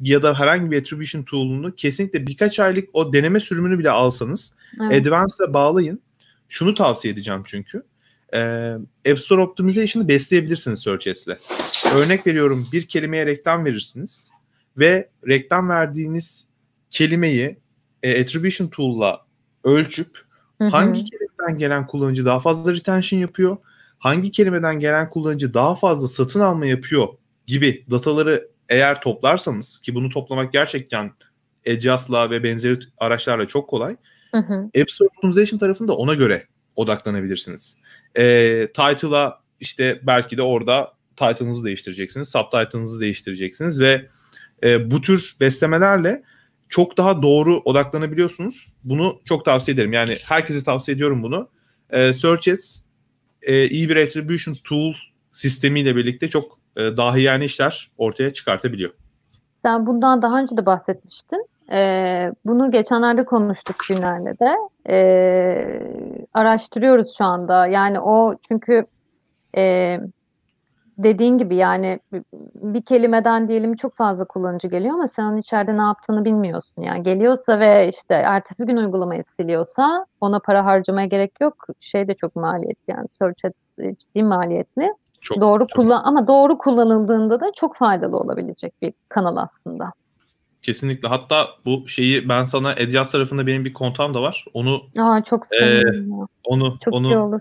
ya 0.01 0.23
da 0.23 0.39
herhangi 0.39 0.71
bir 0.71 0.81
attribution 0.81 1.23
tool'unu 1.23 1.75
kesinlikle 1.75 2.27
birkaç 2.27 2.59
aylık 2.59 2.89
o 2.93 3.13
deneme 3.13 3.39
sürümünü 3.39 3.79
bile 3.79 3.89
alsanız 3.89 4.53
Evet. 4.81 5.07
Advance'a 5.07 5.53
bağlayın. 5.53 6.01
Şunu 6.49 6.75
tavsiye 6.75 7.13
edeceğim 7.13 7.43
çünkü. 7.45 7.83
E, 8.33 8.39
App 9.11 9.19
Store 9.19 9.41
Optimization'ı 9.41 10.07
besleyebilirsiniz 10.07 10.79
Search 10.79 11.07
Ads'le. 11.07 11.37
Örnek 11.95 12.27
veriyorum 12.27 12.67
bir 12.71 12.87
kelimeye 12.87 13.25
reklam 13.25 13.65
verirsiniz 13.65 14.31
ve 14.77 15.09
reklam 15.27 15.69
verdiğiniz 15.69 16.47
kelimeyi 16.89 17.57
e, 18.03 18.21
Attribution 18.21 18.67
Tool'la 18.67 19.25
ölçüp 19.63 20.17
Hı 20.57 20.63
hı. 20.63 20.69
hangi 20.69 21.05
kelimeden 21.05 21.57
gelen 21.57 21.87
kullanıcı 21.87 22.25
daha 22.25 22.39
fazla 22.39 22.73
retention 22.73 23.19
yapıyor, 23.19 23.57
hangi 23.99 24.31
kelimeden 24.31 24.79
gelen 24.79 25.09
kullanıcı 25.09 25.53
daha 25.53 25.75
fazla 25.75 26.07
satın 26.07 26.39
alma 26.39 26.65
yapıyor 26.65 27.07
gibi 27.47 27.85
dataları 27.91 28.47
eğer 28.69 29.01
toplarsanız 29.01 29.79
ki 29.79 29.95
bunu 29.95 30.09
toplamak 30.09 30.53
gerçekten 30.53 31.11
Adjust'la 31.67 32.29
ve 32.29 32.43
benzeri 32.43 32.79
araçlarla 32.97 33.47
çok 33.47 33.69
kolay. 33.69 33.95
Hı 34.31 34.37
hı. 34.37 34.69
App 34.81 34.91
Store 34.91 35.09
Optimization 35.15 35.59
tarafında 35.59 35.95
ona 35.95 36.13
göre 36.13 36.47
odaklanabilirsiniz. 36.75 37.77
E, 38.15 38.23
title'a 38.67 39.39
işte 39.59 39.99
belki 40.03 40.37
de 40.37 40.41
orada 40.41 40.93
title'ınızı 41.15 41.65
değiştireceksiniz, 41.65 42.29
subtitle'ınızı 42.29 43.01
değiştireceksiniz 43.01 43.81
ve 43.81 44.05
e, 44.63 44.91
bu 44.91 45.01
tür 45.01 45.35
beslemelerle 45.39 46.23
çok 46.69 46.97
daha 46.97 47.21
doğru 47.21 47.57
odaklanabiliyorsunuz. 47.57 48.73
Bunu 48.83 49.19
çok 49.25 49.45
tavsiye 49.45 49.75
ederim. 49.75 49.93
Yani 49.93 50.17
herkese 50.23 50.63
tavsiye 50.63 50.95
ediyorum 50.95 51.23
bunu. 51.23 51.49
E, 51.89 52.13
Search 52.13 52.47
Ads 52.47 52.81
e, 53.41 53.69
iyi 53.69 53.89
bir 53.89 53.95
attribution 53.95 54.55
tool 54.63 54.93
sistemiyle 55.33 55.95
birlikte 55.95 56.29
çok 56.29 56.59
e, 56.77 56.81
dahiyane 56.81 57.45
işler 57.45 57.91
ortaya 57.97 58.33
çıkartabiliyor. 58.33 58.91
Sen 59.65 59.85
bundan 59.85 60.21
daha 60.21 60.39
önce 60.41 60.57
de 60.57 60.65
bahsetmiştin. 60.65 61.45
Ee, 61.71 62.31
bunu 62.45 62.71
geçenlerde 62.71 63.25
konuştuk 63.25 63.75
günlerle 63.89 64.39
de. 64.39 64.55
Ee, 64.89 65.81
araştırıyoruz 66.33 67.17
şu 67.17 67.25
anda. 67.25 67.67
Yani 67.67 67.99
o 67.99 68.35
çünkü 68.47 68.85
e, 69.57 69.97
dediğin 70.97 71.37
gibi 71.37 71.55
yani 71.55 71.99
bir 72.55 72.81
kelimeden 72.81 73.47
diyelim 73.47 73.75
çok 73.75 73.95
fazla 73.95 74.25
kullanıcı 74.25 74.67
geliyor 74.67 74.93
ama 74.93 75.07
sen 75.07 75.23
onun 75.23 75.37
içeride 75.37 75.77
ne 75.77 75.81
yaptığını 75.81 76.25
bilmiyorsun. 76.25 76.81
Yani 76.81 77.03
geliyorsa 77.03 77.59
ve 77.59 77.89
işte 77.89 78.13
ertesi 78.13 78.65
gün 78.65 78.77
uygulamayı 78.77 79.23
siliyorsa 79.39 80.05
ona 80.21 80.39
para 80.39 80.65
harcamaya 80.65 81.07
gerek 81.07 81.31
yok. 81.41 81.67
Şey 81.79 82.07
de 82.07 82.15
çok 82.15 82.35
maliyetli 82.35 82.91
yani 82.91 83.07
search 83.19 83.55
ciddi 83.99 84.23
maliyetli. 84.23 84.93
Çok, 85.21 85.41
doğru 85.41 85.67
çok. 85.67 85.75
kullan 85.75 86.01
ama 86.03 86.27
doğru 86.27 86.57
kullanıldığında 86.57 87.39
da 87.39 87.51
çok 87.55 87.75
faydalı 87.75 88.17
olabilecek 88.17 88.81
bir 88.81 88.93
kanal 89.09 89.37
aslında. 89.37 89.91
Kesinlikle. 90.63 91.07
Hatta 91.07 91.49
bu 91.65 91.87
şeyi 91.87 92.29
ben 92.29 92.43
sana 92.43 92.73
Edyas 92.73 93.11
tarafında 93.11 93.47
benim 93.47 93.65
bir 93.65 93.73
kontam 93.73 94.13
da 94.13 94.21
var. 94.21 94.45
Onu 94.53 94.83
Aa 94.97 95.23
çok 95.23 95.45
e, 95.45 95.57
sevinirim 95.57 96.11
ya. 96.11 96.27
onu 96.43 96.77
Çok 96.85 96.93
onu 96.93 97.39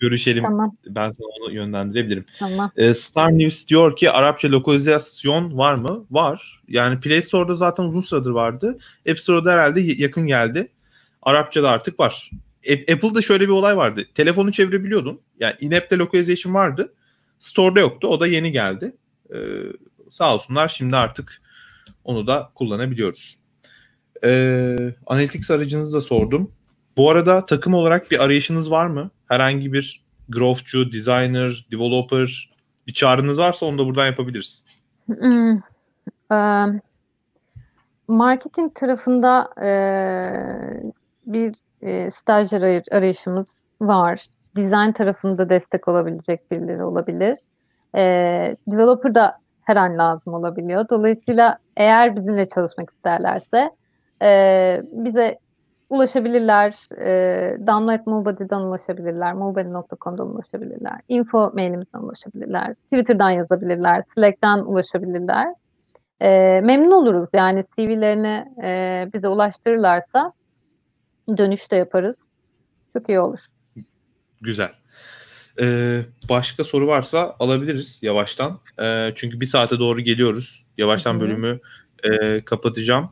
görüşelim. 0.00 0.42
Tamam. 0.42 0.76
Ben 0.86 1.12
sana 1.12 1.26
onu 1.26 1.52
yönlendirebilirim. 1.54 2.24
Tamam. 2.38 2.70
E, 2.76 2.94
Star 2.94 3.38
News 3.38 3.68
diyor 3.68 3.96
ki 3.96 4.10
Arapça 4.10 4.50
lokalizasyon 4.50 5.58
var 5.58 5.74
mı? 5.74 6.04
Var. 6.10 6.60
Yani 6.68 7.00
Play 7.00 7.22
Store'da 7.22 7.54
zaten 7.54 7.84
uzun 7.84 8.00
süredir 8.00 8.30
vardı. 8.30 8.78
App 9.10 9.18
Store'da 9.18 9.52
herhalde 9.52 9.80
yakın 9.80 10.26
geldi. 10.26 10.68
Arapçada 11.22 11.70
artık 11.70 12.00
var. 12.00 12.30
A- 12.68 12.92
Apple'da 12.92 13.22
şöyle 13.22 13.44
bir 13.44 13.52
olay 13.52 13.76
vardı. 13.76 14.04
Telefonu 14.14 14.52
çevirebiliyordun. 14.52 15.20
Yani 15.40 15.54
in-app'te 15.60 15.98
localization 15.98 16.54
vardı. 16.54 16.92
Store'da 17.38 17.80
yoktu. 17.80 18.08
O 18.08 18.20
da 18.20 18.26
yeni 18.26 18.52
geldi. 18.52 18.96
Ee, 19.34 19.38
sağ 20.10 20.34
olsunlar 20.34 20.68
şimdi 20.68 20.96
artık 20.96 21.42
onu 22.04 22.26
da 22.26 22.50
kullanabiliyoruz. 22.54 23.38
Ee, 24.24 24.76
Analytics 25.06 25.50
aracınızı 25.50 25.96
da 25.96 26.00
sordum. 26.00 26.52
Bu 26.96 27.10
arada 27.10 27.46
takım 27.46 27.74
olarak 27.74 28.10
bir 28.10 28.24
arayışınız 28.24 28.70
var 28.70 28.86
mı? 28.86 29.10
Herhangi 29.28 29.72
bir 29.72 30.04
growthçu, 30.28 30.92
designer, 30.92 31.66
developer 31.72 32.50
bir 32.86 32.92
çağrınız 32.92 33.38
varsa 33.38 33.66
onu 33.66 33.78
da 33.78 33.86
buradan 33.86 34.06
yapabiliriz. 34.06 34.62
Hmm. 35.06 35.60
Marketing 38.08 38.74
tarafında 38.74 39.48
eee, 39.62 40.90
bir 41.26 41.54
eee, 41.82 42.10
stajyer 42.10 42.60
aray- 42.60 42.96
arayışımız 42.96 43.56
var. 43.80 44.20
Design 44.56 44.92
tarafında 44.92 45.48
destek 45.48 45.88
olabilecek 45.88 46.50
birileri 46.50 46.82
olabilir. 46.84 47.38
Eee 47.96 48.56
developer 48.66 49.14
da 49.14 49.36
her 49.70 49.76
an 49.76 49.98
lazım 49.98 50.34
olabiliyor. 50.34 50.84
Dolayısıyla 50.90 51.58
eğer 51.76 52.16
bizimle 52.16 52.48
çalışmak 52.48 52.90
isterlerse 52.90 53.70
eee, 54.22 54.82
bize 54.92 55.38
ulaşabilirler. 55.90 56.74
Eee 57.00 57.66
Damla.mulbody'den 57.66 58.60
ulaşabilirler. 58.60 59.34
mulbody.com'dan 59.34 60.28
ulaşabilirler. 60.28 61.00
Info 61.08 61.50
mailimizden 61.54 62.00
ulaşabilirler. 62.00 62.74
Twitter'dan 62.74 63.30
yazabilirler. 63.30 64.02
Slack'ten 64.14 64.58
ulaşabilirler. 64.58 65.46
Eee, 66.22 66.60
memnun 66.60 66.90
oluruz. 66.90 67.28
Yani 67.32 67.64
CV'lerini 67.76 68.44
eee, 68.62 69.10
bize 69.14 69.28
ulaştırırlarsa 69.28 70.32
dönüş 71.38 71.70
de 71.72 71.76
yaparız. 71.76 72.16
Çok 72.92 73.08
iyi 73.08 73.20
olur. 73.20 73.46
Güzel. 74.40 74.70
Ee, 75.60 76.00
başka 76.28 76.64
soru 76.64 76.86
varsa 76.86 77.36
alabiliriz 77.38 78.00
yavaştan. 78.02 78.60
Ee, 78.82 79.12
çünkü 79.14 79.40
bir 79.40 79.46
saate 79.46 79.78
doğru 79.78 80.00
geliyoruz. 80.00 80.66
Yavaştan 80.78 81.12
Hı 81.12 81.16
hı. 81.16 81.20
bölümü 81.20 81.60
e, 82.02 82.40
kapatacağım. 82.44 83.08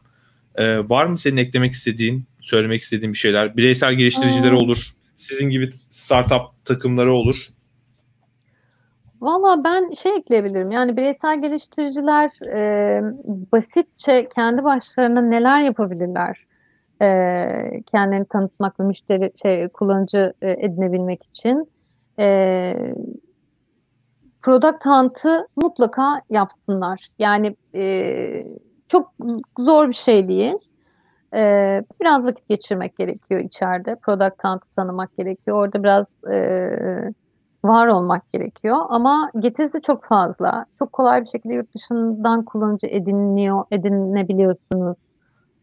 Ee, 0.55 0.79
var 0.89 1.07
mı 1.07 1.19
senin 1.19 1.37
eklemek 1.37 1.73
istediğin, 1.73 2.25
söylemek 2.41 2.83
istediğin 2.83 3.13
bir 3.13 3.19
şeyler? 3.19 3.57
Bireysel 3.57 3.95
geliştiricileri 3.95 4.55
Aa. 4.55 4.59
olur. 4.59 4.89
Sizin 5.17 5.51
gibi 5.51 5.71
startup 5.91 6.65
takımları 6.65 7.13
olur. 7.13 7.37
Valla 9.21 9.65
ben 9.65 9.91
şey 9.91 10.13
ekleyebilirim. 10.17 10.71
Yani 10.71 10.97
bireysel 10.97 11.43
geliştiriciler 11.43 12.31
eee, 12.43 13.03
basitçe 13.53 14.29
kendi 14.35 14.65
başlarına 14.65 15.21
neler 15.21 15.63
yapabilirler? 15.63 16.47
Eee, 17.01 17.83
kendilerini 17.93 18.27
tanıtmak 18.27 18.81
ve 18.81 18.85
müşteri 18.85 19.33
şey 19.43 19.69
kullanıcı 19.69 20.33
e, 20.43 20.51
edinebilmek 20.51 21.25
için 21.25 21.69
eee 22.19 22.95
Product 24.43 24.85
Hunt'ı 24.87 25.47
mutlaka 25.57 26.21
yapsınlar. 26.31 27.09
Yani 27.19 27.57
eee, 27.75 28.47
çok 28.89 29.13
zor 29.59 29.89
bir 29.89 29.93
şey 29.93 30.29
değil. 30.29 30.55
Eee, 31.35 31.85
biraz 32.03 32.27
vakit 32.27 32.49
geçirmek 32.49 32.97
gerekiyor 32.97 33.41
içeride. 33.41 33.97
Product 34.03 34.45
Hunt'ı 34.45 34.73
tanımak 34.77 35.17
gerekiyor. 35.19 35.59
Orada 35.65 35.83
biraz 35.85 36.07
eee, 36.33 37.11
var 37.65 37.87
olmak 37.89 38.33
gerekiyor. 38.33 38.79
Ama 38.89 39.31
getirisi 39.41 39.83
çok 39.83 40.05
fazla. 40.05 40.67
Çok 40.79 40.93
kolay 40.93 41.23
bir 41.23 41.27
şekilde 41.29 41.55
yurt 41.55 41.75
dışından 41.75 42.45
kullanıcı 42.45 42.87
ediniliyor, 42.87 43.65
edinebiliyorsunuz. 43.73 44.97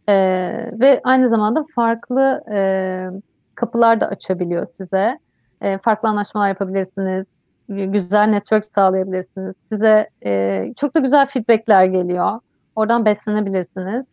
Eee, 0.09 0.71
ve 0.81 1.01
aynı 1.03 1.29
zamanda 1.29 1.65
farklı 1.75 2.43
eee, 2.51 3.09
kapılar 3.55 4.01
da 4.01 4.07
açabiliyor 4.07 4.65
size. 4.67 5.19
Eee, 5.65 5.79
farklı 5.85 6.09
anlaşmalar 6.09 6.49
yapabilirsiniz. 6.49 7.25
Gü- 7.69 7.91
Güzel 7.93 8.27
network 8.27 8.65
sağlayabilirsiniz. 8.65 9.55
Size 9.73 10.09
eee, 10.25 10.73
çok 10.77 10.95
da 10.95 10.99
güzel 11.01 11.27
feedbackler 11.27 11.85
geliyor. 11.85 12.41
Oradan 12.75 13.05
beslenebilirsiniz. 13.05 14.05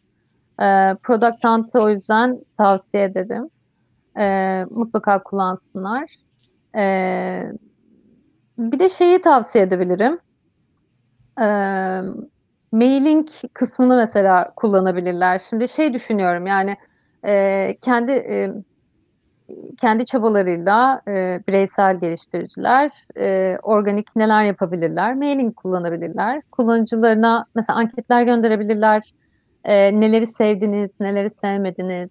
Eee 0.61 0.97
Product 1.05 1.45
Hunt'ı 1.45 1.81
o 1.83 1.91
yüzden 1.91 2.41
tavsiye 2.59 3.05
ederim. 3.05 3.49
Eee, 4.19 4.67
mutlaka 4.71 5.23
kullansınlar. 5.23 6.17
Eee, 6.77 7.53
bir 8.59 8.79
de 8.79 8.89
şeyi 8.91 9.21
tavsiye 9.21 9.65
edebilirim. 9.65 10.21
Eee, 11.41 12.03
mailing 12.73 13.29
kısmını 13.55 13.97
mesela 13.97 14.53
kullanabilirler. 14.57 15.39
Şimdi 15.39 15.69
şey 15.69 15.95
düşünüyorum 15.95 16.47
yani 16.47 16.77
eee, 17.27 17.79
kendi 17.83 18.13
eee, 18.13 18.55
kendi 19.81 20.07
çabalarıyla 20.07 21.01
eee, 21.09 21.41
bireysel 21.49 22.01
geliştiriciler 22.01 22.93
eee, 23.17 23.59
organik 23.63 24.17
neler 24.17 24.45
yapabilirler? 24.45 25.15
Mailing 25.15 25.55
kullanabilirler. 25.57 26.43
Kullanıcılarına 26.53 27.47
mesela 27.55 27.79
anketler 27.79 28.23
gönderebilirler. 28.23 29.03
Eee, 29.69 30.01
neleri 30.01 30.27
sevdiniz, 30.27 30.91
neleri 31.01 31.31
sevmediniz, 31.31 32.11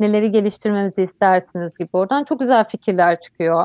neleri 0.00 0.32
geliştirmemizi 0.32 1.02
istersiniz 1.02 1.78
gibi. 1.78 1.88
Oradan 1.92 2.24
çok 2.24 2.40
güzel 2.40 2.64
fikirler 2.68 3.20
çıkıyor. 3.20 3.64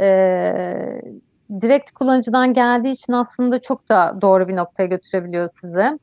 Eee, 0.00 1.00
direkt 1.60 1.90
kullanıcıdan 1.92 2.54
geldiği 2.54 2.92
için 2.92 3.12
aslında 3.12 3.60
çok 3.60 3.88
da 3.90 4.18
doğru 4.22 4.48
bir 4.48 4.56
noktaya 4.56 4.86
götürebiliyor 4.86 5.48
sizi. 5.60 5.98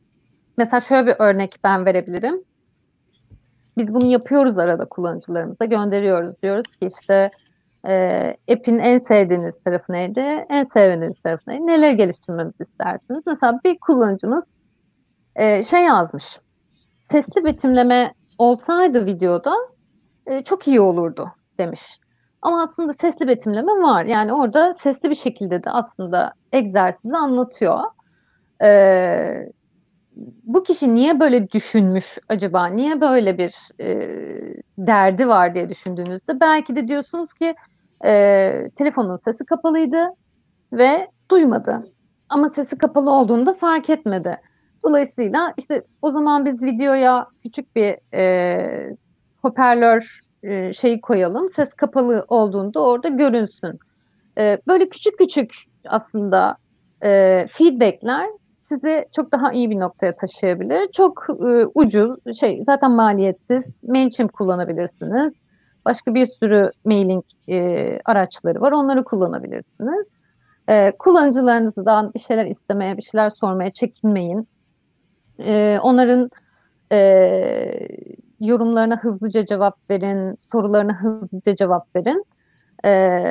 Mesela 0.57 0.81
şöyle 0.81 1.07
bir 1.07 1.15
örnek 1.19 1.55
ben 1.63 1.85
verebilirim. 1.85 2.43
Biz 3.77 3.93
bunu 3.93 4.05
yapıyoruz 4.05 4.57
arada 4.57 4.85
kullanıcılarımıza 4.89 5.65
gönderiyoruz. 5.65 6.35
Diyoruz 6.43 6.63
ki 6.81 6.89
işte 6.99 7.31
eee 7.87 8.37
app'in 8.51 8.79
en 8.79 8.99
sevdiğiniz 8.99 9.55
tarafı 9.65 9.93
neydi? 9.93 10.19
En 10.49 10.63
sevmediğiniz 10.63 11.17
tarafı 11.23 11.43
neydi? 11.51 11.67
Neleri 11.67 11.97
geliştirmemizi 11.97 12.63
istersiniz? 12.63 13.23
Mesela 13.27 13.59
bir 13.65 13.77
kullanıcımız 13.87 14.43
eee, 15.39 15.63
şey 15.63 15.83
yazmış. 15.83 16.39
Sesli 17.11 17.45
betimleme 17.45 18.13
olsaydı 18.39 19.05
videoda 19.05 19.53
eee, 20.29 20.43
çok 20.45 20.67
iyi 20.69 20.81
olurdu 20.81 21.27
demiş. 21.59 21.81
Ama 22.41 22.63
aslında 22.63 22.93
sesli 22.93 23.27
betimleme 23.27 23.71
var. 23.71 24.05
Yani 24.05 24.33
orada 24.33 24.73
sesli 24.73 25.09
bir 25.09 25.15
şekilde 25.15 25.63
de 25.63 25.71
aslında 25.71 26.33
egzersizi 26.53 27.17
anlatıyor. 27.17 27.79
Eee, 28.63 29.51
bu 30.43 30.63
kişi 30.63 30.95
niye 30.95 31.19
böyle 31.19 31.51
düşünmüş 31.51 32.17
acaba? 32.29 32.67
Niye 32.67 33.01
böyle 33.01 33.37
bir 33.37 33.55
eee, 33.79 34.55
derdi 34.77 35.27
var 35.27 35.55
diye 35.55 35.69
düşündüğünüzde 35.69 36.39
belki 36.41 36.75
de 36.75 36.87
diyorsunuz 36.87 37.33
ki 37.33 37.55
eee, 38.05 38.67
telefonun 38.77 39.17
sesi 39.17 39.45
kapalıydı 39.45 40.05
ve 40.73 41.09
duymadı. 41.31 41.83
Ama 42.29 42.49
sesi 42.49 42.77
kapalı 42.79 43.11
olduğunda 43.11 43.53
fark 43.53 43.89
etmedi. 43.89 44.37
Dolayısıyla 44.87 45.53
işte 45.57 45.83
o 46.01 46.11
zaman 46.11 46.45
biz 46.45 46.63
videoya 46.63 47.27
küçük 47.43 47.75
bir 47.75 47.95
eee, 48.13 48.97
hoparlör 49.41 50.19
eee, 50.43 50.71
şeyi 50.73 51.01
koyalım. 51.01 51.49
Ses 51.49 51.69
kapalı 51.75 52.25
olduğunda 52.29 52.81
orada 52.83 53.09
görünsün. 53.09 53.79
Eee, 54.37 54.59
böyle 54.67 54.89
küçük 54.89 55.17
küçük 55.19 55.53
aslında 55.87 56.57
eee, 57.03 57.47
feedbackler 57.51 58.27
sizi 58.69 59.05
çok 59.15 59.31
daha 59.31 59.51
iyi 59.51 59.69
bir 59.69 59.79
noktaya 59.79 60.15
taşıyabilir. 60.15 60.91
Çok 60.91 61.27
e, 61.29 61.65
ucuz, 61.75 62.37
şey 62.39 62.63
zaten 62.65 62.91
maliyetsiz. 62.91 63.63
Mailchimp 63.87 64.33
kullanabilirsiniz. 64.33 65.33
Başka 65.85 66.13
bir 66.13 66.25
sürü 66.25 66.69
mailing 66.85 67.23
e, 67.47 67.99
araçları 68.05 68.61
var. 68.61 68.71
Onları 68.71 69.03
kullanabilirsiniz. 69.03 70.05
E, 70.69 70.91
kullanıcılarınızdan 70.99 72.11
bir 72.13 72.19
şeyler 72.19 72.45
istemeye, 72.45 72.97
bir 72.97 73.01
şeyler 73.01 73.29
sormaya 73.29 73.71
çekinmeyin. 73.73 74.47
E, 75.39 75.79
onların 75.81 76.29
e, 76.91 76.99
yorumlarına 78.39 78.97
hızlıca 78.97 79.45
cevap 79.45 79.89
verin, 79.89 80.35
sorularına 80.51 81.01
hızlıca 81.01 81.55
cevap 81.55 81.95
verin. 81.95 82.25
E, 82.85 83.21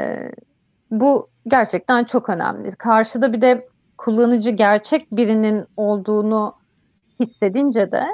bu 0.91 1.29
gerçekten 1.47 2.05
çok 2.05 2.29
önemli. 2.29 2.71
Karşıda 2.71 3.33
bir 3.33 3.41
de 3.41 3.69
kullanıcı 3.97 4.51
gerçek 4.51 5.13
birinin 5.13 5.65
olduğunu 5.77 6.55
hissedince 7.21 7.93
de 7.93 8.05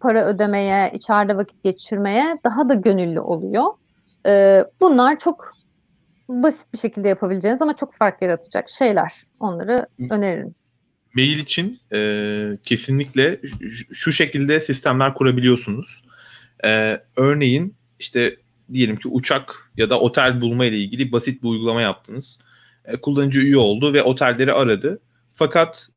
para 0.00 0.26
ödemeye, 0.26 0.92
içeride 0.94 1.36
vakit 1.36 1.64
geçirmeye 1.64 2.38
daha 2.44 2.68
da 2.68 2.74
gönüllü 2.74 3.20
oluyor. 3.20 3.64
Ee, 4.26 4.64
bunlar 4.80 5.18
çok 5.18 5.52
basit 6.28 6.72
bir 6.72 6.78
şekilde 6.78 7.08
yapabileceğiniz 7.08 7.62
ama 7.62 7.76
çok 7.76 7.94
fark 7.94 8.22
yaratacak 8.22 8.70
şeyler. 8.70 9.12
Onları 9.40 9.86
öneririm. 10.10 10.54
Mail 11.14 11.38
için 11.38 11.80
e, 11.92 12.58
kesinlikle 12.64 13.40
şu 13.92 14.12
şekilde 14.12 14.60
sistemler 14.60 15.14
kurabiliyorsunuz. 15.14 16.02
E, 16.64 17.00
örneğin 17.16 17.74
işte 17.98 18.36
diyelim 18.72 18.96
ki 18.96 19.08
uçak 19.08 19.70
ya 19.76 19.90
da 19.90 20.00
otel 20.00 20.40
bulma 20.40 20.64
ile 20.64 20.78
ilgili 20.78 21.12
basit 21.12 21.42
bir 21.42 21.48
uygulama 21.48 21.82
yaptınız. 21.82 22.38
E, 22.84 22.96
kullanıcı 22.96 23.40
üye 23.40 23.56
oldu 23.56 23.92
ve 23.92 24.02
otelleri 24.02 24.52
aradı. 24.52 25.00
Fakat 25.38 25.88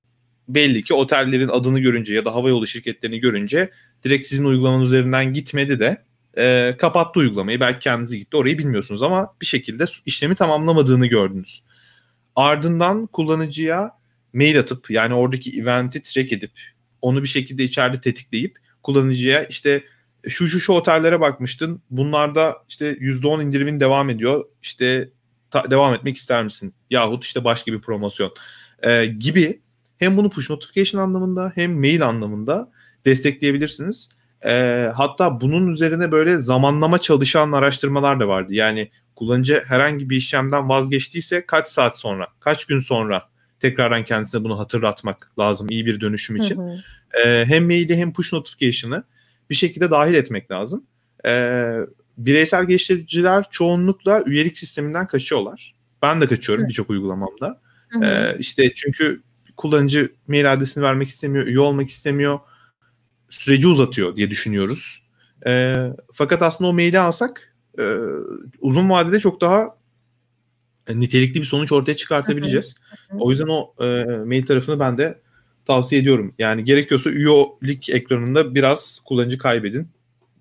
belli 0.47 0.83
ki 0.83 0.93
otellerin 0.93 1.47
adını 1.47 1.79
görünce 1.79 2.15
ya 2.15 2.25
da 2.25 2.35
havayolu 2.35 2.67
şirketlerini 2.67 3.19
görünce 3.19 3.71
direkt 4.03 4.27
sizin 4.27 4.45
uygulamanın 4.45 4.83
üzerinden 4.83 5.33
gitmedi 5.33 5.79
de 5.79 6.03
e, 6.37 6.75
kapattı 6.77 7.19
uygulamayı. 7.19 7.59
Belki 7.59 7.79
kendisi 7.79 8.19
gitti 8.19 8.37
orayı 8.37 8.57
bilmiyorsunuz 8.57 9.03
ama 9.03 9.33
bir 9.41 9.45
şekilde 9.45 9.85
işlemi 10.05 10.35
tamamlamadığını 10.35 11.07
gördünüz. 11.07 11.63
Ardından 12.35 13.07
kullanıcıya 13.07 13.91
mail 14.33 14.59
atıp 14.59 14.91
yani 14.91 15.13
oradaki 15.13 15.61
eventi 15.61 16.01
track 16.01 16.33
edip 16.33 16.51
onu 17.01 17.23
bir 17.23 17.27
şekilde 17.27 17.63
içeride 17.63 18.01
tetikleyip 18.01 18.57
kullanıcıya 18.83 19.43
işte 19.43 19.83
şu 20.27 20.47
şu 20.47 20.59
şu 20.59 20.73
otellere 20.73 21.19
bakmıştın. 21.19 21.81
Bunlarda 21.89 22.57
işte 22.69 22.97
%10 22.99 23.43
indirimin 23.43 23.79
devam 23.79 24.09
ediyor. 24.09 24.45
İşte 24.61 25.09
ta- 25.51 25.71
devam 25.71 25.93
etmek 25.93 26.15
ister 26.15 26.43
misin? 26.43 26.73
Yahut 26.89 27.23
işte 27.23 27.43
başka 27.43 27.73
bir 27.73 27.81
promosyon 27.81 28.33
e, 28.81 29.05
gibi 29.05 29.61
hem 29.97 30.17
bunu 30.17 30.29
push 30.29 30.49
notification 30.49 31.01
anlamında 31.01 31.51
hem 31.55 31.79
mail 31.79 32.05
anlamında 32.07 32.71
destekleyebilirsiniz. 33.05 34.09
E, 34.45 34.87
hatta 34.95 35.41
bunun 35.41 35.67
üzerine 35.67 36.11
böyle 36.11 36.41
zamanlama 36.41 36.97
çalışan 36.97 37.51
araştırmalar 37.51 38.19
da 38.19 38.27
vardı. 38.27 38.53
Yani 38.53 38.91
kullanıcı 39.15 39.63
herhangi 39.67 40.09
bir 40.09 40.15
işlemden 40.15 40.69
vazgeçtiyse 40.69 41.45
kaç 41.45 41.69
saat 41.69 41.97
sonra, 41.97 42.27
kaç 42.39 42.65
gün 42.65 42.79
sonra 42.79 43.29
tekrardan 43.59 44.05
kendisine 44.05 44.43
bunu 44.43 44.59
hatırlatmak 44.59 45.31
lazım 45.39 45.67
iyi 45.69 45.85
bir 45.85 46.01
dönüşüm 46.01 46.35
için. 46.35 46.57
Hı 46.57 46.61
hı. 46.61 47.27
E, 47.27 47.45
hem 47.45 47.65
maili 47.65 47.97
hem 47.97 48.13
push 48.13 48.33
notification'ı 48.33 49.03
bir 49.49 49.55
şekilde 49.55 49.91
dahil 49.91 50.13
etmek 50.13 50.51
lazım. 50.51 50.85
E, 51.25 51.73
bireysel 52.17 52.65
geliştiriciler 52.65 53.45
çoğunlukla 53.51 54.23
üyelik 54.25 54.57
sisteminden 54.57 55.07
kaçıyorlar. 55.07 55.75
Ben 56.01 56.21
de 56.21 56.27
kaçıyorum 56.27 56.67
birçok 56.67 56.89
uygulamamda. 56.89 57.61
Hı 57.91 58.05
Ee, 58.05 58.35
işte 58.39 58.73
çünkü 58.73 59.21
kullanıcı 59.57 60.11
mail 60.27 60.53
adresini 60.53 60.83
vermek 60.83 61.09
istemiyor, 61.09 61.45
üye 61.45 61.59
olmak 61.59 61.89
istemiyor. 61.89 62.39
Süreci 63.29 63.67
uzatıyor 63.67 64.15
diye 64.15 64.29
düşünüyoruz. 64.29 65.03
Ee, 65.47 65.75
fakat 66.13 66.41
aslında 66.41 66.69
o 66.69 66.73
maili 66.73 66.99
alsak 66.99 67.53
e, 67.79 67.83
uzun 68.61 68.89
vadede 68.89 69.19
çok 69.19 69.41
daha 69.41 69.75
nitelikli 70.89 71.39
bir 71.39 71.45
sonuç 71.45 71.71
ortaya 71.71 71.95
çıkartabileceğiz. 71.95 72.75
Hı 73.09 73.15
hı. 73.15 73.19
O 73.19 73.29
yüzden 73.29 73.47
o 73.47 73.73
e, 73.83 74.05
mail 74.05 74.45
tarafını 74.45 74.79
ben 74.79 74.97
de 74.97 75.19
tavsiye 75.65 76.01
ediyorum. 76.01 76.33
Yani 76.39 76.63
gerekiyorsa 76.63 77.09
üyelik 77.09 77.89
ekranında 77.89 78.55
biraz 78.55 78.99
kullanıcı 79.05 79.37
kaybedin. 79.37 79.87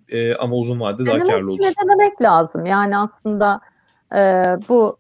E, 0.09 0.35
ama 0.35 0.57
uzun 0.57 0.81
vadede 0.81 1.07
daha 1.07 1.25
karlı 1.25 1.53
olur. 1.53 1.63
Denemek 1.83 2.23
lazım. 2.23 2.67
Yani 2.67 2.97
aslında 2.97 3.61
e, 4.15 4.19
bu 4.69 5.00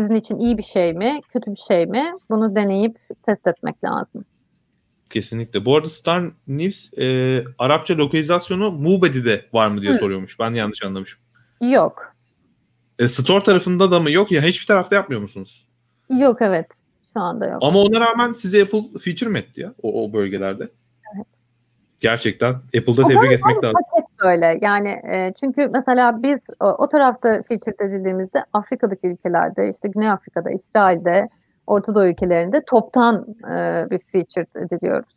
sizin 0.00 0.14
için 0.14 0.38
iyi 0.38 0.58
bir 0.58 0.62
şey 0.62 0.92
mi, 0.92 1.20
kötü 1.32 1.50
bir 1.50 1.60
şey 1.68 1.86
mi? 1.86 2.12
Bunu 2.30 2.56
deneyip 2.56 2.98
test 3.26 3.46
etmek 3.46 3.84
lazım. 3.84 4.24
Kesinlikle. 5.10 5.64
Bu 5.64 5.76
arada 5.76 5.88
Star 5.88 6.24
News 6.48 6.98
e, 6.98 7.44
Arapça 7.58 7.96
lokalizasyonu 7.96 8.72
Mubedi'de 8.72 9.44
var 9.52 9.68
mı 9.68 9.82
diye 9.82 9.92
Hı. 9.92 9.98
soruyormuş. 9.98 10.38
Ben 10.38 10.50
yanlış 10.50 10.82
anlamışım. 10.82 11.20
Yok. 11.60 12.14
E, 12.98 13.08
store 13.08 13.42
tarafında 13.42 13.90
da 13.90 14.00
mı 14.00 14.10
yok 14.10 14.32
ya? 14.32 14.42
Hiçbir 14.42 14.66
tarafta 14.66 14.94
yapmıyor 14.94 15.22
musunuz? 15.22 15.66
Yok 16.10 16.42
evet. 16.42 16.66
Şu 17.12 17.20
anda 17.20 17.46
yok. 17.46 17.58
Ama 17.60 17.78
ona 17.78 18.00
rağmen 18.00 18.32
size 18.32 18.62
Apple 18.62 18.82
feature 19.00 19.30
mi 19.30 19.38
etti 19.38 19.60
ya 19.60 19.74
o, 19.82 20.04
o 20.04 20.12
bölgelerde? 20.12 20.68
Gerçekten 22.00 22.52
Apple'da 22.52 23.08
tebrik 23.08 23.32
etmek 23.32 23.64
lazım. 23.64 23.80
Paket 23.90 24.08
böyle 24.24 24.58
yani 24.62 24.88
e, 24.88 25.32
çünkü 25.40 25.68
mesela 25.72 26.22
biz 26.22 26.38
o, 26.60 26.66
o 26.66 26.88
tarafta 26.88 27.42
feature 27.48 27.86
edildiğimizde 27.86 28.44
Afrika'daki 28.52 29.06
ülkelerde 29.06 29.70
işte 29.70 29.88
Güney 29.88 30.10
Afrika'da, 30.10 30.50
İsrail'de, 30.50 31.28
Orta 31.66 31.94
Doğu 31.94 32.06
ülkelerinde 32.06 32.64
toptan 32.66 33.26
e, 33.44 33.90
bir 33.90 33.98
feature 33.98 34.64
ediliyoruz. 34.64 35.08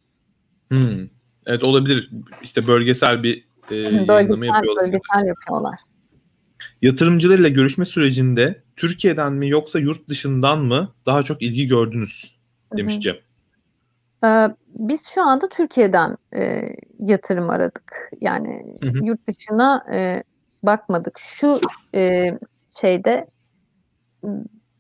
Hmm. 0.70 1.08
Evet 1.46 1.64
olabilir. 1.64 2.10
İşte 2.44 2.68
bölgesel 2.68 3.24
bir 3.24 3.48
e, 3.72 4.08
bölgesel, 4.08 4.46
yapıyorlar. 4.46 4.84
Bölgesel 4.84 5.28
yapıyorlar. 5.28 5.80
Yatırımcılarıyla 6.82 7.50
görüşme 7.50 7.86
sürecinde 7.86 8.64
Türkiye'den 8.76 9.34
mi 9.34 9.50
yoksa 9.50 9.80
yurt 9.80 10.10
dışından 10.10 10.60
mı 10.60 10.90
daha 11.06 11.24
çok 11.24 11.42
ilgi 11.42 11.68
gördünüz 11.68 12.40
demiş 12.78 13.00
Cem. 13.00 13.16
Ee, 14.26 14.48
biz 14.74 15.08
şu 15.08 15.22
anda 15.22 15.50
Türkiye'den 15.50 16.18
e, 16.36 16.62
yatırım 17.00 17.50
aradık. 17.50 18.10
Yani 18.22 18.78
hı 18.84 18.90
hı. 18.90 19.06
yurt 19.06 19.28
dışına 19.28 19.86
e, 19.94 20.24
bakmadık. 20.64 21.20
Şu 21.20 21.60
e, 21.96 22.32
şeyde 22.82 23.28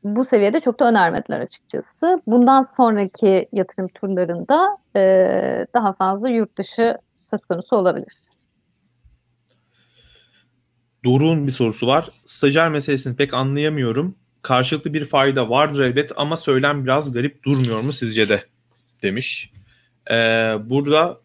bu 0.03 0.25
seviyede 0.25 0.59
çok 0.59 0.79
da 0.79 0.89
önermediler 0.89 1.39
açıkçası. 1.39 2.21
Bundan 2.27 2.67
sonraki 2.77 3.47
yatırım 3.51 3.87
turlarında 3.87 4.77
e, 4.95 5.01
daha 5.73 5.93
fazla 5.93 6.29
yurt 6.29 6.57
dışı 6.57 6.97
söz 7.29 7.41
konusu 7.45 7.75
olabilir. 7.75 8.23
Doruk'un 11.05 11.47
bir 11.47 11.51
sorusu 11.51 11.87
var. 11.87 12.09
Stajyer 12.25 12.69
meselesini 12.69 13.15
pek 13.15 13.33
anlayamıyorum. 13.33 14.15
Karşılıklı 14.41 14.93
bir 14.93 15.05
fayda 15.05 15.49
vardır 15.49 15.79
elbet 15.79 16.11
ama 16.15 16.37
söylem 16.37 16.83
biraz 16.83 17.13
garip 17.13 17.43
durmuyor 17.43 17.81
mu 17.81 17.93
sizce 17.93 18.29
de? 18.29 18.43
demiş. 19.03 19.52
Ee, 20.11 20.15
burada 20.65 21.17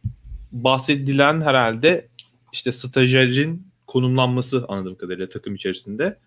bahsedilen 0.53 1.41
herhalde 1.41 2.09
işte 2.53 2.72
stajyerin 2.72 3.66
konumlanması 3.87 4.64
anladığım 4.68 4.95
kadarıyla 4.95 5.29
takım 5.29 5.55
içerisinde. 5.55 6.18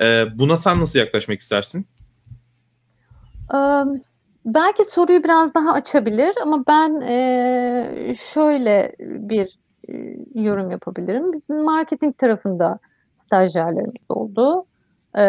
Ee, 0.00 0.24
buna 0.34 0.56
sen 0.56 0.80
nasıl 0.80 0.98
yaklaşmak 0.98 1.40
istersin? 1.40 1.86
Ee, 3.54 3.84
belki 4.44 4.84
soruyu 4.84 5.24
biraz 5.24 5.54
daha 5.54 5.72
açabilir 5.72 6.34
ama 6.42 6.64
ben 6.68 7.00
e, 7.00 8.14
şöyle 8.34 8.96
bir 9.00 9.58
e, 9.88 10.16
yorum 10.34 10.70
yapabilirim. 10.70 11.32
Bizim 11.32 11.64
marketing 11.64 12.18
tarafında 12.18 12.78
stajyerlerimiz 13.26 14.02
oldu. 14.08 14.66
E, 15.14 15.22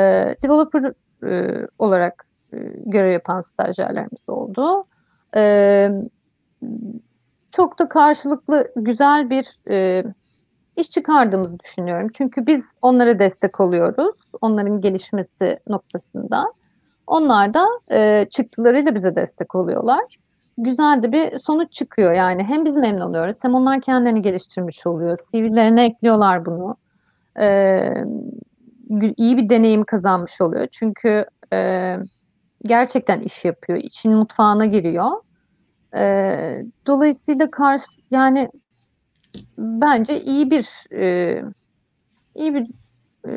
developer 0.43 0.93
e, 1.30 1.67
olarak 1.80 2.26
e, 2.53 2.57
görev 2.86 3.11
yapan 3.11 3.41
stajyerlerimiz 3.41 4.21
oldu. 4.28 4.86
E, 5.36 5.89
çok 7.51 7.80
da 7.80 7.89
karşılıklı 7.89 8.68
güzel 8.76 9.30
bir 9.30 9.47
e, 9.70 10.03
iş 10.78 10.89
çıkardığımızı 10.89 11.59
düşünüyorum. 11.59 12.09
Çünkü 12.14 12.47
biz 12.47 12.64
onlara 12.82 13.20
destek 13.20 13.59
oluyoruz. 13.59 14.16
Onların 14.41 14.82
gelişmesi 14.82 15.59
noktasında. 15.68 16.45
Onlar 17.07 17.53
da 17.53 17.66
e, 17.91 18.26
çıktılarıyla 18.30 18.95
bize 18.95 19.16
destek 19.16 19.55
oluyorlar. 19.55 20.18
Güzel 20.57 21.03
de 21.03 21.11
bir 21.11 21.39
sonuç 21.39 21.72
çıkıyor 21.72 22.14
yani. 22.14 22.43
Hem 22.43 22.66
biz 22.66 22.78
memnun 22.78 23.01
oluyoruz 23.01 23.38
hem 23.41 23.53
onlar 23.55 23.82
kendilerini 23.82 24.22
geliştirmiş 24.22 24.88
oluyor. 24.88 25.18
CV'lerine 25.32 25.86
ekliyorlar 25.86 26.45
bunu. 26.45 26.78
E, 27.39 27.80
iyi 29.18 29.38
bir 29.38 29.49
deneyim 29.49 29.84
kazanmış 29.84 30.41
oluyor. 30.41 30.68
Çünkü 30.72 31.26
e, 31.53 31.95
gerçekten 32.64 33.20
iş 33.20 33.45
yapıyor. 33.45 33.80
İçin 33.80 34.14
mutfağına 34.14 34.66
giriyor. 34.66 35.11
E, 35.97 36.65
dolayısıyla 36.87 37.51
karşı 37.51 37.85
yani 38.11 38.49
bence 39.57 40.21
iyi 40.21 40.51
bir 40.51 40.67
e, 40.99 41.41
iyi 42.35 42.53
bir 42.53 42.67
e, 43.27 43.31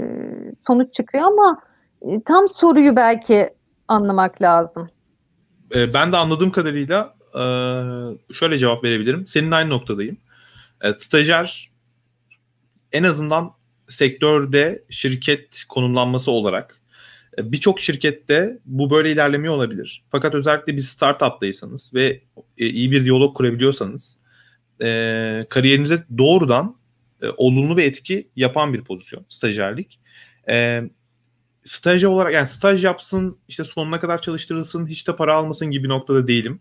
sonuç 0.67 0.95
çıkıyor 0.95 1.25
ama 1.25 1.61
e, 2.03 2.23
tam 2.23 2.49
soruyu 2.49 2.97
belki 2.97 3.51
anlamak 3.89 4.43
lazım. 4.43 4.89
E, 5.75 5.95
ben 5.95 6.13
de 6.13 6.17
anladığım 6.17 6.53
kadarıyla 6.53 7.15
e, 7.35 7.43
şöyle 8.35 8.59
cevap 8.59 8.85
verebilirim. 8.85 9.27
Senin 9.27 9.51
aynı 9.51 9.71
noktadayım. 9.71 10.17
E, 10.83 10.95
stajyer 10.95 11.71
en 12.93 13.03
azından 13.03 13.53
sektörde 13.89 14.85
şirket 14.91 15.65
konumlanması 15.69 16.31
olarak 16.31 16.81
birçok 17.39 17.81
şirkette 17.81 18.59
bu 18.65 18.91
böyle 18.91 19.13
ilerlemiyor 19.13 19.55
olabilir. 19.55 20.05
Fakat 20.11 20.35
özellikle 20.35 20.77
bir 20.77 20.81
startup'taysanız 20.81 21.95
ve 21.95 22.21
e, 22.59 22.67
iyi 22.67 22.91
bir 22.91 23.05
diyalog 23.05 23.37
kurabiliyorsanız 23.37 24.19
e, 24.83 25.47
kariyerinize 25.51 26.05
doğrudan 26.19 26.77
e, 27.23 27.27
olumlu 27.37 27.77
bir 27.77 27.85
etki 27.85 28.29
yapan 28.37 28.75
bir 28.75 28.85
pozisyon 28.85 29.25
stajyerlik. 29.29 30.01
E, 30.49 30.83
stajyer 31.65 32.09
olarak 32.09 32.35
yani 32.35 32.49
staj 32.49 32.85
yapsın 32.85 33.39
işte 33.49 33.65
sonuna 33.65 34.01
kadar 34.01 34.23
çalıştırılsın 34.23 34.87
hiç 34.87 35.09
de 35.09 35.17
para 35.17 35.35
almasın 35.35 35.71
gibi 35.71 35.89
noktada 35.89 36.29
değilim. 36.29 36.61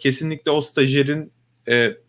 Kesinlikle 0.00 0.50
o 0.50 0.60
stajyerin 0.60 1.32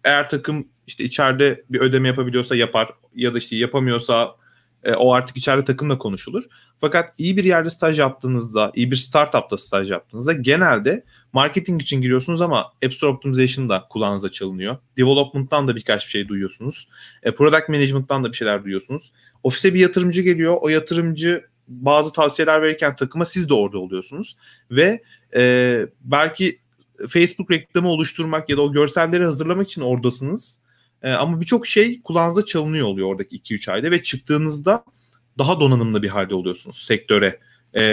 eğer 0.03 0.30
takım 0.30 0.68
işte 0.88 1.03
içeride 1.03 1.64
bir 1.70 1.80
ödeme 1.80 2.07
yapabiliyorsa 2.07 2.55
yapar 2.55 2.89
ya 3.16 3.34
da 3.34 3.38
işte 3.38 3.55
yapamıyorsa 3.55 4.36
e, 4.84 4.93
o 4.93 5.13
artık 5.13 5.38
içeride 5.38 5.65
takımla 5.65 5.97
konuşulur. 5.97 6.43
Fakat 6.82 7.19
iyi 7.19 7.38
bir 7.38 7.43
yerde 7.43 7.69
staj 7.69 7.99
yaptığınızda, 7.99 8.71
iyi 8.75 8.91
bir 8.91 8.95
startupta 8.95 9.57
staj 9.57 9.91
yaptığınızda 9.91 10.34
genelde 10.34 11.03
marketing 11.34 11.82
için 11.82 12.01
giriyorsunuz 12.01 12.41
ama 12.41 12.71
App 12.86 12.93
Store 12.93 13.11
Optimization 13.11 13.69
da 13.69 13.86
kulağınıza 13.89 14.30
çalınıyor. 14.30 14.77
Development'tan 14.97 15.67
da 15.67 15.75
birkaç 15.75 16.05
bir 16.05 16.11
şey 16.11 16.27
duyuyorsunuz. 16.27 16.88
E, 17.23 17.32
product 17.32 17.69
Management'tan 17.69 18.23
da 18.23 18.32
bir 18.32 18.38
şeyler 18.38 18.63
duyuyorsunuz. 18.63 19.11
Ofise 19.43 19.73
bir 19.73 19.80
yatırımcı 19.80 20.21
geliyor. 20.21 20.57
O 20.61 20.69
yatırımcı 20.69 21.45
bazı 21.67 22.13
tavsiyeler 22.13 22.61
verirken 22.61 22.95
takıma 22.95 23.25
siz 23.25 23.49
de 23.49 23.53
orada 23.53 23.77
oluyorsunuz. 23.77 24.38
Ve 24.71 25.01
e, 25.36 25.86
belki 26.01 26.59
Facebook 27.09 27.51
reklamı 27.51 27.89
oluşturmak 27.89 28.49
ya 28.49 28.57
da 28.57 28.61
o 28.61 28.71
görselleri 28.71 29.25
hazırlamak 29.25 29.67
için 29.67 29.82
oradasınız. 29.82 30.59
E, 31.04 31.12
ama 31.12 31.41
birçok 31.41 31.68
şey 31.68 32.02
kulağınıza 32.02 32.45
çalınıyor 32.45 32.88
oluyor 32.88 33.08
oradaki 33.08 33.36
2-3 33.39 33.72
ayda 33.72 33.91
ve 33.91 34.04
çıktığınızda 34.04 34.84
daha 35.38 35.60
donanımlı 35.60 36.04
bir 36.04 36.10
halde 36.10 36.36
oluyorsunuz 36.36 36.84
sektöre 36.84 37.39
e, 37.76 37.84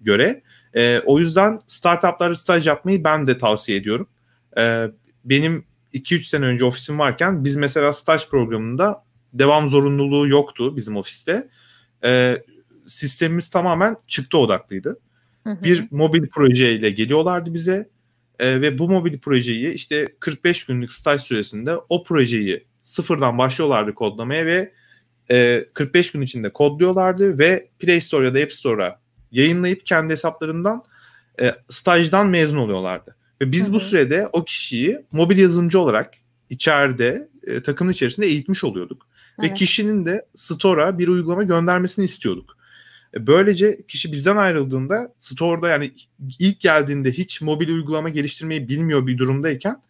göre. 0.00 0.42
E, 0.74 1.00
o 1.06 1.18
yüzden 1.18 1.60
startuplarda 1.66 2.34
staj 2.34 2.66
yapmayı 2.66 3.04
ben 3.04 3.26
de 3.26 3.38
tavsiye 3.38 3.78
ediyorum. 3.78 4.08
E, 4.58 4.86
benim 5.24 5.64
2-3 5.94 6.22
sene 6.22 6.44
önce 6.44 6.64
ofisim 6.64 6.98
varken 6.98 7.44
biz 7.44 7.56
mesela 7.56 7.92
staj 7.92 8.28
programında 8.28 9.04
devam 9.32 9.68
zorunluluğu 9.68 10.28
yoktu 10.28 10.76
bizim 10.76 10.96
ofiste. 10.96 11.48
E, 12.04 12.42
sistemimiz 12.86 13.50
tamamen 13.50 13.96
çıktı 14.06 14.38
odaklıydı. 14.38 15.00
Hı 15.44 15.50
hı. 15.50 15.62
Bir 15.62 15.88
mobil 15.90 16.28
projeyle 16.28 16.90
geliyorlardı 16.90 17.54
bize 17.54 17.88
e, 18.38 18.60
ve 18.60 18.78
bu 18.78 18.88
mobil 18.88 19.18
projeyi 19.18 19.72
işte 19.72 20.06
45 20.20 20.64
günlük 20.64 20.92
staj 20.92 21.22
süresinde 21.22 21.76
o 21.88 22.04
projeyi 22.04 22.66
sıfırdan 22.82 23.38
başlıyorlardı 23.38 23.94
kodlamaya 23.94 24.46
ve 24.46 24.72
e, 25.30 25.66
45 25.74 26.12
gün 26.12 26.20
içinde 26.20 26.52
kodluyorlardı 26.52 27.38
ve 27.38 27.68
Play 27.78 28.00
Store 28.00 28.26
ya 28.26 28.34
da 28.34 28.38
App 28.38 28.52
Store'a 28.52 29.00
yayınlayıp 29.30 29.86
kendi 29.86 30.12
hesaplarından 30.12 30.82
e, 31.42 31.54
stajdan 31.68 32.26
mezun 32.26 32.58
oluyorlardı. 32.58 33.16
Ve 33.40 33.52
biz 33.52 33.64
Hı-hı. 33.64 33.72
bu 33.72 33.80
sürede 33.80 34.28
o 34.32 34.44
kişiyi 34.44 35.00
mobil 35.12 35.38
yazılımcı 35.38 35.80
olarak 35.80 36.14
içeride 36.50 37.28
e, 37.46 37.62
takımın 37.62 37.92
içerisinde 37.92 38.26
eğitmiş 38.26 38.64
oluyorduk. 38.64 39.08
Evet. 39.38 39.50
Ve 39.50 39.54
kişinin 39.54 40.06
de 40.06 40.26
store'a 40.34 40.98
bir 40.98 41.08
uygulama 41.08 41.42
göndermesini 41.42 42.04
istiyorduk. 42.04 42.55
E, 43.14 43.26
böylece 43.26 43.82
kişi 43.88 44.12
bizden 44.12 44.36
ayrıldığında 44.36 45.14
store'da 45.18 45.68
yani 45.68 45.92
ilk 46.38 46.60
geldiğinde 46.60 47.12
hiç 47.12 47.42
mobil 47.42 47.68
uygulama 47.68 48.08
geliştirmeyi 48.08 48.68
bilmiyor 48.68 49.06
bir 49.06 49.18
durumdayken 49.18 49.82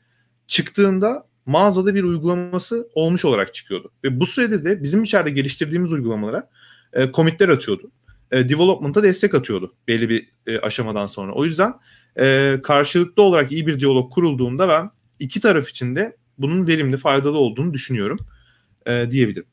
çıktığında 0.47 1.27
mağazada 1.47 1.95
bir 1.95 2.03
uygulaması 2.03 2.89
olmuş 2.95 3.25
olarak 3.25 3.55
çıkıyordu. 3.55 3.91
Ve 4.05 4.21
bu 4.21 4.27
sürede 4.27 4.64
de 4.64 4.83
bizim 4.83 5.03
içeride 5.03 5.31
geliştirdiğimiz 5.31 5.93
uygulamalara 5.93 6.51
e, 6.93 7.12
commitler 7.12 7.49
atıyordu. 7.49 7.91
E, 8.31 8.49
development'a 8.49 9.03
destek 9.03 9.35
atıyordu 9.35 9.75
belli 9.89 10.09
bir 10.09 10.29
e, 10.47 10.59
aşamadan 10.59 11.07
sonra. 11.07 11.33
O 11.33 11.45
yüzden 11.45 11.75
e, 12.19 12.57
karşılıklı 12.62 13.23
olarak 13.23 13.53
iyi 13.53 13.67
bir 13.67 13.81
diyalog 13.81 14.12
kurulduğunda 14.12 14.69
ben 14.69 14.91
iki 15.19 15.41
taraf 15.41 15.69
için 15.69 15.97
de 15.97 16.17
bunun 16.39 16.67
verimli, 16.67 16.97
faydalı 16.97 17.39
olduğunu 17.39 17.75
düşünüyorum 17.75 18.19
e, 18.87 19.11
diyebilirim. 19.11 19.47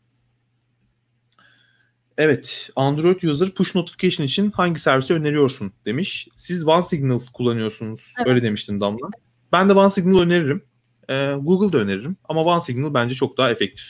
Evet, 2.18 2.70
Android 2.76 3.22
user 3.22 3.50
push 3.50 3.76
notification 3.76 4.28
için 4.28 4.52
hangi 4.52 4.80
servisi 4.80 5.14
öneriyorsun 5.14 5.74
demiş. 5.86 6.28
Siz 6.36 6.68
OneSignal 6.68 7.20
kullanıyorsunuz. 7.34 8.14
Evet. 8.18 8.28
Öyle 8.28 8.44
demiştin 8.44 8.80
Damla. 8.80 9.10
Ben 9.52 9.70
de 9.70 9.74
OneSignal 9.74 10.20
öneririm. 10.20 10.64
Ee, 11.10 11.36
Google'da 11.42 11.78
öneririm. 11.78 12.18
Ama 12.30 12.42
OneSignal 12.42 12.94
bence 12.94 13.16
çok 13.16 13.38
daha 13.38 13.52
efektif. 13.52 13.86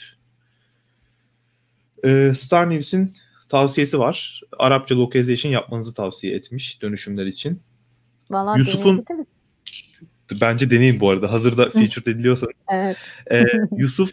Ee, 2.04 2.32
Star 2.36 2.70
News'in 2.70 3.16
tavsiyesi 3.48 3.98
var. 3.98 4.40
Arapça 4.58 4.98
localization 4.98 5.52
yapmanızı 5.52 5.94
tavsiye 5.94 6.34
etmiş 6.34 6.82
dönüşümler 6.82 7.26
için. 7.26 7.60
Vallahi 8.30 8.58
Yusuf'un 8.58 9.04
bence 10.40 10.70
deneyin 10.70 11.00
bu 11.00 11.10
arada. 11.10 11.32
Hazırda 11.32 11.70
featured 11.70 12.06
ediliyorsanız. 12.06 12.66
evet. 12.72 12.96
Ee, 13.30 13.44
Yusuf 13.76 14.10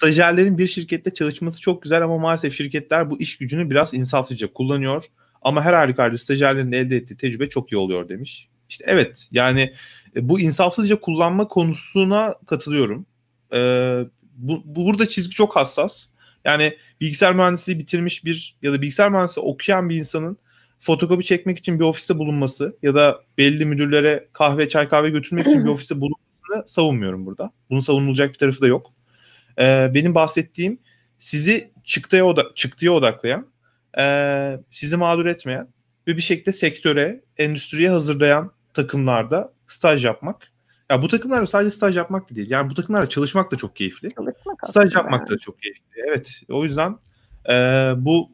stajyerlerin 0.00 0.58
bir 0.58 0.66
şirkette 0.66 1.14
çalışması 1.14 1.60
çok 1.60 1.82
güzel 1.82 2.02
ama 2.02 2.18
maalesef 2.18 2.54
şirketler 2.54 3.10
bu 3.10 3.20
iş 3.20 3.38
gücünü 3.38 3.70
biraz 3.70 3.94
insafsızca 3.94 4.52
kullanıyor. 4.52 5.04
Ama 5.42 5.64
her 5.64 5.72
halükarda 5.72 6.18
stajyerlerin 6.18 6.72
elde 6.72 6.96
ettiği 6.96 7.16
tecrübe 7.16 7.48
çok 7.48 7.72
iyi 7.72 7.76
oluyor 7.76 8.08
demiş. 8.08 8.48
İşte 8.68 8.84
evet 8.88 9.28
yani 9.32 9.72
e, 10.16 10.28
bu 10.28 10.40
insafsızca 10.40 11.00
kullanma 11.00 11.48
konusuna 11.48 12.34
katılıyorum. 12.46 13.06
Ee, 13.52 14.04
bu, 14.36 14.62
bu 14.64 14.86
burada 14.86 15.08
çizgi 15.08 15.34
çok 15.34 15.56
hassas. 15.56 16.06
Yani 16.44 16.76
bilgisayar 17.00 17.34
mühendisliği 17.34 17.78
bitirmiş 17.78 18.24
bir 18.24 18.56
ya 18.62 18.72
da 18.72 18.82
bilgisayar 18.82 19.10
mühendisliği 19.10 19.46
okuyan 19.46 19.88
bir 19.88 19.96
insanın 19.96 20.38
fotokopi 20.78 21.24
çekmek 21.24 21.58
için 21.58 21.80
bir 21.80 21.84
ofiste 21.84 22.18
bulunması 22.18 22.76
ya 22.82 22.94
da 22.94 23.20
belli 23.38 23.64
müdürlere 23.66 24.28
kahve 24.32 24.68
çay 24.68 24.88
kahve 24.88 25.10
götürmek 25.10 25.46
için 25.46 25.64
bir 25.64 25.68
ofiste 25.70 26.00
bulunmasını 26.00 26.68
savunmuyorum 26.68 27.26
burada. 27.26 27.52
Bunun 27.70 27.80
savunulacak 27.80 28.32
bir 28.32 28.38
tarafı 28.38 28.60
da 28.60 28.66
yok. 28.66 28.92
Ee, 29.60 29.90
benim 29.94 30.14
bahsettiğim 30.14 30.78
sizi 31.18 31.70
çıktıya, 31.84 32.24
oda 32.24 32.54
çıktıya 32.54 32.92
odaklayan, 32.92 33.46
e, 33.98 34.58
sizi 34.70 34.96
mağdur 34.96 35.26
etmeyen 35.26 35.68
ve 36.06 36.16
bir 36.16 36.22
şekilde 36.22 36.52
sektöre, 36.52 37.20
endüstriye 37.36 37.90
hazırlayan 37.90 38.52
takımlarda 38.74 39.52
staj 39.68 40.04
yapmak. 40.04 40.50
Ya 40.90 41.02
bu 41.02 41.08
takımlarda 41.08 41.46
sadece 41.46 41.76
staj 41.76 41.96
yapmak 41.96 42.30
da 42.30 42.34
değil. 42.34 42.50
Yani 42.50 42.70
bu 42.70 42.74
takımlarda 42.74 43.08
çalışmak 43.08 43.52
da 43.52 43.56
çok 43.56 43.76
keyifli. 43.76 44.14
Çalışmak 44.14 44.68
staj 44.68 44.94
yapmak 44.94 45.30
da 45.30 45.38
çok 45.38 45.62
keyifli. 45.62 45.82
Evet. 46.08 46.40
O 46.48 46.64
yüzden 46.64 46.96
e, 47.48 47.54
bu 47.96 48.30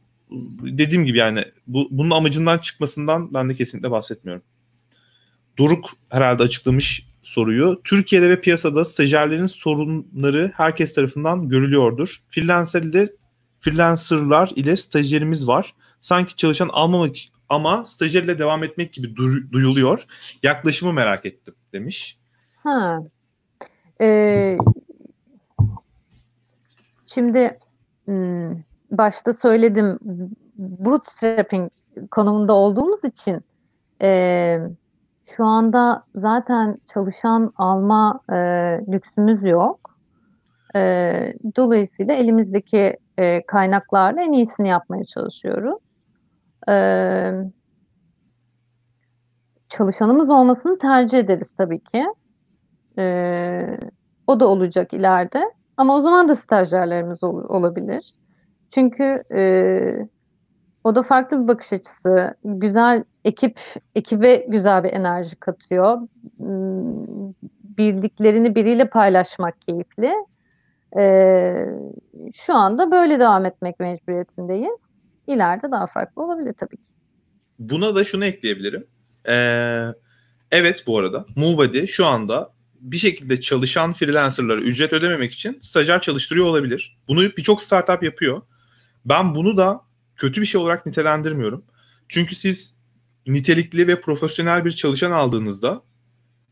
dediğim 0.60 1.04
gibi 1.04 1.18
yani 1.18 1.44
bu, 1.66 1.88
bunun 1.90 2.10
amacından 2.10 2.58
çıkmasından 2.58 3.34
ben 3.34 3.48
de 3.48 3.54
kesinlikle 3.54 3.90
bahsetmiyorum. 3.90 4.42
Doruk 5.58 5.90
herhalde 6.10 6.42
açıklamış 6.42 7.06
soruyu. 7.26 7.80
Türkiye'de 7.84 8.30
ve 8.30 8.40
piyasada 8.40 8.84
stajyerlerin 8.84 9.46
sorunları 9.46 10.52
herkes 10.56 10.94
tarafından 10.94 11.48
görülüyordur. 11.48 12.22
Freelancer 12.28 12.82
ile 12.82 13.08
freelancerlar 13.60 14.52
ile 14.56 14.76
stajyerimiz 14.76 15.48
var. 15.48 15.74
Sanki 16.00 16.36
çalışan 16.36 16.68
almamak 16.72 17.16
ama 17.48 17.86
stajyerle 17.86 18.38
devam 18.38 18.64
etmek 18.64 18.92
gibi 18.92 19.06
du- 19.06 19.52
duyuluyor. 19.52 20.06
Yaklaşımı 20.42 20.92
merak 20.92 21.26
ettim 21.26 21.54
demiş. 21.72 22.18
Ha. 22.62 22.98
Ee, 24.00 24.56
şimdi 27.06 27.58
hmm, 28.04 28.52
başta 28.90 29.34
söyledim 29.34 29.98
bootstrapping 30.58 31.70
konumunda 32.10 32.52
olduğumuz 32.52 33.04
için 33.04 33.40
e, 34.02 34.58
şu 35.30 35.44
anda 35.44 36.04
zaten 36.14 36.78
çalışan 36.94 37.52
alma 37.56 38.20
e, 38.30 38.34
lüksümüz 38.92 39.42
yok. 39.42 39.96
E, 40.76 40.80
dolayısıyla 41.56 42.14
elimizdeki 42.14 42.96
e, 43.18 43.46
kaynaklarla 43.46 44.22
en 44.22 44.32
iyisini 44.32 44.68
yapmaya 44.68 45.04
çalışıyoruz. 45.04 45.78
E, 46.68 46.74
çalışanımız 49.68 50.30
olmasını 50.30 50.78
tercih 50.78 51.18
ederiz 51.18 51.48
tabii 51.58 51.80
ki. 51.80 52.04
E, 52.98 53.78
o 54.26 54.40
da 54.40 54.48
olacak 54.48 54.92
ileride. 54.92 55.42
Ama 55.76 55.96
o 55.96 56.00
zaman 56.00 56.28
da 56.28 56.36
stajyerlerimiz 56.36 57.22
ol, 57.22 57.44
olabilir. 57.48 58.12
Çünkü 58.70 59.22
e, 59.36 59.40
o 60.84 60.94
da 60.94 61.02
farklı 61.02 61.42
bir 61.42 61.48
bakış 61.48 61.72
açısı. 61.72 62.34
Güzel 62.44 63.04
ekip, 63.26 63.60
ekibe 63.94 64.46
güzel 64.48 64.84
bir 64.84 64.92
enerji 64.92 65.36
katıyor. 65.36 65.98
Hmm, 66.36 67.32
bildiklerini 67.78 68.54
biriyle 68.54 68.88
paylaşmak 68.88 69.54
keyifli. 69.60 70.12
Ee, 70.98 71.66
şu 72.34 72.54
anda 72.54 72.90
böyle 72.90 73.20
devam 73.20 73.44
etmek 73.44 73.80
mecburiyetindeyiz. 73.80 74.90
İleride 75.26 75.70
daha 75.70 75.86
farklı 75.86 76.22
olabilir 76.22 76.54
tabii 76.58 76.76
ki. 76.76 76.82
Buna 77.58 77.94
da 77.94 78.04
şunu 78.04 78.24
ekleyebilirim. 78.24 78.86
Ee, 79.28 79.86
evet 80.50 80.84
bu 80.86 80.98
arada 80.98 81.26
MoveBuddy 81.36 81.86
şu 81.86 82.06
anda 82.06 82.52
bir 82.80 82.96
şekilde 82.96 83.40
çalışan 83.40 83.92
freelancerlara 83.92 84.60
ücret 84.60 84.92
ödememek 84.92 85.32
için 85.32 85.58
stajyer 85.60 86.00
çalıştırıyor 86.00 86.46
olabilir. 86.46 86.98
Bunu 87.08 87.22
birçok 87.22 87.62
startup 87.62 88.02
yapıyor. 88.02 88.42
Ben 89.04 89.34
bunu 89.34 89.56
da 89.56 89.80
kötü 90.16 90.40
bir 90.40 90.46
şey 90.46 90.60
olarak 90.60 90.86
nitelendirmiyorum. 90.86 91.64
Çünkü 92.08 92.34
siz 92.34 92.75
nitelikli 93.26 93.88
ve 93.88 94.00
profesyonel 94.00 94.64
bir 94.64 94.72
çalışan 94.72 95.10
aldığınızda 95.10 95.82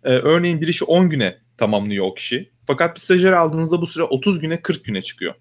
e, 0.05 0.10
örneğin 0.10 0.60
bir 0.60 0.68
işi 0.68 0.84
10 0.84 1.10
güne 1.10 1.38
tamamlıyor 1.56 2.06
o 2.06 2.14
kişi. 2.14 2.51
Fakat 2.66 2.96
bir 2.96 3.01
stajyer 3.01 3.32
aldığınızda 3.32 3.80
bu 3.80 3.86
süre 3.86 4.02
30 4.02 4.40
güne 4.40 4.62
40 4.62 4.84
güne 4.84 5.02
çıkıyor. 5.02 5.34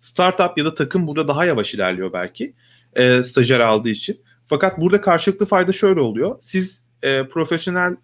Startup 0.00 0.58
ya 0.58 0.64
da 0.64 0.74
takım 0.74 1.06
burada 1.06 1.28
daha 1.28 1.44
yavaş 1.44 1.74
ilerliyor 1.74 2.12
belki 2.12 2.54
e, 2.96 3.22
stajyer 3.22 3.60
aldığı 3.60 3.88
için. 3.88 4.20
Fakat 4.46 4.80
burada 4.80 5.00
karşılıklı 5.00 5.46
fayda 5.46 5.72
şöyle 5.72 6.00
oluyor. 6.00 6.38
Siz 6.40 6.82
e, 7.02 7.22
profesyonel 7.28 7.96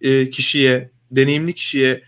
e, 0.00 0.30
kişiye, 0.30 0.90
deneyimli 1.10 1.54
kişiye 1.54 2.02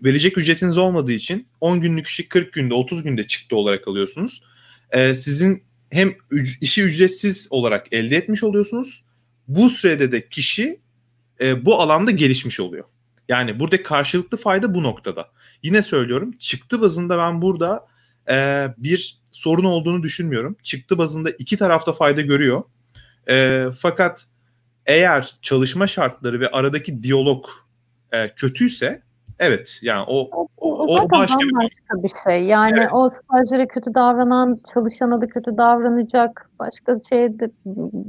verecek 0.00 0.38
ücretiniz 0.38 0.78
olmadığı 0.78 1.12
için 1.12 1.48
10 1.60 1.80
günlük 1.80 2.06
işi 2.06 2.28
40 2.28 2.52
günde, 2.52 2.74
30 2.74 3.02
günde 3.02 3.26
çıktı 3.26 3.56
olarak 3.56 3.88
alıyorsunuz. 3.88 4.42
E, 4.90 5.14
sizin 5.14 5.62
hem 5.90 6.08
üc- 6.08 6.58
işi 6.60 6.82
ücretsiz 6.82 7.46
olarak 7.50 7.86
elde 7.92 8.16
etmiş 8.16 8.42
oluyorsunuz. 8.42 9.04
Bu 9.48 9.70
sürede 9.70 10.12
de 10.12 10.28
kişi 10.28 10.80
e, 11.40 11.64
bu 11.64 11.80
alanda 11.80 12.10
gelişmiş 12.10 12.60
oluyor. 12.60 12.84
Yani 13.28 13.60
burada 13.60 13.82
karşılıklı 13.82 14.38
fayda 14.38 14.74
bu 14.74 14.82
noktada. 14.82 15.28
Yine 15.62 15.82
söylüyorum 15.82 16.32
çıktı 16.32 16.80
bazında 16.80 17.18
ben 17.18 17.42
burada 17.42 17.86
e, 18.30 18.66
bir 18.78 19.18
sorun 19.32 19.64
olduğunu 19.64 20.02
düşünmüyorum. 20.02 20.56
Çıktı 20.62 20.98
bazında 20.98 21.30
iki 21.30 21.56
tarafta 21.56 21.92
fayda 21.92 22.20
görüyor. 22.20 22.62
E, 23.28 23.66
fakat 23.78 24.26
eğer 24.86 25.36
çalışma 25.42 25.86
şartları 25.86 26.40
ve 26.40 26.48
aradaki 26.48 27.02
diyalog 27.02 27.46
e, 28.12 28.34
kötüyse 28.34 29.02
evet 29.42 29.78
yani 29.82 30.04
o 30.08 30.30
o, 30.56 30.78
o 30.86 30.94
zaten 30.94 31.20
başka 31.20 31.38
bir 31.38 31.52
bambaşka 31.52 32.02
bir 32.02 32.12
şey. 32.24 32.44
Yani 32.46 32.78
Evet. 32.78 32.88
o 32.92 33.10
stajyere 33.10 33.66
kötü 33.66 33.94
davranan 33.94 34.60
çalışana 34.74 35.20
da 35.20 35.26
kötü 35.26 35.56
davranacak. 35.56 36.50
Başka 36.58 36.96
şeyde 37.08 37.50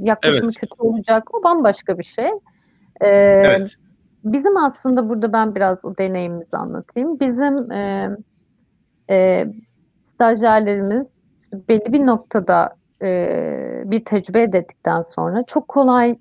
yaklaşımı 0.00 0.44
Evet. 0.44 0.60
kötü 0.60 0.74
olacak. 0.78 1.34
O 1.34 1.42
bambaşka 1.44 1.98
bir 1.98 2.04
şey. 2.04 2.28
Ee, 3.00 3.08
Evet. 3.08 3.74
Bizim 4.24 4.56
aslında 4.56 5.08
burada 5.08 5.32
ben 5.32 5.54
biraz 5.54 5.84
o 5.84 5.96
deneyimimizi 5.96 6.56
anlatayım. 6.56 7.20
Bizim 7.20 7.72
e, 7.72 8.10
e, 9.10 9.46
stajyerlerimiz 10.14 11.06
işte 11.38 11.58
belli 11.68 11.92
bir 11.92 12.06
noktada 12.06 12.74
e, 13.02 13.28
bir 13.84 14.04
tecrübe 14.04 14.40
elde 14.40 14.58
ettikten 14.58 15.02
sonra 15.02 15.44
çok 15.46 15.68
kolay 15.68 16.18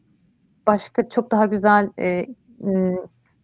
başka 0.68 1.10
çok 1.10 1.32
daha 1.32 1.46
güzel 1.46 1.90
e, 2.00 2.26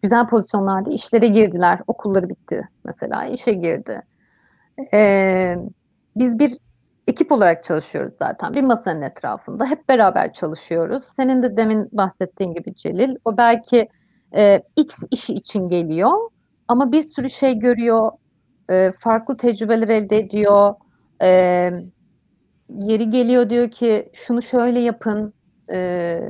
güzel 0.02 0.26
pozisyonlarda 0.26 0.90
işlere 0.90 1.28
girdiler. 1.28 1.80
Okulları 1.86 2.28
bitti 2.28 2.68
mesela 2.84 3.24
işe 3.24 3.52
girdi. 3.52 4.02
E, 4.94 5.54
biz 6.16 6.38
bir 6.38 6.52
ekip 7.06 7.32
olarak 7.32 7.64
çalışıyoruz 7.64 8.14
zaten. 8.18 8.54
Bir 8.54 8.62
masanın 8.62 9.02
etrafında 9.02 9.66
hep 9.66 9.88
beraber 9.88 10.32
çalışıyoruz. 10.32 11.04
Senin 11.16 11.42
de 11.42 11.56
demin 11.56 11.88
bahsettiğin 11.92 12.54
gibi 12.54 12.74
Celil, 12.74 13.16
o 13.24 13.36
belki 13.36 13.88
e, 14.36 14.62
X 14.76 14.98
işi 15.10 15.34
için 15.34 15.68
geliyor 15.68 16.30
ama 16.68 16.92
bir 16.92 17.02
sürü 17.02 17.30
şey 17.30 17.58
görüyor, 17.58 18.10
e, 18.70 18.92
farklı 18.98 19.36
tecrübeler 19.36 19.88
elde 19.88 20.18
ediyor. 20.18 20.74
E, 21.22 21.28
yeri 22.78 23.10
geliyor 23.10 23.50
diyor 23.50 23.70
ki 23.70 24.10
şunu 24.12 24.42
şöyle 24.42 24.80
yapın, 24.80 25.34
e, 25.72 26.20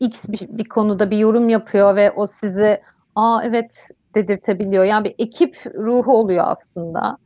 X 0.00 0.28
bir, 0.28 0.58
bir 0.58 0.64
konuda 0.64 1.10
bir 1.10 1.18
yorum 1.18 1.48
yapıyor 1.48 1.96
ve 1.96 2.10
o 2.10 2.26
sizi 2.26 2.82
aa 3.14 3.40
evet 3.44 3.88
dedirtebiliyor. 4.14 4.84
Yani 4.84 5.04
bir 5.04 5.14
ekip 5.18 5.56
ruhu 5.74 6.12
oluyor 6.12 6.44
aslında. 6.46 7.18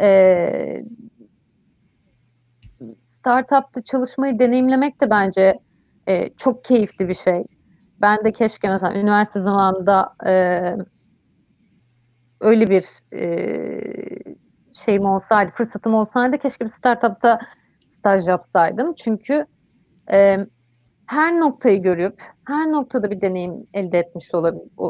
E, 0.00 0.82
startupta 3.20 3.82
çalışmayı 3.84 4.38
deneyimlemek 4.38 5.00
de 5.00 5.10
bence 5.10 5.60
e, 6.06 6.28
çok 6.36 6.64
keyifli 6.64 7.08
bir 7.08 7.14
şey. 7.14 7.44
Ben 8.00 8.24
de 8.24 8.32
keşke 8.32 8.68
mesela 8.68 9.00
üniversite 9.00 9.40
zamanında 9.40 10.14
e, 10.26 10.60
öyle 12.40 12.66
bir 12.70 12.84
e, 13.12 13.24
şeyim 14.72 15.04
olsaydı, 15.04 15.50
fırsatım 15.50 15.94
olsaydı 15.94 16.38
keşke 16.38 16.64
bir 16.64 16.70
startupta 16.70 17.38
staj 17.98 18.28
yapsaydım. 18.28 18.94
Çünkü 18.94 19.46
e, 20.12 20.36
her 21.06 21.40
noktayı 21.40 21.82
görüp 21.82 22.22
her 22.44 22.72
noktada 22.72 23.10
bir 23.10 23.20
deneyim 23.20 23.52
elde 23.74 23.98
etmiş 23.98 24.24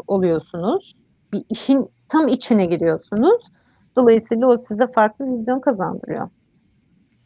oluyorsunuz. 0.07 0.97
Bir 1.33 1.43
işin 1.51 1.89
tam 2.09 2.29
içine 2.29 2.67
giriyorsunuz. 2.67 3.43
Dolayısıyla 3.97 4.47
o 4.47 4.59
size 4.59 4.93
farklı 4.93 5.31
vizyon 5.31 5.61
kazandırıyor. 5.61 6.29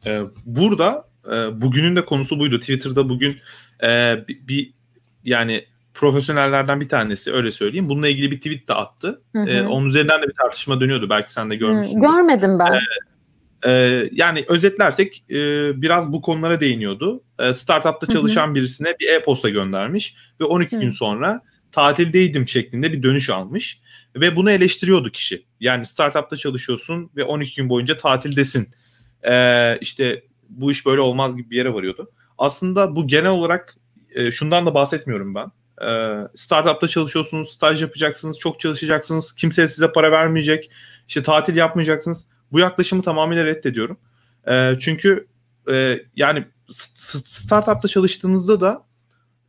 Ee, 0.06 0.20
burada 0.46 1.04
e, 1.26 1.60
bugünün 1.60 1.96
de 1.96 2.04
konusu 2.04 2.38
buydu. 2.38 2.60
Twitter'da 2.60 3.08
bugün 3.08 3.36
e, 3.82 4.18
bir, 4.28 4.48
bir- 4.48 4.72
yani 5.24 5.64
profesyonellerden 5.94 6.80
bir 6.80 6.88
tanesi 6.88 7.32
öyle 7.32 7.50
söyleyeyim. 7.50 7.88
Bununla 7.88 8.08
ilgili 8.08 8.30
bir 8.30 8.36
tweet 8.36 8.68
de 8.68 8.74
attı. 8.74 9.20
Hı 9.32 9.42
hı. 9.42 9.48
E, 9.48 9.66
onun 9.66 9.86
üzerinden 9.86 10.22
de 10.22 10.28
bir 10.28 10.34
tartışma 10.34 10.80
dönüyordu. 10.80 11.10
Belki 11.10 11.32
sen 11.32 11.50
de 11.50 11.56
görmüşsün. 11.56 12.00
görmedim 12.00 12.58
ben. 12.58 12.72
E, 12.72 12.78
yani 14.12 14.44
özetlersek 14.48 15.24
e, 15.30 15.36
biraz 15.82 16.12
bu 16.12 16.22
konulara 16.22 16.60
değiniyordu. 16.60 17.22
E, 17.38 17.54
startupta 17.54 18.06
çalışan 18.06 18.54
birisine 18.54 18.94
bir 19.00 19.08
e-posta 19.08 19.48
göndermiş 19.48 20.14
ve 20.40 20.44
12 20.44 20.76
Hı. 20.76 20.80
gün 20.80 20.90
sonra 20.90 21.42
tatildeydim 21.72 22.48
şeklinde 22.48 22.92
bir 22.92 23.02
dönüş 23.02 23.30
almış 23.30 23.80
ve 24.16 24.36
bunu 24.36 24.50
eleştiriyordu 24.50 25.10
kişi. 25.10 25.46
Yani 25.60 25.86
startupta 25.86 26.36
çalışıyorsun 26.36 27.10
ve 27.16 27.24
12 27.24 27.56
gün 27.56 27.68
boyunca 27.68 27.96
tatildesin. 27.96 28.68
E, 29.28 29.78
işte 29.80 30.22
bu 30.48 30.70
iş 30.70 30.86
böyle 30.86 31.00
olmaz 31.00 31.36
gibi 31.36 31.50
bir 31.50 31.56
yere 31.56 31.74
varıyordu. 31.74 32.10
Aslında 32.38 32.96
bu 32.96 33.06
genel 33.06 33.30
olarak 33.30 33.76
e, 34.14 34.32
şundan 34.32 34.66
da 34.66 34.74
bahsetmiyorum 34.74 35.34
ben. 35.34 35.46
E, 35.86 36.18
startupta 36.34 36.88
çalışıyorsunuz, 36.88 37.52
staj 37.52 37.82
yapacaksınız, 37.82 38.38
çok 38.38 38.60
çalışacaksınız, 38.60 39.32
kimse 39.32 39.68
size 39.68 39.92
para 39.92 40.12
vermeyecek, 40.12 40.70
işte 41.08 41.22
tatil 41.22 41.56
yapmayacaksınız. 41.56 42.26
Bu 42.52 42.58
yaklaşımı 42.58 43.02
tamamıyla 43.02 43.44
reddediyorum. 43.44 43.98
E, 44.48 44.76
çünkü 44.80 45.26
e, 45.70 46.00
yani 46.16 46.44
startupta 46.70 47.88
çalıştığınızda 47.88 48.60
da 48.60 48.86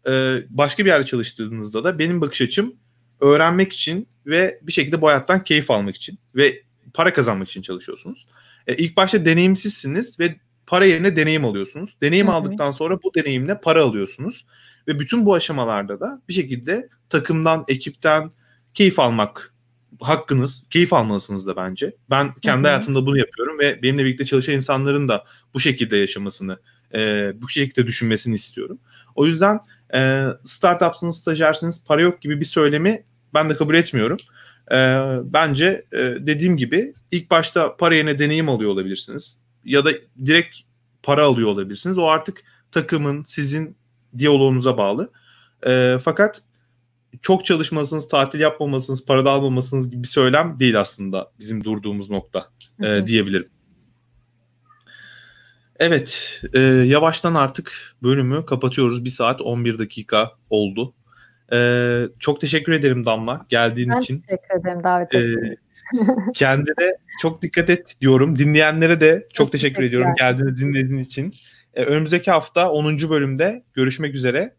e, 0.08 0.44
başka 0.50 0.86
bir 0.86 0.90
yerde 0.90 1.06
çalıştığınızda 1.06 1.84
da 1.84 2.00
benim 2.00 2.22
bakış 2.22 2.42
açım 2.42 2.76
öğrenmek 3.20 3.74
için 3.74 4.08
ve 4.26 4.60
bir 4.62 4.72
şekilde 4.72 5.02
bu 5.02 5.08
hayattan 5.08 5.44
keyif 5.44 5.72
almak 5.72 5.96
için 5.96 6.20
ve 6.36 6.62
para 6.94 7.14
kazanmak 7.14 7.50
için 7.50 7.62
çalışıyorsunuz. 7.62 8.28
E, 8.68 8.76
ilk 8.76 8.98
başta 8.98 9.26
deneyimsizsiniz 9.26 10.20
ve 10.20 10.36
para 10.68 10.86
yerine 10.86 11.16
deneyim 11.16 11.46
alıyorsunuz. 11.46 11.96
Deneyim 12.02 12.28
Hı 12.28 12.32
hı. 12.32 12.36
aldıktan 12.36 12.72
sonra 12.72 13.04
bu 13.04 13.14
deneyimle 13.14 13.62
para 13.62 13.84
alıyorsunuz. 13.84 14.46
Ve 14.88 15.00
bütün 15.00 15.26
bu 15.26 15.34
aşamalarda 15.34 16.00
da 16.00 16.22
bir 16.30 16.34
şekilde 16.34 16.90
takımdan, 17.10 17.66
ekipten 17.68 18.32
keyif 18.74 19.00
almak 19.00 19.51
hakkınız, 20.00 20.64
keyif 20.70 20.94
almalısınız 20.94 21.48
da 21.48 21.56
bence. 21.56 21.96
Ben 22.10 22.34
kendi 22.34 22.64
Hı 22.64 22.68
hı. 22.68 22.68
hayatımda 22.68 23.06
bunu 23.06 23.18
yapıyorum 23.18 23.60
ve 23.60 23.82
benimle 23.82 24.06
birlikte 24.06 24.26
çalışan 24.26 24.56
insanların 24.56 25.08
da 25.08 25.26
bu 25.54 25.60
şekilde 25.60 25.98
yaşamasını, 25.98 26.60
e, 26.94 27.32
bu 27.42 27.50
şekilde 27.50 27.88
düşünmesini 27.88 28.36
istiyorum. 28.36 28.80
O 29.16 29.26
yüzden 29.26 29.60
e, 29.94 30.26
startupsınız, 30.44 31.18
stajyersiniz, 31.18 31.84
para 31.86 32.02
yok 32.02 32.22
gibi 32.22 32.40
bir 32.40 32.46
söylemi 32.46 33.04
ben 33.34 33.50
de 33.50 33.58
kabul 33.58 33.76
etmiyorum. 33.76 34.18
E, 34.72 34.78
bence 35.24 35.86
e, 35.94 35.98
dediğim 36.20 36.58
gibi 36.58 36.94
ilk 37.12 37.32
başta 37.32 37.78
para 37.78 37.96
yerine 37.96 38.20
deneyim 38.20 38.50
alıyor 38.50 38.72
olabilirsiniz. 38.72 39.38
Ya 39.66 39.86
da 39.86 39.92
direkt 40.26 40.58
para 41.04 41.24
alıyor 41.24 41.50
olabilirsiniz. 41.50 41.98
O 41.98 42.08
artık 42.08 42.44
takımın, 42.72 43.24
sizin 43.24 43.76
diyaloğunuza 44.18 44.78
bağlı. 44.78 45.12
E, 45.68 45.98
fakat 46.04 46.42
çok 47.22 47.46
çalışmalısınız, 47.46 48.08
tatil 48.08 48.40
yapmamalısınız, 48.40 49.06
para 49.06 49.26
da 49.26 49.32
almamalısınız 49.32 49.90
gibi 49.92 50.04
bir 50.04 50.08
söylem 50.08 50.60
değil 50.60 50.80
aslında 50.80 51.28
bizim 51.40 51.64
durduğumuz 51.64 52.12
nokta 52.12 52.48
e, 52.84 52.88
Hı 52.88 53.06
diyebilirim. 53.06 53.50
Evet, 55.80 56.42
e, 56.54 56.60
yavaştan 56.60 57.36
artık 57.36 57.96
bölümü 58.04 58.46
kapatıyoruz. 58.46 59.06
Bir 59.06 59.10
saat 59.10 59.42
11 59.42 59.80
dakika 59.80 60.32
oldu. 60.50 60.94
E, 61.54 62.02
çok 62.20 62.42
teşekkür 62.42 62.74
ederim 62.74 63.06
Damla 63.06 63.46
geldiğin 63.50 63.90
Ben 63.90 64.00
için. 64.00 64.22
teşekkür 64.22 64.60
ederim 64.60 64.84
davet 64.84 65.16
E, 65.16 65.18
ettiğiniz 65.18 65.58
kendine 66.34 66.98
çok 67.22 67.42
dikkat 67.42 67.70
et 67.70 67.96
diyorum. 68.02 68.38
Dinleyenlere 68.38 69.02
de 69.02 69.20
çok 69.22 69.34
Çok 69.34 69.52
teşekkür 69.52 69.84
ediyorum 69.84 70.14
geldiğini 70.18 70.58
dinlediğin 70.58 71.00
için. 71.00 71.36
E, 71.74 71.84
önümüzdeki 71.84 72.32
hafta 72.32 72.72
10. 72.72 73.10
bölümde 73.10 73.64
görüşmek 73.74 74.16
üzere. 74.16 74.56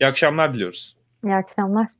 İyi 0.00 0.06
akşamlar 0.06 0.54
diliyoruz. 0.54 0.95
İyi 1.24 1.34
akşamlar. 1.34 1.95